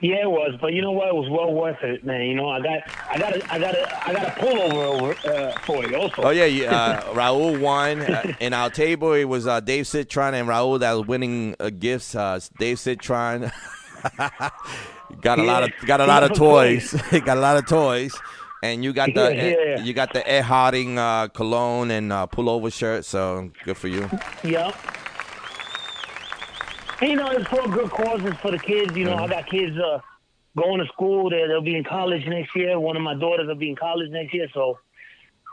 [0.03, 1.09] Yeah, it was, but you know what?
[1.09, 2.23] It was well worth it, man.
[2.23, 2.81] You know, I got,
[3.11, 6.23] I got, a, I got, a, I got a pullover over uh, for you also.
[6.23, 9.13] Oh yeah, you, uh, Raul won uh, in our table.
[9.13, 12.15] It was uh, Dave Citron and Raul that was winning uh, gifts.
[12.15, 13.53] Uh, Dave Citron
[15.21, 16.93] got a lot of got a lot of toys.
[17.11, 18.19] got a lot of toys,
[18.63, 19.83] and you got the Yeah, yeah.
[19.83, 23.05] you got the Ed Hardy uh, cologne and uh, pullover shirt.
[23.05, 24.09] So good for you.
[24.45, 24.75] Yep.
[27.01, 28.97] And, you know, it's for good causes for the kids.
[28.97, 29.33] You know, Mm-hmm.
[29.33, 30.01] I got kids uh,
[30.57, 31.31] going to school.
[31.31, 32.79] They they'll be in college next year.
[32.79, 34.49] One of my daughters will be in college next year.
[34.53, 34.79] So,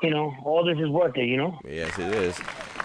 [0.03, 1.25] you know, all this is worth it.
[1.25, 1.59] You know.
[1.65, 2.37] Yes, it is.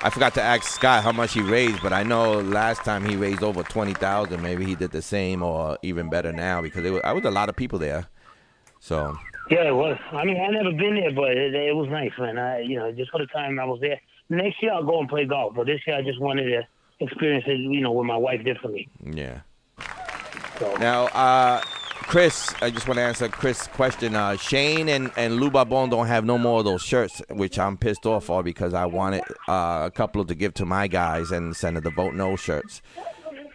[0.05, 3.17] I forgot to ask Scott how much he raised, but I know last time he
[3.17, 4.43] raised over twenty thousand.
[4.43, 7.31] Maybe he did the same or even better now because it was, I was a
[7.31, 8.07] lot of people there.
[8.81, 9.17] So
[9.51, 9.99] Yeah, it was.
[10.13, 12.39] I mean, I never been there, but it, it was nice, man.
[12.39, 14.01] I, you know, just for the time I was there.
[14.29, 16.63] Next year I'll go and play golf, but this year I just wanted to
[17.01, 18.89] experience it, you know, what my wife did for me.
[19.05, 19.41] yeah.
[20.79, 21.61] Now, uh,
[22.13, 24.15] Chris, I just want to answer Chris' question.
[24.15, 27.77] Uh, Shane and and Lou Babon don't have no more of those shirts, which I'm
[27.77, 31.57] pissed off for because I wanted uh, a couple to give to my guys and
[31.57, 32.83] send the vote no shirts.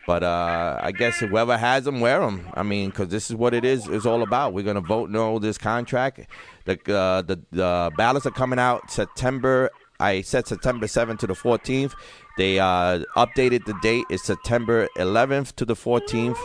[0.07, 2.47] But uh, I guess whoever has them, wear them.
[2.53, 3.87] I mean, because this is what it is.
[3.89, 4.53] Is all about.
[4.53, 6.21] We're gonna vote no this contract.
[6.65, 9.69] The uh, the the ballots are coming out September.
[9.99, 11.93] I said September 7th to the 14th.
[12.37, 14.05] They uh, updated the date.
[14.11, 16.37] It's September 11th to the 14th.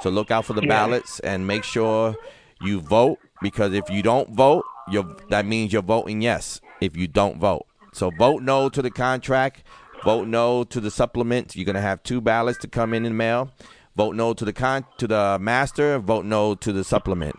[0.00, 0.68] So look out for the Yeah.
[0.68, 2.16] ballots and make sure
[2.62, 4.64] you vote because if you don't vote,
[5.28, 6.60] that means you're voting yes.
[6.80, 9.62] If you don't vote, so vote no to the contract.
[10.04, 11.56] Vote no to the supplement.
[11.56, 13.50] You're gonna have two ballots to come in in the mail.
[13.96, 15.98] Vote no to the con to the master.
[15.98, 17.36] Vote no to the supplement.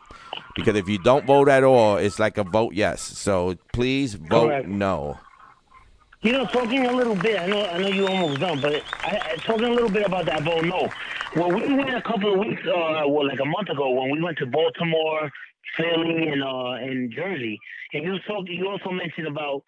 [0.56, 3.02] Because if you don't vote at all, it's like a vote yes.
[3.02, 4.68] So please vote Correct.
[4.68, 5.20] no.
[6.22, 7.40] You know, talking a little bit.
[7.40, 10.26] I know, I know you almost done, but I, I, talking a little bit about
[10.26, 10.90] that vote no.
[11.36, 14.22] Well, we went a couple of weeks, uh, well, like a month ago, when we
[14.22, 15.30] went to Baltimore,
[15.78, 17.60] Philly, and uh, and Jersey,
[17.94, 18.50] and you talked.
[18.50, 19.64] You also mentioned about,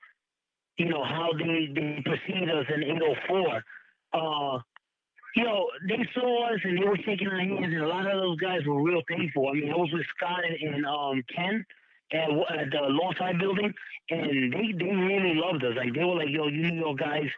[0.78, 3.64] you know, how they they perceived us in 804.
[4.14, 4.60] Uh,
[5.36, 8.20] you know, they saw us and they were shaking our hands, and a lot of
[8.20, 9.50] those guys were real thankful.
[9.50, 11.66] I mean, I was with Scott and, and um, Ken
[12.12, 13.74] at, at the Lawside building,
[14.10, 15.76] and they, they really loved us.
[15.76, 17.30] Like, they were like, yo, you know, guys,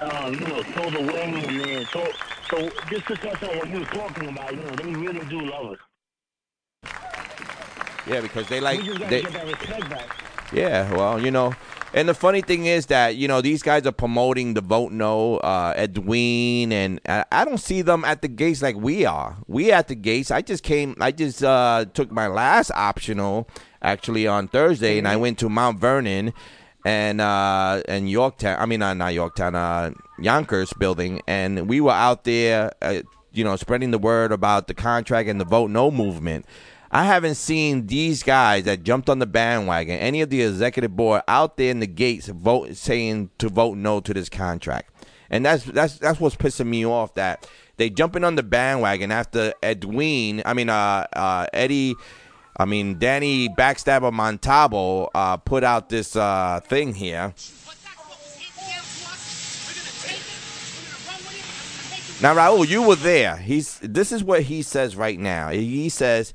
[0.00, 1.22] uh, you know, show the way.
[1.22, 2.08] And then, so,
[2.50, 5.40] so just to touch on what you were talking about, you know, they really do
[5.40, 5.78] love us.
[8.06, 10.52] Yeah, because they like we just got they, get that respect back.
[10.52, 11.54] Yeah, well, you know,
[11.94, 15.36] and the funny thing is that you know these guys are promoting the vote no,
[15.38, 19.36] uh, Edwin, and I, I don't see them at the gates like we are.
[19.46, 20.32] We at the gates.
[20.32, 20.96] I just came.
[21.00, 23.48] I just uh, took my last optional
[23.80, 26.32] actually on Thursday, and I went to Mount Vernon
[26.84, 28.60] and uh, and Yorktown.
[28.60, 33.02] I mean, uh, not Yorktown, uh, Yonkers building, and we were out there, uh,
[33.32, 36.44] you know, spreading the word about the contract and the vote no movement.
[36.94, 41.22] I haven't seen these guys that jumped on the bandwagon, any of the executive board
[41.26, 44.90] out there in the gates vote saying to vote no to this contract.
[45.28, 49.52] And that's that's that's what's pissing me off that they jumping on the bandwagon after
[49.60, 51.96] Edwin, I mean uh, uh, Eddie
[52.56, 57.34] I mean, Danny Backstabber Montalvo uh, put out this uh, thing here.
[62.22, 63.36] Now, Raul, you were there.
[63.36, 63.80] He's.
[63.80, 65.48] This is what he says right now.
[65.48, 66.32] He says,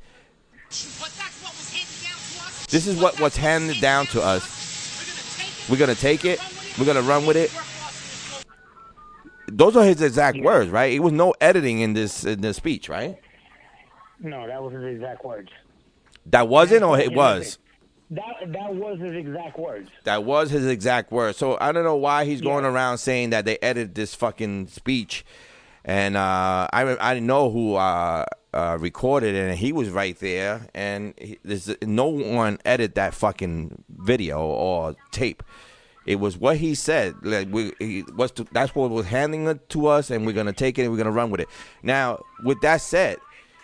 [2.70, 5.68] "This is what was handed down to us.
[5.70, 6.40] We're gonna take it.
[6.78, 7.52] We're gonna run with it."
[9.48, 10.94] Those are his exact words, right?
[10.94, 13.18] It was no editing in this in this speech, right?
[14.20, 15.50] No, that was his exact words.
[16.28, 17.58] That wasn't, or it was.
[18.12, 19.90] That that was his exact words.
[20.04, 21.38] That was his exact words.
[21.38, 25.26] So I don't know why he's going around saying that they edited this fucking speech.
[25.90, 30.16] And uh, I I didn't know who uh, uh, recorded it, and he was right
[30.20, 30.68] there.
[30.76, 35.42] And he, there's no one edited that fucking video or tape.
[36.06, 37.16] It was what he said.
[37.24, 40.78] Like we, he to, that's what was handing it to us, and we're gonna take
[40.78, 41.48] it and we're gonna run with it.
[41.82, 43.18] Now, with that said,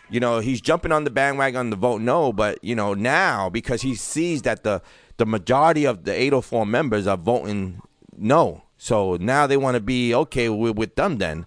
[0.10, 3.52] you know he's jumping on the bandwagon on the vote no, but you know now
[3.52, 4.82] because he sees that the
[5.18, 7.84] the majority of the 804 members are voting
[8.18, 11.46] no, so now they want to be okay with, with them then.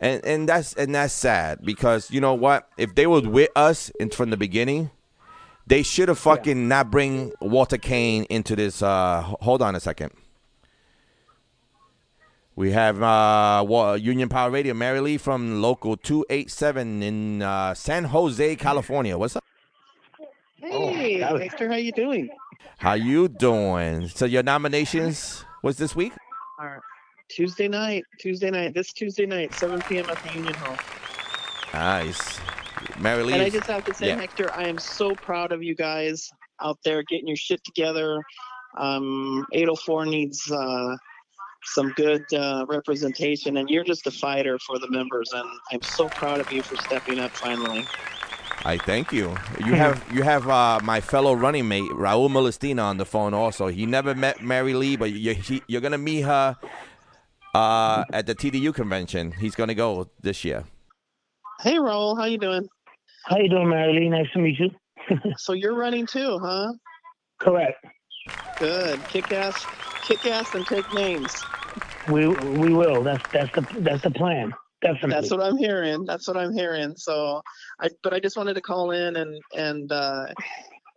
[0.00, 2.68] And and that's and that's sad because you know what?
[2.78, 4.90] If they were with us in, from the beginning,
[5.66, 8.80] they should have fucking not bring Walter Kane into this.
[8.80, 10.12] Uh, hold on a second.
[12.54, 18.56] We have uh, Union Power Radio, Mary Lee from Local 287 in uh, San Jose,
[18.56, 19.16] California.
[19.16, 19.44] What's up?
[20.56, 22.28] Hey, Hector, how you doing?
[22.78, 24.08] How you doing?
[24.08, 26.12] So your nominations was this week?
[26.58, 26.80] All right.
[27.28, 30.08] Tuesday night, Tuesday night, this Tuesday night, 7 p.m.
[30.08, 30.76] at the Union Hall.
[31.72, 32.40] Nice.
[32.98, 33.32] Mary Lee.
[33.34, 34.16] And I just have to say, yeah.
[34.16, 36.30] Hector, I am so proud of you guys
[36.62, 38.22] out there getting your shit together.
[38.76, 40.96] Um, 804 needs uh,
[41.64, 46.08] some good uh, representation, and you're just a fighter for the members, and I'm so
[46.08, 47.86] proud of you for stepping up finally.
[48.64, 49.36] I thank you.
[49.64, 53.32] You have you have uh, my fellow running mate Raul Molestina on the phone.
[53.32, 56.56] Also, he never met Mary Lee, but you, he, you're gonna meet her
[57.58, 59.32] uh, at the TDU convention.
[59.32, 60.64] He's gonna go this year.
[61.60, 62.68] Hey, Raul, how you doing?
[63.26, 64.10] How you doing, Marilyn?
[64.10, 64.70] Nice to meet you.
[65.36, 66.72] so you're running too, huh?
[67.40, 67.84] Correct.
[68.58, 69.00] Good.
[69.08, 69.66] Kick ass,
[70.02, 71.34] kick ass, and take names.
[72.08, 73.02] We we will.
[73.02, 74.52] That's that's the that's the plan.
[74.80, 75.10] Definitely.
[75.10, 76.04] That's what I'm hearing.
[76.04, 76.94] That's what I'm hearing.
[76.96, 77.42] So,
[77.80, 80.26] I but I just wanted to call in and and uh,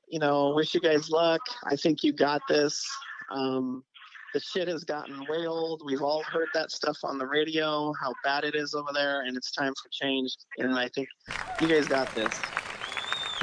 [0.07, 1.41] you know wish you guys luck.
[1.65, 2.85] I think you got this.
[3.31, 3.83] Um,
[4.33, 5.81] the shit has gotten way old.
[5.85, 9.35] We've all heard that stuff on the radio, how bad it is over there, and
[9.35, 10.35] it's time for change.
[10.57, 11.07] And I think
[11.59, 12.33] you guys got this.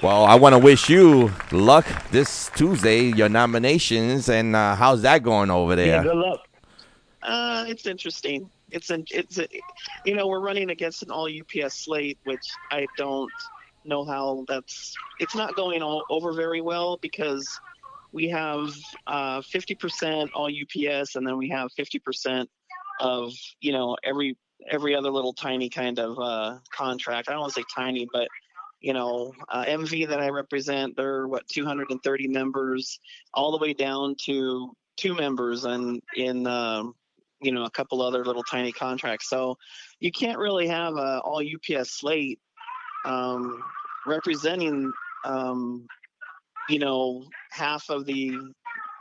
[0.03, 3.13] Well, I want to wish you luck this Tuesday.
[3.13, 5.87] Your nominations and uh, how's that going over there?
[5.87, 6.41] Yeah, good luck.
[7.23, 8.49] Uh, it's interesting.
[8.71, 9.49] It's an it's a,
[10.05, 13.33] you know we're running against an all UPS slate, which I don't
[13.85, 14.95] know how that's.
[15.19, 17.61] It's not going all over very well because
[18.13, 18.75] we have
[19.07, 22.47] uh, 50% all UPS, and then we have 50%
[23.01, 24.37] of you know every
[24.69, 27.29] every other little tiny kind of uh, contract.
[27.29, 28.29] I don't want to say tiny, but
[28.81, 33.01] you know, uh, MV that I represent, they're what 230 members,
[33.35, 36.95] all the way down to two members, and in um,
[37.41, 39.29] you know a couple other little tiny contracts.
[39.29, 39.59] So
[40.01, 42.41] you can't really have a all UPS slate
[43.05, 43.63] um,
[44.07, 44.93] representing
[45.25, 45.87] um,
[46.69, 48.33] you know half of the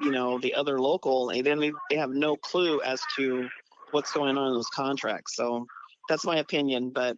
[0.01, 3.47] you know the other local, and then they, they have no clue as to
[3.91, 5.35] what's going on in those contracts.
[5.35, 5.65] So
[6.09, 7.17] that's my opinion, but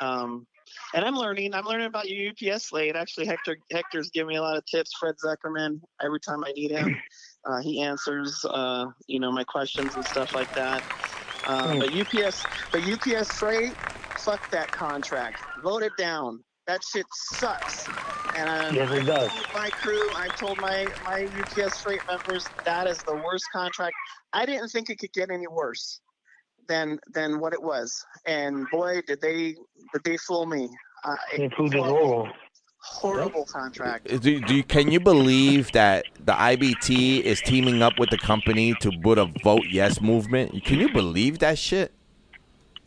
[0.00, 0.46] um,
[0.94, 1.54] and I'm learning.
[1.54, 2.96] I'm learning about your UPS slate.
[2.96, 4.92] Actually, Hector Hector's giving me a lot of tips.
[4.98, 6.96] Fred Zuckerman, every time I need him,
[7.46, 10.82] uh, he answers uh, you know my questions and stuff like that.
[11.46, 11.78] Uh, Hmm.
[11.78, 13.74] but UPS, but UPS freight,
[14.24, 15.40] fuck that contract.
[15.62, 16.42] Vote it down.
[16.66, 17.88] That shit sucks.
[18.38, 19.28] And um, Yes, it does.
[19.30, 23.94] Told my crew, I told my my UPS freight members that is the worst contract.
[24.32, 26.00] I didn't think it could get any worse
[26.68, 28.04] than than what it was.
[28.26, 29.56] And boy, did they
[29.92, 30.68] did they fool me.
[31.04, 32.32] Uh, They proved it wrong.
[32.80, 34.06] horrible contract.
[34.20, 38.74] Do, do you, can you believe that the IBT is teaming up with the company
[38.76, 40.64] to put a vote yes movement?
[40.64, 41.92] Can you believe that shit?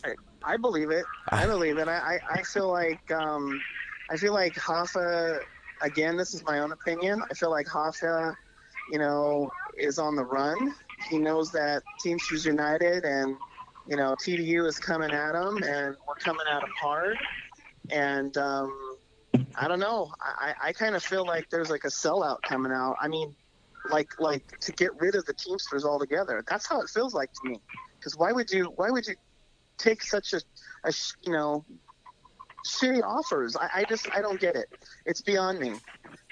[0.06, 0.12] I,
[0.44, 1.06] I believe it.
[1.30, 1.88] I believe it.
[1.88, 3.60] I, I, I feel like um,
[4.12, 5.40] I feel like Hoffa.
[5.82, 7.24] Again, this is my own opinion.
[7.32, 8.36] I feel like Hoffa,
[8.92, 10.76] you know, is on the run.
[11.10, 13.36] He knows that Teamsters United and
[13.88, 17.18] you know TDU is coming at him, and we're coming at him hard.
[17.90, 18.98] And um,
[19.56, 20.12] I don't know.
[20.22, 22.98] I, I kind of feel like there's like a sellout coming out.
[23.02, 23.34] I mean,
[23.90, 26.44] like like to get rid of the Teamsters altogether.
[26.50, 27.62] That's how it feels like to me.
[27.98, 29.16] Because why would you why would you
[29.78, 30.42] take such a,
[30.84, 31.66] a you know
[32.68, 33.56] shitty offers?
[33.56, 34.68] I, I just I don't get it.
[35.06, 35.74] It's beyond me.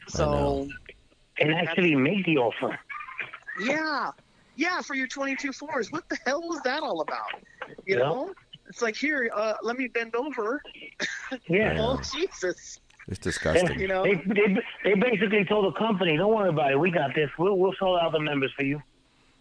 [0.07, 0.68] So
[1.39, 2.77] and actually make the offer.
[3.61, 4.11] yeah,
[4.56, 5.91] yeah, for your 22 fours.
[5.91, 7.41] What the hell was that all about?
[7.85, 8.03] You Yeah.
[8.03, 8.34] know,
[8.68, 10.61] it's like here, uh, let me bend over.
[11.47, 11.77] Yeah.
[11.80, 12.80] oh Jesus.
[13.07, 13.80] It's disgusting.
[13.80, 14.03] You know?
[14.03, 16.80] They, they they basically told the company, "Don't worry about it.
[16.80, 17.30] We got this.
[17.39, 18.81] We'll we'll sort out the members for you."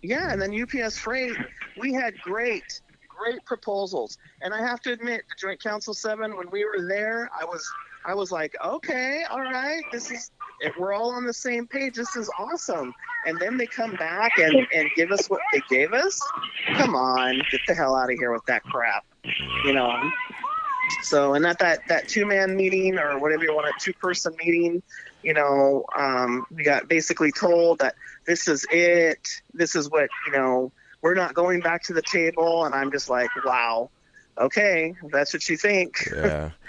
[0.03, 1.35] Yeah, and then UPS Freight,
[1.79, 2.81] we had great,
[3.19, 4.19] great proposals.
[4.43, 7.69] And I have to admit, the Joint Council Seven, when we were there, I was,
[8.05, 10.31] I was like, okay, all right, this is,
[10.61, 11.95] if we're all on the same page.
[11.95, 12.95] This is awesome.
[13.27, 16.21] And then they come back and and give us what they gave us.
[16.75, 19.05] Come on, get the hell out of here with that crap.
[19.65, 20.11] You know.
[21.03, 24.35] So, and at that that two man meeting or whatever you want, a two person
[24.43, 24.83] meeting,
[25.23, 27.95] you know, um, we got basically told that
[28.27, 29.29] this is it.
[29.53, 30.73] This is what you know.
[31.03, 33.91] We're not going back to the table, and I'm just like, wow,
[34.37, 36.09] okay, that's what you think.
[36.15, 36.51] Yeah.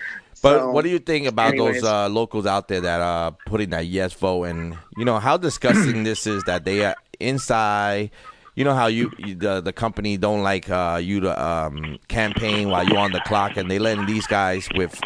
[0.42, 1.82] But So, what do you think about anyways.
[1.82, 4.46] those uh, locals out there that are putting that yes vote?
[4.46, 8.12] And you know how disgusting this is that they are inside.
[8.56, 12.70] You know how you you- the the company don't like uh, you to um, campaign
[12.70, 14.98] while you're on the clock, and they letting these guys with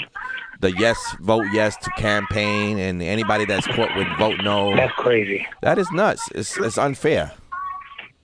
[0.60, 4.76] the yes vote yes to campaign, and anybody that's caught with vote no.
[4.76, 5.48] That's crazy.
[5.64, 6.30] That is nuts.
[6.36, 7.32] It's it's unfair.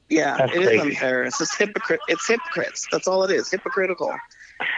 [0.09, 1.23] Yeah, That's it is unfair.
[1.23, 1.99] It's just hypocrite.
[2.07, 2.87] It's hypocrites.
[2.91, 3.51] That's all it is.
[3.51, 4.13] Hypocritical.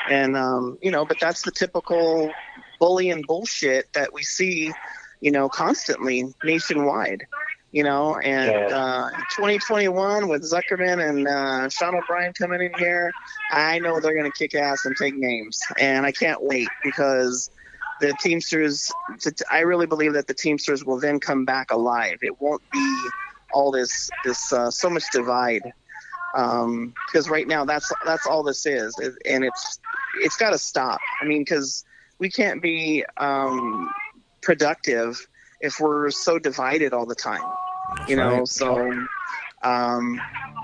[0.10, 2.32] And um, you know, but that's the typical
[2.80, 4.72] bullying bullshit that we see,
[5.22, 7.26] you know, constantly nationwide.
[7.72, 13.14] You know, and uh, 2021 with Zuckerman and uh, Sean O'Brien coming in here,
[13.49, 17.49] I know they're going to kick ass and take names, and I can't wait because
[18.02, 18.91] the Teamsters.
[19.49, 22.18] I really believe that the Teamsters will then come back alive.
[22.22, 23.10] It won't be
[23.53, 25.61] all this this uh, so much divide
[26.36, 28.95] um because right now that's that's all this is
[29.26, 29.80] and it's
[30.22, 30.99] it's got to stop.
[31.22, 31.84] I mean because
[32.19, 33.91] we can't be um
[34.41, 35.26] productive
[35.60, 37.44] if we're so divided all the time
[38.07, 38.48] you know right.
[38.48, 38.91] so
[39.64, 40.22] um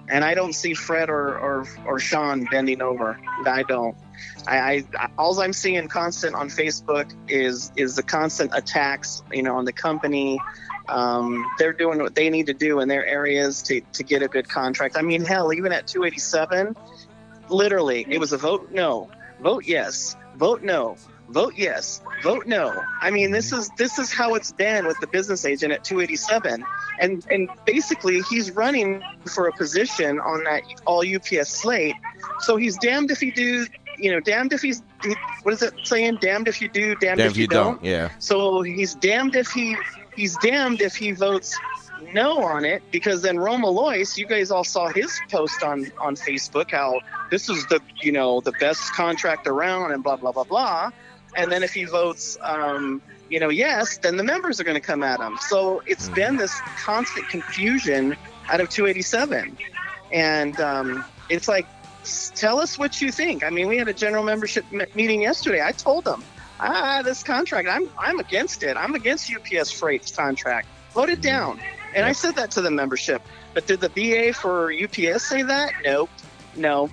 [0.10, 3.20] and i don't see fred or or or sean bending over.
[3.46, 3.96] I don't
[4.48, 9.58] I, I, all I'm seeing constant on Facebook is is the constant attacks, you know,
[9.58, 10.40] on the company.
[10.90, 14.28] Um, they're doing what they need to do in their areas to, to get a
[14.28, 14.96] good contract.
[14.98, 16.76] I mean, hell, even at 287,
[17.50, 19.10] literally, it was a vote no,
[19.42, 20.96] vote yes, vote no,
[21.30, 22.82] vote yes, vote no.
[23.02, 26.64] I mean, this is this is how it's been with the business agent at 287,
[27.00, 31.96] and and basically he's running for a position on that all UPS slate.
[32.40, 33.66] So he's damned if he do,
[33.98, 34.82] you know, damned if he's
[35.44, 36.18] what is it saying?
[36.22, 37.84] Damned if you do, damned, Damn if you, don't.
[37.84, 38.10] Yeah.
[38.20, 39.76] So he's damned if he
[40.16, 41.58] he's damned if he votes
[42.14, 46.16] no on it because then Roma Lois, you guys all saw his post on on
[46.16, 47.00] Facebook how
[47.32, 50.92] this is the you know the best contract around and blah blah blah blah,
[51.36, 54.86] and then if he votes um, you know yes, then the members are going to
[54.86, 55.38] come at him.
[55.42, 58.16] So it's been this constant confusion
[58.50, 59.58] out of 287,
[60.12, 61.68] and um, it's like
[62.36, 63.44] tell us what you think.
[63.44, 65.62] I mean, we had a general membership m- meeting yesterday.
[65.64, 66.24] I told them
[66.60, 68.78] ah, this contract, I'm I'm against it.
[68.78, 70.68] I'm against UPS Freight's contract.
[70.94, 71.60] Vote it down.
[71.94, 73.22] And I said that to the membership.
[73.54, 75.72] But did the BA for UPS say that?
[75.84, 76.10] Nope.
[76.56, 76.90] No.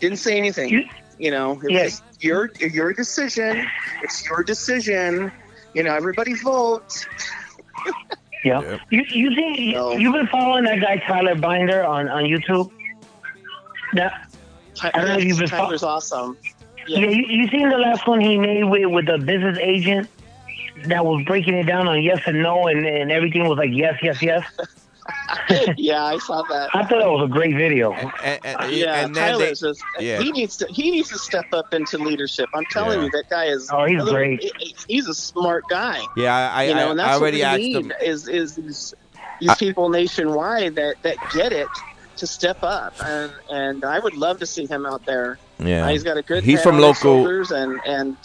[0.00, 0.88] Didn't say anything.
[1.18, 1.84] You, know, it's Yeah.
[1.84, 3.66] just your your decision.
[4.02, 5.32] It's your decision.
[5.74, 7.06] You know, everybody vote.
[8.44, 8.78] Yeah.
[8.90, 12.70] You you think you, you've been following that guy Tyler Binder on on YouTube?
[13.94, 14.24] Yeah.
[14.82, 16.36] I don't know if you've been Tyler's awesome.
[16.88, 20.08] Yeah, you, you seen the last one he made with with the business agent
[20.86, 23.98] that was breaking it down on yes and no, and, and everything was like yes,
[24.02, 24.44] yes, yes.
[25.76, 26.70] yeah, I saw that.
[26.74, 27.92] I thought that was a great video.
[28.68, 30.20] yeah, and Tyler's they- just yeah.
[30.20, 32.48] he needs to he needs to step up into leadership.
[32.54, 33.04] I'm telling Yeah.
[33.06, 33.68] you, that guy is.
[33.72, 34.42] Oh, he's a little- great.
[34.42, 36.00] he- He's a smart guy.
[36.16, 37.82] Yeah, I, I, you know, I- and I that's already what asked we them.
[37.88, 38.94] need is is these,
[39.40, 41.68] these people nationwide that that get it
[42.16, 45.38] to step up, and and I would love to see him out there.
[45.58, 45.86] Yeah.
[45.86, 46.44] Uh, he's got a good.
[46.44, 48.16] He's from local- and and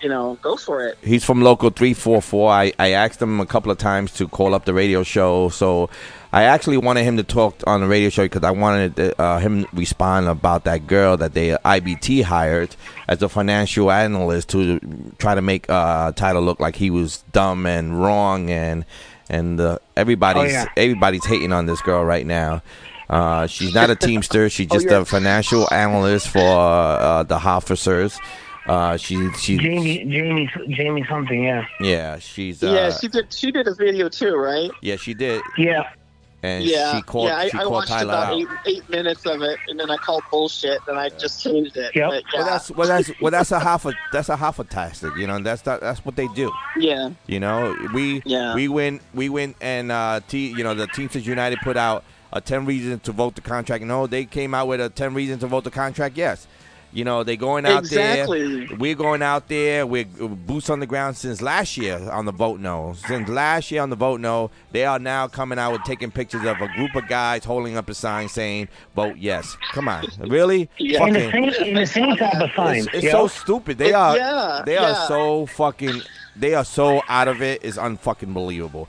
[0.00, 0.98] you know go for it.
[1.02, 2.50] He's from local 344.
[2.52, 5.48] I, I asked him a couple of times to call up the radio show.
[5.48, 5.88] So
[6.32, 9.64] I actually wanted him to talk on the radio show because I wanted uh, him
[9.64, 12.74] to respond about that girl that they IBT hired
[13.08, 14.78] as a financial analyst to
[15.18, 18.84] try to make uh, Tyler look like he was dumb and wrong and
[19.30, 20.66] and uh, everybody's Oh, yeah.
[20.76, 22.60] everybody's hating on this girl right now.
[23.14, 24.50] Uh, she's not a teamster.
[24.50, 28.18] She's just you're- a financial analyst for uh, the officers.
[28.66, 31.44] Uh, she she Jamie, Jamie, Jamie, something.
[31.44, 31.66] Yeah.
[31.80, 33.30] yeah, she's uh, yeah, she did.
[33.32, 34.70] She did a video too, right?
[34.80, 35.42] yeah, she did.
[35.58, 35.90] Yeah.
[36.42, 37.36] and yeah, she called yeah.
[37.36, 39.98] I, she I called watched Tyler about eight, eight minutes of it, and then I
[39.98, 41.92] called bullshit, and I just changed it.
[41.94, 44.64] But yeah, Well, that's well, that's well, that's a half a that's a half a
[44.64, 45.14] tactic.
[45.18, 46.50] You know, that's that, that's what they do.
[46.78, 47.10] yeah.
[47.26, 48.54] You know, we Yeah.
[48.54, 52.02] we went we went and uh, T, you know the Teamsters United put out
[52.34, 53.82] a ten reasons to vote the contract.
[53.84, 56.16] No, they came out with a ten reasons to vote the contract.
[56.18, 56.46] Yes.
[56.92, 58.66] You know, they're going out Exactly.
[58.66, 58.76] there.
[58.76, 59.84] We're going out there.
[59.84, 62.94] We're boots on the ground since last year on the vote no.
[63.08, 66.44] Since last year on the vote no, they are now coming out with taking pictures
[66.44, 69.56] of a group of guys holding up a sign saying vote yes.
[69.72, 70.70] Come on, really?
[70.78, 71.04] Yeah.
[71.06, 73.10] In the same- in the same type of signs, It's, it's yeah.
[73.12, 73.76] so stupid.
[73.78, 74.16] They It- are.
[74.16, 75.08] yeah, they are yeah.
[75.08, 76.00] so fucking.
[76.36, 77.60] They are so out of it.
[77.64, 78.88] It's unfucking believable.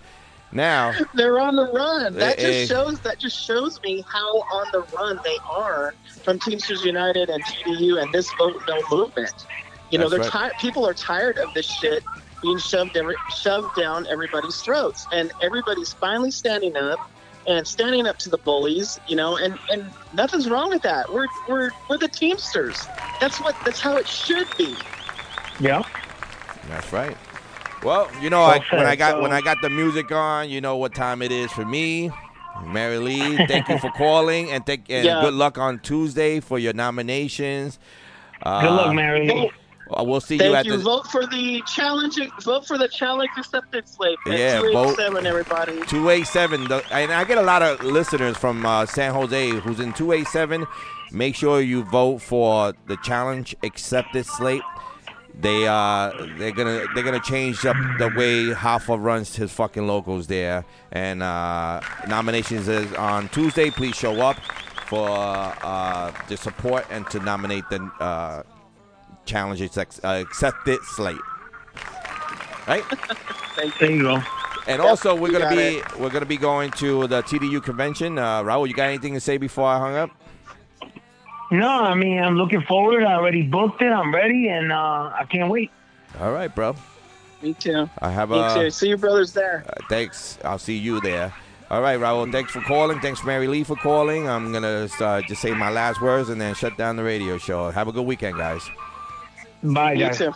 [0.52, 2.14] Now, They're on the run.
[2.14, 2.52] That Eh, eh.
[2.52, 5.94] just shows that just shows me how on the run they are
[6.24, 9.34] from Teamsters United and TDU and this vote no movement.
[9.92, 10.30] You know, they're right.
[10.30, 10.54] tired.
[10.60, 12.04] People are tired of this shit
[12.42, 17.00] being shoved every, shoved down everybody's throats, and everybody's finally standing up
[17.48, 19.00] and standing up to the bullies.
[19.08, 21.12] You know, and and nothing's wrong with that.
[21.12, 22.88] We're we're we're the Teamsters.
[23.20, 24.76] That's what that's how it should be.
[25.60, 25.84] Yeah.
[26.68, 27.16] that's right.
[27.86, 30.76] Well, you know, I, when I got when I got the music on, you know
[30.78, 32.12] what time it is for me.
[32.66, 35.22] Mary Lee, thank you for calling, and thank and Yeah.
[35.22, 37.80] good luck on Tuesday for your nominations.
[38.42, 39.28] Uh, Good luck, Mary.
[39.28, 39.52] Vote,
[39.92, 40.78] uh, We'll see thank you at you.
[40.78, 42.18] the Vote for the challenge.
[42.44, 44.18] Vote for the challenge acceptance slate.
[44.26, 45.82] Yeah, vote- Everybody.
[45.86, 46.72] 287.
[46.92, 50.66] And I get a lot of listeners from uh, San Jose who's in 287.
[51.12, 54.62] Make sure you vote for the challenge accepted slate.
[55.40, 60.28] They uh they're gonna they're gonna change up the way Hoffa runs his fucking locals
[60.28, 60.66] there.
[60.92, 63.70] And uh, nominations is on Tuesday.
[63.70, 64.38] Please show up
[64.88, 68.44] for uh, the support and to nominate the uh,
[69.26, 71.18] challenge ex- uh, accepted slate.
[72.68, 72.84] Right.
[73.80, 74.16] There you go.
[74.68, 78.18] And Yep, also, we're gonna got be we're gonna be going to the TDU convention.
[78.18, 80.10] Uh, Raul, you got anything to say before I hung up?
[81.52, 83.04] No, I mean I'm looking forward.
[83.04, 83.92] I already booked it.
[83.92, 85.72] I'm ready, and uh, I can't wait.
[86.20, 86.76] All right, bro.
[87.42, 87.90] Me too.
[88.00, 88.54] I have Me a.
[88.54, 88.70] too.
[88.72, 89.64] See your brothers there.
[89.68, 90.40] Uh, thanks.
[90.44, 91.34] I'll see you there.
[91.70, 92.32] All right, Raul.
[92.32, 93.00] Thanks for calling.
[93.00, 94.28] Thanks, Mary Lee, for calling.
[94.30, 97.70] I'm gonna uh, just say my last words and then shut down the radio show.
[97.72, 98.62] Have a good weekend, guys.
[99.64, 100.18] Bye, You guys.
[100.18, 100.32] too.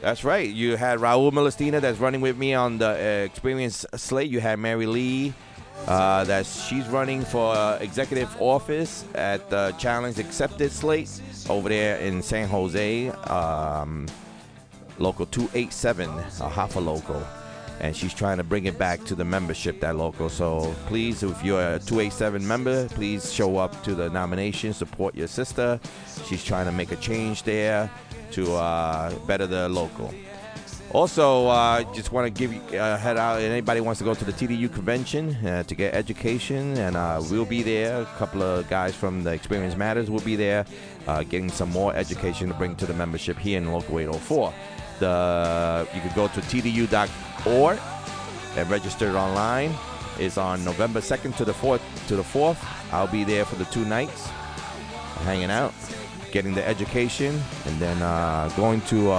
[0.00, 0.48] That's right.
[0.48, 4.30] You had Raul Molestina that's running with me on the uh, Experience Slate.
[4.30, 5.32] You had Mary Lee.
[5.86, 11.20] Uh, that she's running for executive office at the Challenge Accepted Slate
[11.50, 14.06] over there in San Jose, um,
[14.98, 17.22] local 287, a Hoffa local.
[17.80, 20.30] And she's trying to bring it back to the membership, that local.
[20.30, 25.28] So please, if you're a 287 member, please show up to the nomination, support your
[25.28, 25.78] sister.
[26.24, 27.90] She's trying to make a change there
[28.30, 30.14] to uh, better the local.
[30.94, 33.40] Also, uh, just want to give you uh, head out.
[33.40, 37.44] Anybody wants to go to the TDU convention uh, to get education, and uh, we'll
[37.44, 38.02] be there.
[38.02, 40.64] A couple of guys from the Experience Matters will be there,
[41.08, 44.54] uh, getting some more education to bring to the membership here in Local 804.
[45.00, 47.80] The you could go to tdu.org
[48.56, 49.74] and register online.
[50.20, 51.80] It's on November 2nd to the 4th.
[52.06, 54.28] To the 4th, I'll be there for the two nights,
[55.24, 55.74] hanging out,
[56.30, 59.10] getting the education, and then uh, going to.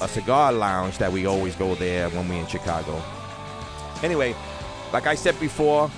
[0.00, 3.02] A cigar lounge that we always go there when we're in Chicago.
[4.02, 4.34] Anyway,
[4.92, 5.90] like I said before,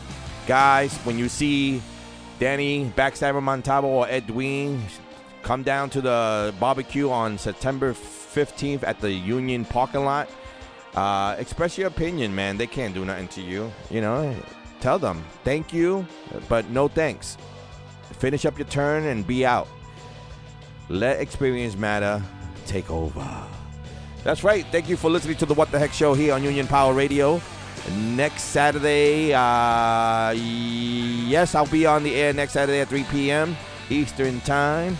[0.47, 1.83] guys, when you see
[2.39, 4.81] Danny Backstabber Montalvo or Edwin,
[5.43, 10.29] come down to the barbecue on September 15th at the Union parking lot.
[10.95, 12.57] Uh, express your opinion, man.
[12.57, 13.71] They can't do nothing to you.
[13.91, 14.35] You know,
[14.81, 16.07] tell them thank you,
[16.49, 17.37] but no thanks.
[18.19, 19.69] Finish up your turn and be out.
[20.89, 22.23] Let experience matter
[22.67, 23.47] take over.
[24.25, 24.67] That's right.
[24.71, 27.41] Thank you for listening to the What the Heck Show here on Union Power Radio.
[27.97, 33.57] Next Saturday, uh, yes, I'll be on the air next Saturday at 3 p.m.
[33.89, 34.99] Eastern Time.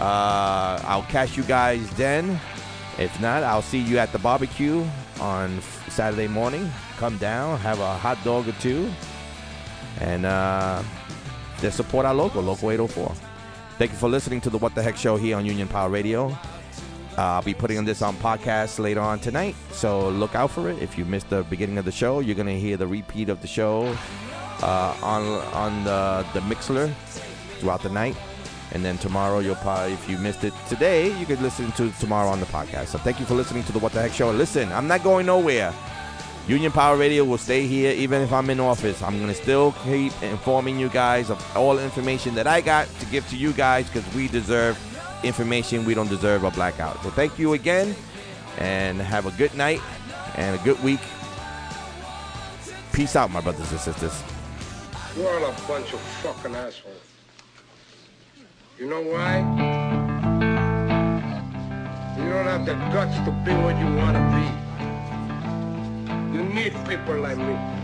[0.00, 2.40] Uh, I'll catch you guys then.
[2.98, 4.84] If not, I'll see you at the barbecue
[5.20, 6.70] on Saturday morning.
[6.96, 8.90] Come down, have a hot dog or two,
[10.00, 10.82] and uh,
[11.60, 13.14] just support our local, Local 804.
[13.78, 16.36] Thank you for listening to the What the Heck Show here on Union Power Radio.
[17.16, 20.82] I'll be putting this on podcast later on tonight, so look out for it.
[20.82, 23.46] If you missed the beginning of the show, you're gonna hear the repeat of the
[23.46, 23.96] show
[24.62, 25.22] uh, on
[25.54, 26.92] on the the Mixler
[27.58, 28.16] throughout the night,
[28.72, 32.28] and then tomorrow you'll probably, if you missed it today, you could listen to tomorrow
[32.28, 32.88] on the podcast.
[32.88, 34.30] So thank you for listening to the What the Heck Show.
[34.32, 35.72] Listen, I'm not going nowhere.
[36.46, 39.02] Union Power Radio will stay here even if I'm in office.
[39.02, 43.06] I'm going to still keep informing you guys of all information that I got to
[43.06, 44.76] give to you guys because we deserve
[45.24, 45.84] information.
[45.84, 47.02] We don't deserve a blackout.
[47.02, 47.96] So thank you again
[48.58, 49.80] and have a good night
[50.36, 51.00] and a good week.
[52.92, 54.22] Peace out, my brothers and sisters.
[55.16, 57.00] You're all a bunch of fucking assholes.
[58.78, 59.38] You know why?
[62.18, 64.44] You don't have the guts to be what you want to be.
[66.36, 67.83] You need people like me.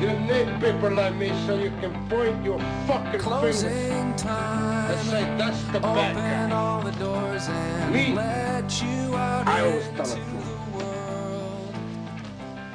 [0.00, 5.60] You need people like me so you can point your fucking fingers and say, that's
[5.72, 6.56] the bad guy.
[6.56, 8.14] all the doors and Me?
[8.14, 10.58] let you out I always tell the truth.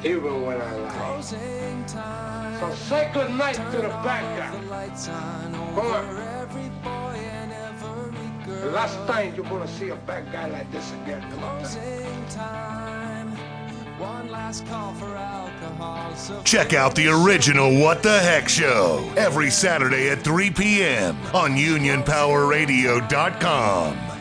[0.04, 0.90] Even when I lie.
[0.92, 2.60] closing time.
[2.60, 4.52] So say good night to the bad guy.
[5.06, 6.34] Come on.
[8.74, 11.22] Last time you're gonna see a bad guy like this again.
[11.40, 12.83] Closing time.
[16.44, 21.18] Check out the original What the Heck Show every Saturday at 3 p.m.
[21.34, 24.13] on UnionPowerRadio.com.